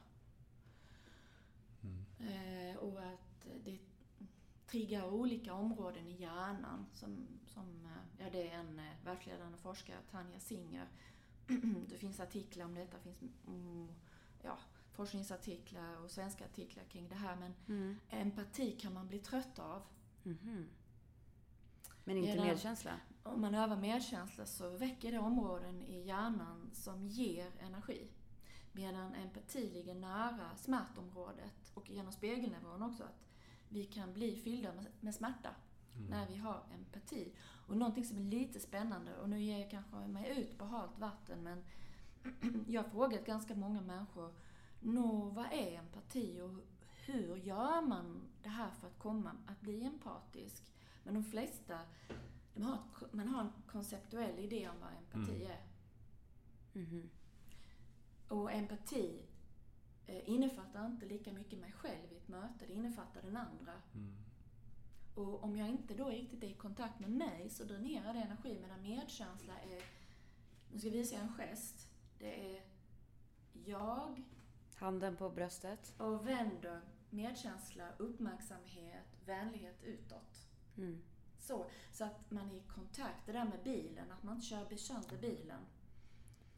Mm. 1.82 2.70
Eh, 2.70 2.76
och 2.76 2.98
att 2.98 3.46
det 3.64 3.78
triggar 4.66 5.04
olika 5.04 5.54
områden 5.54 6.06
i 6.06 6.20
hjärnan. 6.20 6.86
Som, 6.92 7.26
som, 7.46 7.84
eh, 7.84 8.24
ja, 8.24 8.30
det 8.32 8.50
är 8.50 8.58
en 8.58 8.78
eh, 8.78 9.04
världsledande 9.04 9.58
forskare, 9.58 9.98
Tanja 10.10 10.40
Singer. 10.40 10.88
det 11.88 11.98
finns 11.98 12.20
artiklar 12.20 12.64
om 12.64 12.74
detta, 12.74 12.96
det 12.96 13.02
finns 13.02 13.32
mm, 13.46 13.88
ja, 14.42 14.58
forskningsartiklar 14.96 15.96
och 16.04 16.10
svenska 16.10 16.44
artiklar 16.44 16.84
kring 16.84 17.08
det 17.08 17.14
här. 17.14 17.36
Men 17.36 17.54
empati 18.08 18.70
kan 18.80 18.92
man 18.94 19.08
bli 19.08 19.18
trött 19.18 19.58
av. 19.58 19.82
Mhm. 20.22 20.66
Men 22.04 22.16
inte 22.16 22.30
Medan- 22.30 22.46
medkänsla? 22.46 22.92
Om 23.22 23.40
man 23.40 23.54
övar 23.54 23.76
medkänsla 23.76 24.46
så 24.46 24.68
väcker 24.76 25.12
det 25.12 25.18
områden 25.18 25.82
i 25.82 26.06
hjärnan 26.06 26.70
som 26.72 27.06
ger 27.06 27.50
energi. 27.60 28.08
Medan 28.72 29.14
empati 29.14 29.70
ligger 29.70 29.94
nära 29.94 30.56
smärtområdet 30.56 31.70
och 31.74 31.90
genom 31.90 32.12
spegelneuron 32.12 32.82
också 32.82 33.02
att 33.04 33.24
vi 33.68 33.84
kan 33.84 34.12
bli 34.12 34.36
fyllda 34.36 34.72
med- 34.74 34.86
med 35.00 35.14
smärta 35.14 35.50
Mm. 35.94 36.06
när 36.10 36.26
vi 36.26 36.36
har 36.36 36.62
empati. 36.74 37.32
Och 37.68 37.76
någonting 37.76 38.04
som 38.04 38.16
är 38.18 38.22
lite 38.22 38.60
spännande, 38.60 39.16
och 39.16 39.28
nu 39.28 39.42
ger 39.42 39.58
jag 39.58 39.70
kanske 39.70 39.96
mig 39.96 40.38
ut 40.40 40.58
på 40.58 40.64
halt 40.64 40.98
vatten, 40.98 41.42
men 41.42 41.64
jag 42.68 42.82
har 42.82 42.88
frågat 42.90 43.26
ganska 43.26 43.54
många 43.54 43.80
människor, 43.80 44.34
Nå, 44.80 45.24
vad 45.24 45.46
är 45.52 45.78
empati 45.78 46.40
och 46.40 46.50
hur 47.06 47.36
gör 47.36 47.80
man 47.82 48.22
det 48.42 48.48
här 48.48 48.70
för 48.70 48.86
att 48.86 48.98
komma 48.98 49.32
att 49.46 49.60
bli 49.60 49.84
empatisk? 49.84 50.72
Men 51.04 51.14
de 51.14 51.24
flesta, 51.24 51.80
de 52.54 52.62
har 52.62 52.78
man 53.12 53.28
har 53.28 53.40
en 53.40 53.52
konceptuell 53.66 54.38
idé 54.38 54.68
om 54.68 54.76
vad 54.80 54.90
empati 54.92 55.36
Mm. 55.36 55.50
är. 55.50 55.62
Mhm. 56.72 57.10
Och 58.28 58.52
empati 58.52 59.22
eh, 60.06 60.28
innefattar 60.30 60.86
inte 60.86 61.06
lika 61.06 61.32
mycket 61.32 61.58
mig 61.58 61.72
själv 61.72 62.12
i 62.12 62.16
ett 62.16 62.28
möte, 62.28 62.66
det 62.66 62.72
innefattar 62.72 63.22
den 63.22 63.36
andra. 63.36 63.72
Mm. 63.94 64.14
Och 65.14 65.44
om 65.44 65.56
jag 65.56 65.68
inte 65.68 65.94
då 65.94 66.08
riktigt 66.08 66.42
är 66.42 66.48
i 66.48 66.54
kontakt 66.54 67.00
med 67.00 67.10
mig 67.10 67.50
så 67.50 67.64
dränerar 67.64 68.14
det 68.14 68.20
energi 68.20 68.58
medan 68.60 68.82
medkänsla 68.82 69.52
är, 69.60 69.82
nu 70.72 70.78
ska 70.78 70.88
jag 70.88 70.92
visa 70.92 71.16
en 71.16 71.32
gest, 71.32 71.88
det 72.18 72.56
är 72.56 72.62
jag 73.64 74.22
Handen 74.76 75.16
på 75.16 75.30
bröstet. 75.30 75.94
och 75.98 76.28
vänder 76.28 76.80
medkänsla, 77.10 77.84
uppmärksamhet, 77.98 79.06
vänlighet 79.26 79.82
utåt. 79.84 80.48
Mm. 80.76 81.02
Så, 81.38 81.66
så 81.92 82.04
att 82.04 82.30
man 82.30 82.50
är 82.50 82.54
i 82.54 82.62
kontakt, 82.74 83.26
det 83.26 83.32
där 83.32 83.44
med 83.44 83.58
bilen, 83.64 84.12
att 84.12 84.22
man 84.22 84.34
inte 84.34 84.46
kör 84.46 84.76
sönder 84.76 85.16
bilen. 85.20 85.60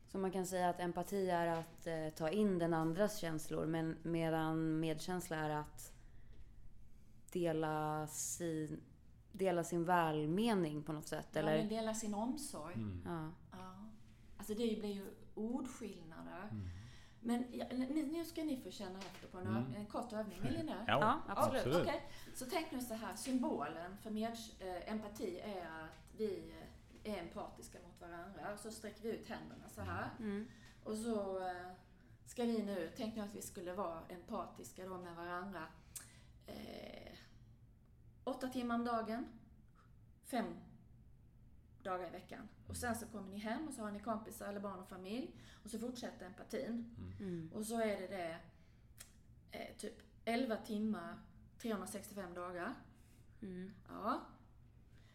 Så 0.06 0.18
man 0.18 0.30
kan 0.30 0.46
säga 0.46 0.68
att 0.68 0.80
empati 0.80 1.30
är 1.30 1.46
att 1.46 1.86
eh, 1.86 2.08
ta 2.08 2.30
in 2.30 2.58
den 2.58 2.74
andras 2.74 3.18
känslor 3.18 3.66
men 3.66 3.96
medan 4.02 4.80
medkänsla 4.80 5.36
är 5.36 5.50
att 5.50 5.92
dela 7.32 8.06
sin, 8.06 8.80
dela 9.32 9.64
sin 9.64 9.84
välmening 9.84 10.82
på 10.82 10.92
något 10.92 11.08
sätt. 11.08 11.28
Ja, 11.32 11.40
Eller? 11.40 11.58
men 11.58 11.68
dela 11.68 11.94
sin 11.94 12.14
omsorg. 12.14 12.74
Mm. 12.74 13.02
Ja. 13.04 13.30
Ja. 13.50 13.74
Alltså 14.36 14.54
det 14.54 14.80
blir 14.80 14.92
ju 14.92 15.06
ordskillnader. 15.34 16.48
Mm. 16.50 16.68
Men 17.20 17.44
ja, 17.52 17.66
nu 17.70 18.06
nu 18.12 18.24
ska 18.24 18.44
ni 18.44 18.56
få 18.60 18.70
känna 18.70 18.98
efter 18.98 19.28
på 19.28 19.38
en, 19.38 19.46
Mm. 19.46 19.74
en 19.74 19.86
kort 19.86 20.12
övning. 20.12 20.42
Vill 20.42 20.52
ni 20.56 20.62
det? 20.66 20.84
Ja, 20.86 21.00
Ja, 21.00 21.20
absolut. 21.28 21.66
absolut. 21.66 21.86
Okej, 21.88 22.02
så 22.34 22.44
tänk 22.50 22.70
nu 22.72 22.80
så 22.80 22.94
här. 22.94 23.16
Symbolen 23.16 23.96
för 23.96 24.10
med, 24.10 24.32
eh, 24.60 24.92
empati 24.92 25.38
är 25.40 25.60
att 25.84 26.10
vi 26.16 26.52
eh, 27.04 27.12
är 27.14 27.18
empatiska 27.22 27.78
mot 27.86 28.00
varandra. 28.00 28.52
Och 28.54 28.60
så 28.60 28.70
sträcker 28.70 29.02
vi 29.02 29.08
ut 29.10 29.28
händerna 29.28 29.68
så 29.68 29.80
här. 29.80 30.10
Mm. 30.18 30.48
Och 30.84 30.96
så 30.96 31.46
eh, 31.46 31.70
ska 32.26 32.44
vi 32.44 32.62
nu, 32.62 32.90
tänk 32.96 33.16
nu 33.16 33.22
att 33.22 33.34
vi 33.34 33.42
skulle 33.42 33.72
vara 33.72 34.00
empatiska 34.08 34.84
då 34.86 34.98
med 34.98 35.16
varandra. 35.16 35.62
Eh, 36.46 37.12
åtta 38.24 38.48
timmar 38.48 38.74
om 38.74 38.84
dagen. 38.84 39.26
Fem 40.24 40.46
dagar 41.84 42.06
i 42.08 42.10
veckan. 42.10 42.48
Och 42.66 42.76
sen 42.76 42.94
så 42.94 43.06
kommer 43.06 43.28
ni 43.30 43.38
hem 43.38 43.68
och 43.68 43.74
så 43.74 43.82
har 43.82 43.90
ni 43.90 44.00
kompisar 44.00 44.48
eller 44.48 44.60
barn 44.60 44.78
och 44.78 44.88
familj. 44.88 45.30
Och 45.64 45.70
så 45.70 45.78
fortsätter 45.78 46.26
empatin. 46.26 46.94
Mm. 47.20 47.50
Och 47.54 47.66
så 47.66 47.80
är 47.80 48.00
det 48.00 48.06
det 48.06 48.38
eh, 49.58 49.76
typ 49.76 49.94
11 50.24 50.56
timmar, 50.56 51.14
365 51.58 52.34
dagar. 52.34 52.74
Mm. 53.42 53.70
Ja. 53.88 54.20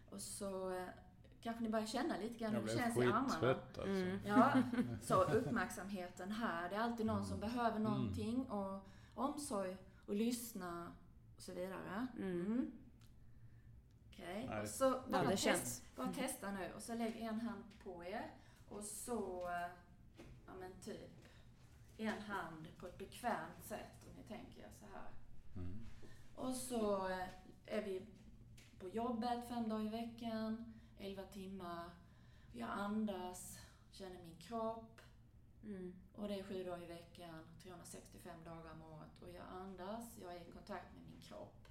Och 0.09 0.21
så 0.21 0.71
eh, 0.71 0.87
kanske 1.41 1.63
ni 1.63 1.69
börjar 1.69 1.85
känna 1.85 2.17
lite 2.17 2.39
grann 2.39 2.55
hur 2.55 2.61
det 2.61 2.77
känns 2.77 2.97
i 2.97 3.01
armarna. 3.01 3.23
alltså. 3.23 3.81
Mm. 3.81 4.19
Ja, 4.25 4.61
så 5.01 5.23
uppmärksamheten 5.23 6.31
här. 6.31 6.69
Det 6.69 6.75
är 6.75 6.79
alltid 6.79 7.05
någon 7.05 7.25
som 7.25 7.37
Mm. 7.37 7.49
behöver 7.49 7.79
någonting 7.79 8.45
och 8.49 8.87
omsorg 9.15 9.77
och 10.05 10.15
lyssna 10.15 10.91
och 11.35 11.41
så 11.41 11.53
vidare. 11.53 12.07
Mm. 12.19 12.71
Okej, 14.13 14.47
Nej, 14.49 14.61
och 14.61 14.67
så 14.67 15.01
bara, 15.09 15.23
det 15.23 15.37
test, 15.37 15.95
bara 15.95 16.13
testa 16.13 16.51
nu 16.51 16.73
och 16.75 16.81
så 16.81 16.95
lägg 16.95 17.17
en 17.17 17.39
hand 17.39 17.63
på 17.83 18.03
er 18.03 18.31
och 18.69 18.83
så, 18.83 19.49
ja 20.47 20.53
men 20.59 20.71
typ, 20.81 21.27
en 21.97 22.21
hand 22.21 22.67
på 22.79 22.87
ett 22.87 22.97
bekvämt 22.97 23.63
sätt 23.63 24.05
om 24.07 24.15
ni 24.15 24.23
tänker 24.23 24.61
er 24.61 24.69
så 24.79 24.85
här. 24.85 25.07
Mm. 25.55 25.85
Och 26.35 26.55
så 26.55 27.09
eh, 27.09 27.27
är 27.65 27.81
vi 27.81 28.05
på 28.79 28.89
jobbet 28.89 29.47
fem 29.49 29.69
dagar 29.69 29.85
i 29.85 29.89
veckan, 29.89 30.73
11 30.97 31.23
timmar. 31.23 31.89
Jag 32.51 32.69
andas, 32.69 33.59
känner 33.91 34.23
min 34.23 34.37
kropp. 34.37 35.01
Mm. 35.63 35.93
Och 36.15 36.27
det 36.27 36.39
är 36.39 36.43
sju 36.43 36.63
dagar 36.63 36.83
i 36.83 36.85
veckan, 36.85 37.43
365 37.63 38.43
dagar 38.43 38.71
om 38.71 38.81
året. 38.81 39.21
Och 39.21 39.29
jag 39.29 39.45
andas, 39.61 40.17
jag 40.21 40.35
är 40.35 40.41
i 40.41 40.51
kontakt 40.51 40.93
med 40.93 41.03
min 41.03 41.21
kropp. 41.21 41.62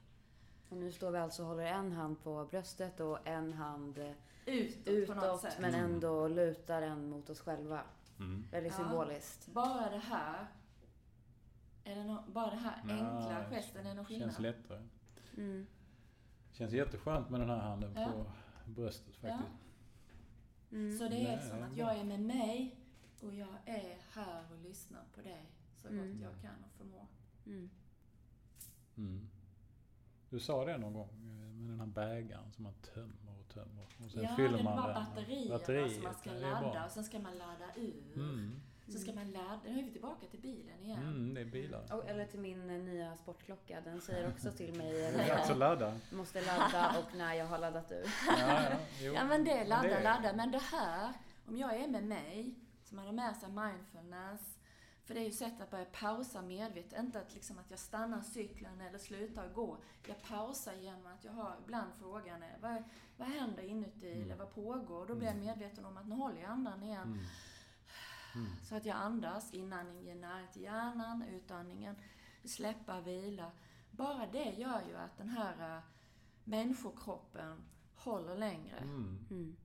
Och 0.72 0.78
nu 0.78 0.92
står 0.92 1.10
vi 1.10 1.18
alltså 1.18 1.42
och 1.42 1.48
håller 1.48 1.64
en 1.66 1.92
hand 1.92 2.22
på 2.22 2.44
bröstet 2.50 3.00
och 3.00 3.26
en 3.28 3.52
hand 3.52 3.98
eh, 3.98 4.12
Utåt, 4.46 5.06
på 5.06 5.14
något 5.14 5.24
utåt 5.24 5.40
sätt. 5.40 5.56
men 5.60 5.74
Mm. 5.74 5.92
ändå 5.94 6.28
lutar 6.28 6.80
den 6.80 7.08
mot 7.10 7.30
oss 7.30 7.40
själva. 7.40 7.82
Mm. 8.18 8.44
Väldigt 8.50 8.72
Ja. 8.72 8.78
symboliskt. 8.78 9.46
Bara 9.52 9.90
det 9.90 9.98
här, 9.98 10.46
är 11.84 11.94
det 11.94 12.00
no- 12.02 12.32
bara 12.32 12.50
den 12.50 12.58
här 12.58 12.82
Ja, 12.88 12.92
enkla 12.94 13.50
gesten 13.50 13.86
är 13.86 13.94
någon 13.94 14.04
skillnad. 14.04 14.28
Känns 14.28 14.38
lättare. 14.38 14.82
Mm. 15.36 15.66
Känns 16.52 16.72
jätteskönt 16.72 17.30
med 17.30 17.40
den 17.40 17.50
här 17.50 17.58
handen 17.60 17.92
Ja. 17.96 18.06
på 18.12 18.32
bröstet 18.70 19.16
faktiskt. 19.16 19.50
Mm. 20.72 20.98
Så 20.98 21.08
det 21.08 21.16
är 21.26 21.36
Nej, 21.36 21.48
som 21.48 21.58
det 21.58 21.64
att 21.66 21.76
jag 21.76 21.96
är 21.98 22.04
med 22.04 22.20
mig 22.20 22.76
och 23.22 23.34
jag 23.34 23.54
är 23.66 23.98
här 24.12 24.44
och 24.52 24.58
lyssnar 24.58 25.04
på 25.14 25.20
dig 25.20 25.50
så 25.76 25.88
gott 25.88 25.92
Mm. 25.98 26.20
jag 26.22 26.40
kan 26.42 26.64
och 26.64 26.72
förmår. 26.78 27.06
Mm. 28.96 29.30
Du 30.32 30.40
sa 30.40 30.64
det 30.64 30.78
någon 30.78 30.92
gång 30.92 31.08
eh, 31.08 31.54
med 31.54 31.70
den 31.70 31.80
här 31.80 31.86
bägaren 31.86 32.52
som 32.52 32.64
man 32.64 32.72
tömmer 32.94 33.32
och 33.40 33.48
tömmer. 33.54 33.86
Och 34.04 34.10
sen 34.10 34.22
ja, 34.22 34.36
fyller 34.36 34.52
det 34.52 34.58
är 34.58 34.64
man 34.64 34.76
bara 34.76 34.86
den. 34.92 35.04
batterierna 35.04 35.58
Batteriet, 35.58 35.92
som 35.92 36.02
man 36.02 36.14
ska 36.14 36.30
är 36.30 36.40
ladda 36.40 36.84
och 36.84 36.90
sen 36.90 37.04
ska 37.04 37.18
man 37.18 37.38
ladda 37.38 37.66
ur. 37.76 38.02
Mm. 38.16 38.60
Så 38.88 38.98
ska 38.98 39.12
man 39.12 39.30
ladda, 39.30 39.60
nu 39.64 39.78
är 39.78 39.82
vi 39.84 39.90
tillbaka 39.90 40.26
till 40.26 40.40
bilen 40.40 40.82
igen. 40.84 40.98
Mm, 41.02 41.34
det 41.34 41.40
är 41.40 41.44
bilar. 41.44 41.92
Och, 41.92 42.08
eller 42.08 42.26
till 42.26 42.40
min 42.40 42.70
eh, 42.70 42.76
nya 42.82 43.16
sportklocka. 43.16 43.80
Den 43.84 44.00
säger 44.00 44.28
också 44.28 44.50
till 44.52 44.74
mig 44.78 44.92
när 44.92 45.24
är 45.24 45.48
jag 45.48 45.58
ladda. 45.58 45.94
måste 46.12 46.40
ladda 46.40 46.98
och 46.98 47.16
när 47.16 47.34
jag 47.34 47.46
har 47.46 47.58
laddat 47.58 47.92
ur. 47.92 48.06
Ja, 48.28 48.62
ja. 49.02 49.12
Ja 49.14 49.24
men 49.24 49.44
det 49.44 49.50
är 49.50 49.66
ladda, 49.66 49.88
det- 49.88 50.02
ladda. 50.02 50.32
Men 50.32 50.50
det 50.52 50.58
här, 50.62 51.12
om 51.46 51.56
jag 51.56 51.76
är 51.76 51.88
med 51.88 52.04
mig, 52.04 52.54
som 52.84 52.98
har 52.98 53.12
med 53.12 53.36
sig 53.36 53.48
mindfulness, 53.48 54.51
för 55.04 55.14
det 55.14 55.20
är 55.20 55.24
ju 55.24 55.32
sätt 55.32 55.60
att 55.60 55.70
börja 55.70 55.84
pausa 55.84 56.42
medvetet. 56.42 57.00
Inte 57.00 57.20
att, 57.20 57.34
liksom 57.34 57.58
att 57.58 57.70
jag 57.70 57.78
stannar 57.78 58.20
cykeln 58.20 58.80
eller 58.80 58.98
slutar 58.98 59.48
gå. 59.48 59.76
Jag 60.06 60.22
pausar 60.22 60.74
genom 60.74 61.06
att 61.06 61.24
jag 61.24 61.32
har 61.32 61.56
ibland 61.64 61.92
frågan 61.98 62.42
är, 62.42 62.58
vad, 62.60 62.82
vad 63.16 63.28
händer 63.28 63.62
inuti 63.62 64.12
Mm. 64.12 64.22
eller 64.22 64.36
vad 64.36 64.54
pågår? 64.54 65.06
Då 65.06 65.14
blir 65.14 65.28
jag 65.28 65.36
medveten 65.36 65.84
om 65.84 65.96
att 65.96 66.06
nu 66.06 66.14
håller 66.14 66.40
jag 66.40 66.50
andan 66.50 66.82
igen. 66.82 67.02
Mm. 67.02 67.24
Mm. 68.34 68.50
Så 68.62 68.76
att 68.76 68.84
jag 68.84 68.96
andas, 68.96 69.54
inandning 69.54 70.02
ger 70.02 70.14
närhet 70.14 70.52
till 70.52 70.62
hjärnan, 70.62 71.22
utandningen 71.22 71.96
släppa, 72.44 73.00
vila. 73.00 73.50
Bara 73.90 74.26
det 74.26 74.50
gör 74.50 74.82
ju 74.88 74.96
att 74.96 75.16
den 75.16 75.28
här 75.28 75.76
uh, 75.76 75.82
människokroppen 76.44 77.64
håller 77.94 78.36
längre. 78.36 78.76
Mm. 78.76 79.26
Mm. 79.30 79.56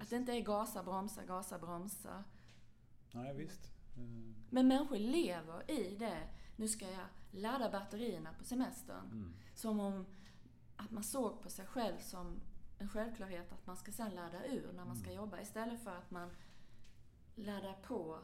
Att 0.00 0.10
det 0.10 0.16
inte 0.16 0.32
är 0.32 0.40
gasa, 0.40 0.82
bromsa, 0.82 1.24
gasa, 1.24 1.58
bromsa. 1.58 2.24
Nej, 3.12 3.34
visst. 3.36 3.71
Mm. 3.96 4.34
Men 4.50 4.68
människor 4.68 4.98
lever 4.98 5.70
i 5.70 5.96
det. 5.96 6.28
Nu 6.56 6.68
ska 6.68 6.84
jag 6.90 7.06
ladda 7.30 7.70
batterierna 7.70 8.32
på 8.38 8.44
semestern. 8.44 9.06
Mm. 9.12 9.32
Som 9.54 9.80
om 9.80 10.06
att 10.76 10.90
man 10.90 11.04
såg 11.04 11.42
på 11.42 11.50
sig 11.50 11.66
själv 11.66 11.98
som 11.98 12.40
en 12.78 12.88
självklarhet 12.88 13.52
att 13.52 13.66
man 13.66 13.76
ska 13.76 13.92
sen 13.92 14.10
ladda 14.14 14.46
ur 14.46 14.72
när 14.72 14.84
man 14.84 14.96
ska 14.96 15.10
Mm. 15.10 15.16
jobba. 15.22 15.40
Istället 15.40 15.84
för 15.84 15.90
att 15.96 16.10
man 16.10 16.30
laddar 17.34 17.72
på 17.82 18.18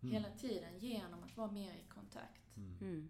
Mm. 0.00 0.12
hela 0.14 0.30
tiden 0.30 0.78
genom 0.78 1.22
att 1.24 1.36
vara 1.36 1.50
mer 1.50 1.72
i 1.74 1.84
kontakt. 1.88 2.56
Mm. 2.56 2.76
Mm. 2.80 3.08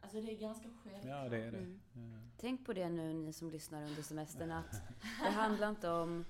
Alltså 0.00 0.20
det 0.20 0.32
är 0.32 0.38
ganska 0.38 0.68
självklart. 0.82 1.04
Ja, 1.04 1.28
det 1.28 1.36
är 1.44 1.52
det. 1.52 1.58
Mm. 1.58 1.80
Ja. 1.92 2.18
Tänk 2.36 2.66
på 2.66 2.72
det 2.72 2.88
nu 2.88 3.12
ni 3.12 3.32
som 3.32 3.50
lyssnar 3.50 3.82
under 3.86 4.02
semestern 4.02 4.50
att 4.50 4.82
det 5.24 5.30
handlar 5.30 5.70
inte 5.70 5.90
om... 5.90 6.24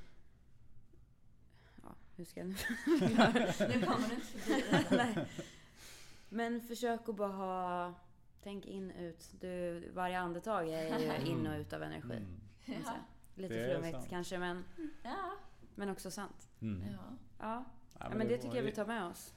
Ja, 2.16 2.22
hur 2.22 2.24
ska 2.24 2.40
jag 2.40 2.48
nu 2.48 2.54
Nu 3.78 3.86
kommer 3.86 4.08
du 4.08 4.14
inte 4.14 4.26
förbi 4.26 4.62
det. 4.90 5.26
Men 6.28 6.60
försök 6.60 7.08
att 7.08 7.16
bara 7.16 7.32
ha... 7.32 7.94
Tänk 8.42 8.66
in, 8.66 8.90
ut. 8.90 9.30
Du, 9.40 9.84
varje 9.94 10.18
andetag 10.18 10.68
är 10.68 10.98
ju 10.98 11.26
in 11.30 11.46
och 11.46 11.58
ut 11.58 11.72
av 11.72 11.82
energi. 11.82 12.12
Mm. 12.12 12.26
Ja. 12.64 12.72
säga. 12.74 13.04
Lite 13.34 13.54
Det 13.54 13.70
flummigt 13.80 14.08
kanske 14.10 14.38
men, 14.38 14.64
Ja. 15.02 15.30
men 15.74 15.88
också 15.90 16.10
sant. 16.10 16.48
Mm. 16.60 16.82
ja. 16.92 16.98
Ja, 17.38 17.64
Ja, 17.98 18.06
ja 18.10 18.14
men 18.16 18.28
det 18.28 18.34
var- 18.36 18.42
tycker 18.42 18.56
jag 18.56 18.62
vi 18.62 18.72
tar 18.72 18.86
med 18.86 19.04
oss. 19.04 19.34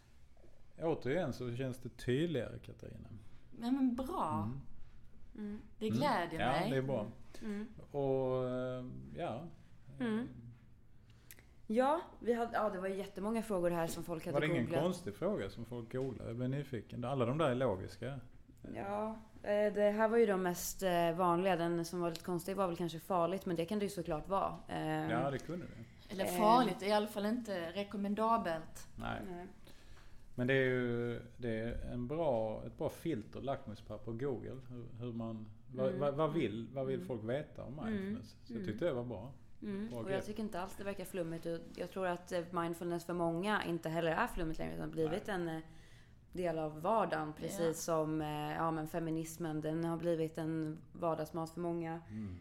Återigen 0.82 1.34
så 1.34 1.56
känns 1.56 1.78
det 1.78 1.90
tydligare 1.90 2.60
Katarina. 2.60 3.08
Men, 3.52 3.76
men 3.76 3.96
bra. 3.96 4.44
Mm. 4.44 4.62
Mm. 5.50 5.62
Det 5.80 5.90
glädjer 5.90 6.40
Ja, 6.40 6.52
mig. 6.52 6.72
det 6.72 6.78
är 6.78 6.82
bra. 6.82 7.08
Mm. 7.42 7.68
Och 7.92 8.50
eh, 8.50 8.86
ja. 9.18 9.48
Mm. 11.70 11.78
Ja, 11.78 12.02
vi 12.20 12.34
hade, 12.34 12.52
ja, 12.54 12.70
det 12.70 12.80
var 12.80 12.88
jättemånga 12.88 13.42
frågor 13.44 13.70
här 13.72 13.88
som 13.88 14.04
folk 14.04 14.26
hade 14.26 14.34
Var 14.34 14.42
det 14.42 14.48
ingen 14.48 14.64
googlat. 14.66 14.82
konstig 14.84 15.16
fråga 15.16 15.50
som 15.50 15.66
folk 15.66 15.92
googlade? 15.92 16.30
Jag 16.30 16.36
blev 16.38 16.50
nyfiken. 16.50 17.04
Alla 17.06 17.26
de 17.26 17.38
där 17.38 17.50
är 17.50 17.56
logiska. 17.56 18.20
Ja, 18.76 19.16
eh, 19.44 19.74
det 19.74 19.92
här 19.98 20.08
var 20.08 20.18
ju 20.18 20.26
de 20.26 20.44
mest 20.44 20.84
eh, 20.84 21.12
vanliga. 21.16 21.56
Den 21.56 21.86
som 21.86 22.02
var 22.02 22.10
lite 22.10 22.24
konstig 22.24 22.56
var 22.56 22.68
väl 22.68 22.76
kanske 22.78 23.00
farligt, 23.00 23.46
men 23.46 23.56
det 23.56 23.66
kan 23.66 23.80
det 23.80 23.86
ju 23.86 23.90
såklart 23.90 24.28
vara. 24.28 24.54
Eh, 24.68 25.12
Ja, 25.12 25.32
det 25.32 25.40
kunde 25.40 25.66
det. 25.66 26.14
Eller 26.14 26.26
Eh. 26.26 26.32
farligt, 26.38 26.82
i 26.84 26.92
alla 26.92 27.08
fall 27.08 27.26
inte 27.26 27.72
rekommendabelt. 27.72 28.88
Nej. 28.96 29.22
nej. 29.30 29.46
Men 30.36 30.48
det 30.48 30.54
är 30.54 30.66
ju 30.66 31.20
det 31.38 31.50
är 31.60 31.92
en 31.94 32.08
bra, 32.08 32.64
ett 32.66 32.78
bra 32.78 32.90
filter, 32.90 33.42
lackmuspapper, 33.42 34.12
Google. 34.12 34.58
Hur, 34.70 34.86
hur 35.00 35.14
man, 35.14 35.46
vad, 35.76 35.88
Mm. 35.88 36.00
vad, 36.00 36.14
vad, 36.14 36.34
vill, 36.34 36.68
vad 36.74 36.86
vill 36.86 36.96
Mm. 36.96 37.08
folk 37.08 37.24
veta 37.24 37.64
om 37.64 37.80
mindfulness? 37.86 38.36
Så 38.44 38.54
jag 38.54 38.56
Mm. 38.62 38.68
tyckte 38.68 38.86
det 38.86 38.94
var 38.94 39.04
bra. 39.04 39.32
Mm. 39.62 39.94
Och 39.94 40.12
jag 40.12 40.26
tycker 40.26 40.44
inte 40.44 40.62
alls 40.62 40.76
det 40.78 40.84
verkar 40.84 41.06
flummigt. 41.06 41.48
Jag 41.76 41.90
tror 41.92 42.08
att 42.08 42.32
eh, 42.32 42.42
mindfulness 42.52 43.06
för 43.06 43.14
många 43.14 43.66
inte 43.66 43.90
heller 43.90 44.12
är 44.12 44.28
flummigt 44.28 44.60
längre, 44.60 44.76
utan 44.76 44.92
blivit 44.92 45.28
en 45.28 45.50
eh, 45.50 45.60
del 46.32 46.60
av 46.60 46.82
vardagen. 46.82 47.34
Precis 47.34 47.60
Ja. 47.60 47.74
som 47.74 48.22
eh, 48.22 48.54
ja, 48.56 48.72
men 48.72 48.88
feminismen, 48.88 49.62
den 49.62 49.84
har 49.84 49.98
blivit 49.98 50.38
en 50.38 50.78
vardagsmat 50.94 51.50
för 51.50 51.60
många. 51.62 52.02
Mm. 52.10 52.36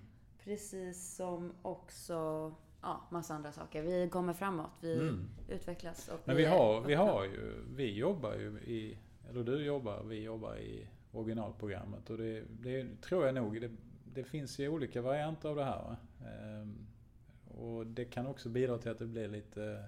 Precis 0.44 1.14
som 1.16 1.52
också 1.62 2.54
ja, 2.82 3.00
massa 3.10 3.34
andra 3.34 3.52
saker. 3.52 3.82
Vi 3.82 4.08
kommer 4.08 4.32
framåt, 4.32 4.70
vi 4.80 4.94
Mm. 4.98 5.28
utvecklas. 5.48 6.08
Och 6.08 6.20
Men 6.24 6.36
vi 6.36 6.44
är 6.44 6.50
har, 6.50 6.80
vi 6.80 6.94
har 6.94 7.24
ju, 7.24 7.64
vi 7.76 7.92
jobbar 7.94 8.34
ju 8.34 8.58
i, 8.60 8.98
eller 9.30 9.44
du 9.44 9.64
jobbar, 9.64 10.02
vi 10.04 10.22
jobbar 10.22 10.56
i 10.56 10.88
originalprogrammet 11.12 12.10
och 12.10 12.18
det, 12.18 12.42
det 12.60 13.00
tror 13.02 13.26
jag 13.26 13.34
nog, 13.34 13.60
det, 13.60 13.70
det 14.14 14.24
finns 14.24 14.58
ju 14.58 14.68
olika 14.68 15.02
varianter 15.02 15.48
av 15.48 15.56
det 15.56 15.64
här. 15.64 15.82
va? 15.82 15.96
Ehm, 16.20 16.85
och 17.56 17.86
det 17.86 18.04
kan 18.04 18.26
också 18.26 18.48
bidra 18.48 18.78
till 18.78 18.90
att 18.90 18.98
det 18.98 19.06
blir 19.06 19.28
lite 19.28 19.84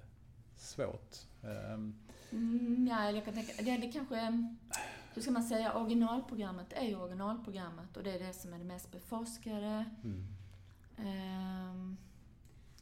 svårt. 0.57 1.17
Ehm, 1.43 1.95
Mm, 2.31 2.87
ja, 2.91 3.11
jag 3.11 3.25
kan 3.25 3.35
tänka, 3.35 3.63
det, 3.63 3.77
det 3.77 3.93
kanske, 3.93 4.47
hur 5.15 5.23
ska 5.23 5.31
man 5.31 5.43
säga, 5.43 5.75
originalprogrammet 5.79 6.73
är 6.73 6.85
ju 6.85 6.97
originalprogrammet 6.97 7.97
och 7.97 8.03
det 8.03 8.13
är 8.13 8.19
det 8.27 8.33
som 8.33 8.53
är 8.53 8.59
det 8.59 8.65
mest 8.65 8.93
beforskade. 8.93 9.85
mm. 10.05 10.27
Ehm, 10.99 11.97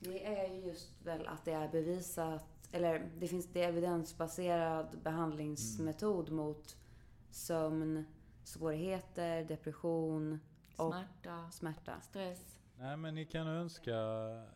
Det 0.00 0.26
är 0.26 0.54
ju 0.54 0.60
just 0.66 1.02
väl 1.06 1.26
att 1.26 1.44
det 1.44 1.52
är 1.52 1.68
bevisat, 1.68 2.68
eller 2.72 3.08
det 3.18 3.28
finns 3.28 3.46
det 3.52 3.62
evidensbaserad 3.64 4.98
behandlingsmetod 5.02 6.30
mot 6.32 6.76
sömn, 7.30 8.04
svårigheter, 8.44 9.44
depression 9.44 10.40
och 10.76 10.92
smärta, 10.94 11.50
smärta. 11.50 12.00
stress. 12.00 12.58
Nej 12.78 12.96
men 12.96 13.14
ni 13.14 13.24
kan 13.26 13.46
önska 13.46 13.94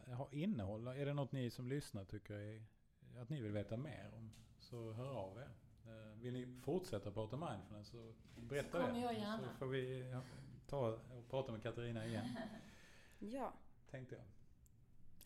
ha 0.07 0.29
innehåll. 0.33 0.87
Är 0.87 1.07
det 1.07 1.15
något 1.15 1.33
ni 1.33 1.51
som 1.51 1.69
lyssnar 1.69 2.05
tycker 2.05 2.35
är, 2.35 2.63
att 3.23 3.29
ni 3.29 3.41
vill 3.41 3.53
veta 3.53 3.77
mer 3.77 4.11
om? 4.17 4.31
Så 4.59 4.93
hör 4.93 5.11
av 5.17 5.39
er. 5.39 5.51
Eh, 5.85 6.19
Vill 6.21 6.33
ni 6.33 6.61
fortsätta 6.63 7.11
prata 7.11 7.37
mindfulness 7.37 7.89
så 7.89 8.13
berätta 8.37 8.71
Så 8.71 8.87
kommer 8.87 8.95
det. 8.95 9.01
jag 9.01 9.15
gärna. 9.15 9.39
Så 9.39 9.55
får 9.59 9.67
vi 9.67 10.15
ta 10.67 10.89
och 10.89 11.29
prata 11.31 11.53
med 11.53 11.63
Katarina 11.63 12.07
igen. 12.07 12.27
Ja, 13.19 13.53
Tänkte 13.91 14.15
jag. 14.15 14.25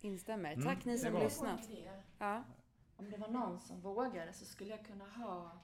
Instämmer. 0.01 0.53
Mm, 0.53 0.65
Tack 0.65 0.85
ni 0.85 0.99
som 0.99 1.15
lyssnat. 1.15 1.69
Ja. 2.19 2.45
Om 2.97 3.11
det 3.11 3.17
var 3.17 3.29
någon 3.29 3.61
som 3.61 3.81
vågade 3.81 4.33
så 4.33 4.45
skulle 4.45 4.71
jag 4.71 4.87
kunna 4.87 5.05
ha 5.05 5.63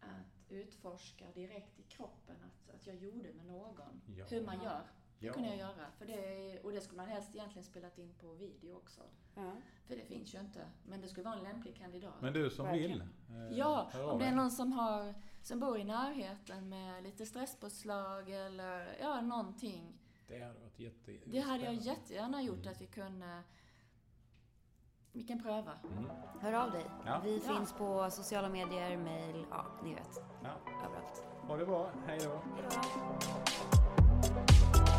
att 0.00 0.50
utforska 0.50 1.24
direkt 1.34 1.78
i 1.78 1.82
kroppen 1.82 2.36
att, 2.42 2.74
att 2.74 2.86
jag 2.86 2.96
gjorde 2.96 3.32
med 3.32 3.46
någon. 3.46 4.00
Ja. 4.06 4.24
Hur 4.30 4.44
man 4.46 4.62
gör. 4.62 4.82
Det 5.24 5.28
Ja. 5.28 5.32
kunde 5.34 5.48
jag 5.48 5.58
göra. 5.58 5.90
För 5.98 6.06
det, 6.06 6.60
och 6.64 6.72
det 6.72 6.80
skulle 6.80 6.96
man 6.96 7.08
helst 7.08 7.34
egentligen 7.34 7.64
spelat 7.64 7.98
in 7.98 8.14
på 8.20 8.26
video 8.32 8.76
också. 8.76 9.00
Ja. 9.34 9.52
För 9.86 9.96
det 9.96 10.04
finns 10.04 10.34
ju 10.34 10.40
inte. 10.40 10.60
Men 10.86 11.00
det 11.00 11.08
skulle 11.08 11.24
vara 11.24 11.34
en 11.38 11.44
lämplig 11.44 11.76
kandidat. 11.76 12.14
Men 12.20 12.32
du 12.32 12.50
som 12.50 12.64
Verkligen. 12.66 12.90
vill. 12.90 13.00
eh, 13.50 13.58
Ja, 13.58 13.90
om 14.12 14.18
det 14.18 14.24
är 14.24 14.34
någon 14.34 14.50
som, 14.50 14.72
har, 14.72 15.14
som 15.42 15.60
bor 15.60 15.78
i 15.78 15.84
närheten 15.84 16.68
med 16.68 17.02
lite 17.02 17.26
stresspåslag 17.26 18.30
eller 18.30 18.96
ja, 19.00 19.20
någonting. 19.20 19.98
Det 20.28 20.40
hade 20.42 20.60
varit 20.60 20.78
jätte... 20.80 21.12
Det 21.26 21.40
hade 21.40 21.64
jag 21.64 21.74
jättegärna 21.74 22.42
gjort 22.42 22.58
Mm. 22.60 22.72
att 22.72 22.80
vi 22.80 22.86
kunde... 22.86 23.42
Vi 25.12 25.22
kan 25.22 25.42
pröva. 25.42 25.72
Mm. 25.98 26.10
Hör 26.40 26.52
av 26.52 26.70
dig. 26.70 26.86
Ja. 27.06 27.20
Vi 27.24 27.42
Ja. 27.46 27.54
finns 27.56 27.72
på 27.72 28.10
sociala 28.10 28.48
medier, 28.48 28.96
mail, 28.96 29.46
ja 29.50 29.66
ni 29.84 29.94
vet. 29.94 30.20
Ja. 30.42 30.50
Överallt. 30.86 31.24
Ha 31.48 31.56
det 31.56 31.66
bra. 31.66 31.90
Hej 32.06 32.18
då. 32.22 32.30
Hej 32.56 32.64
då. 32.70 33.73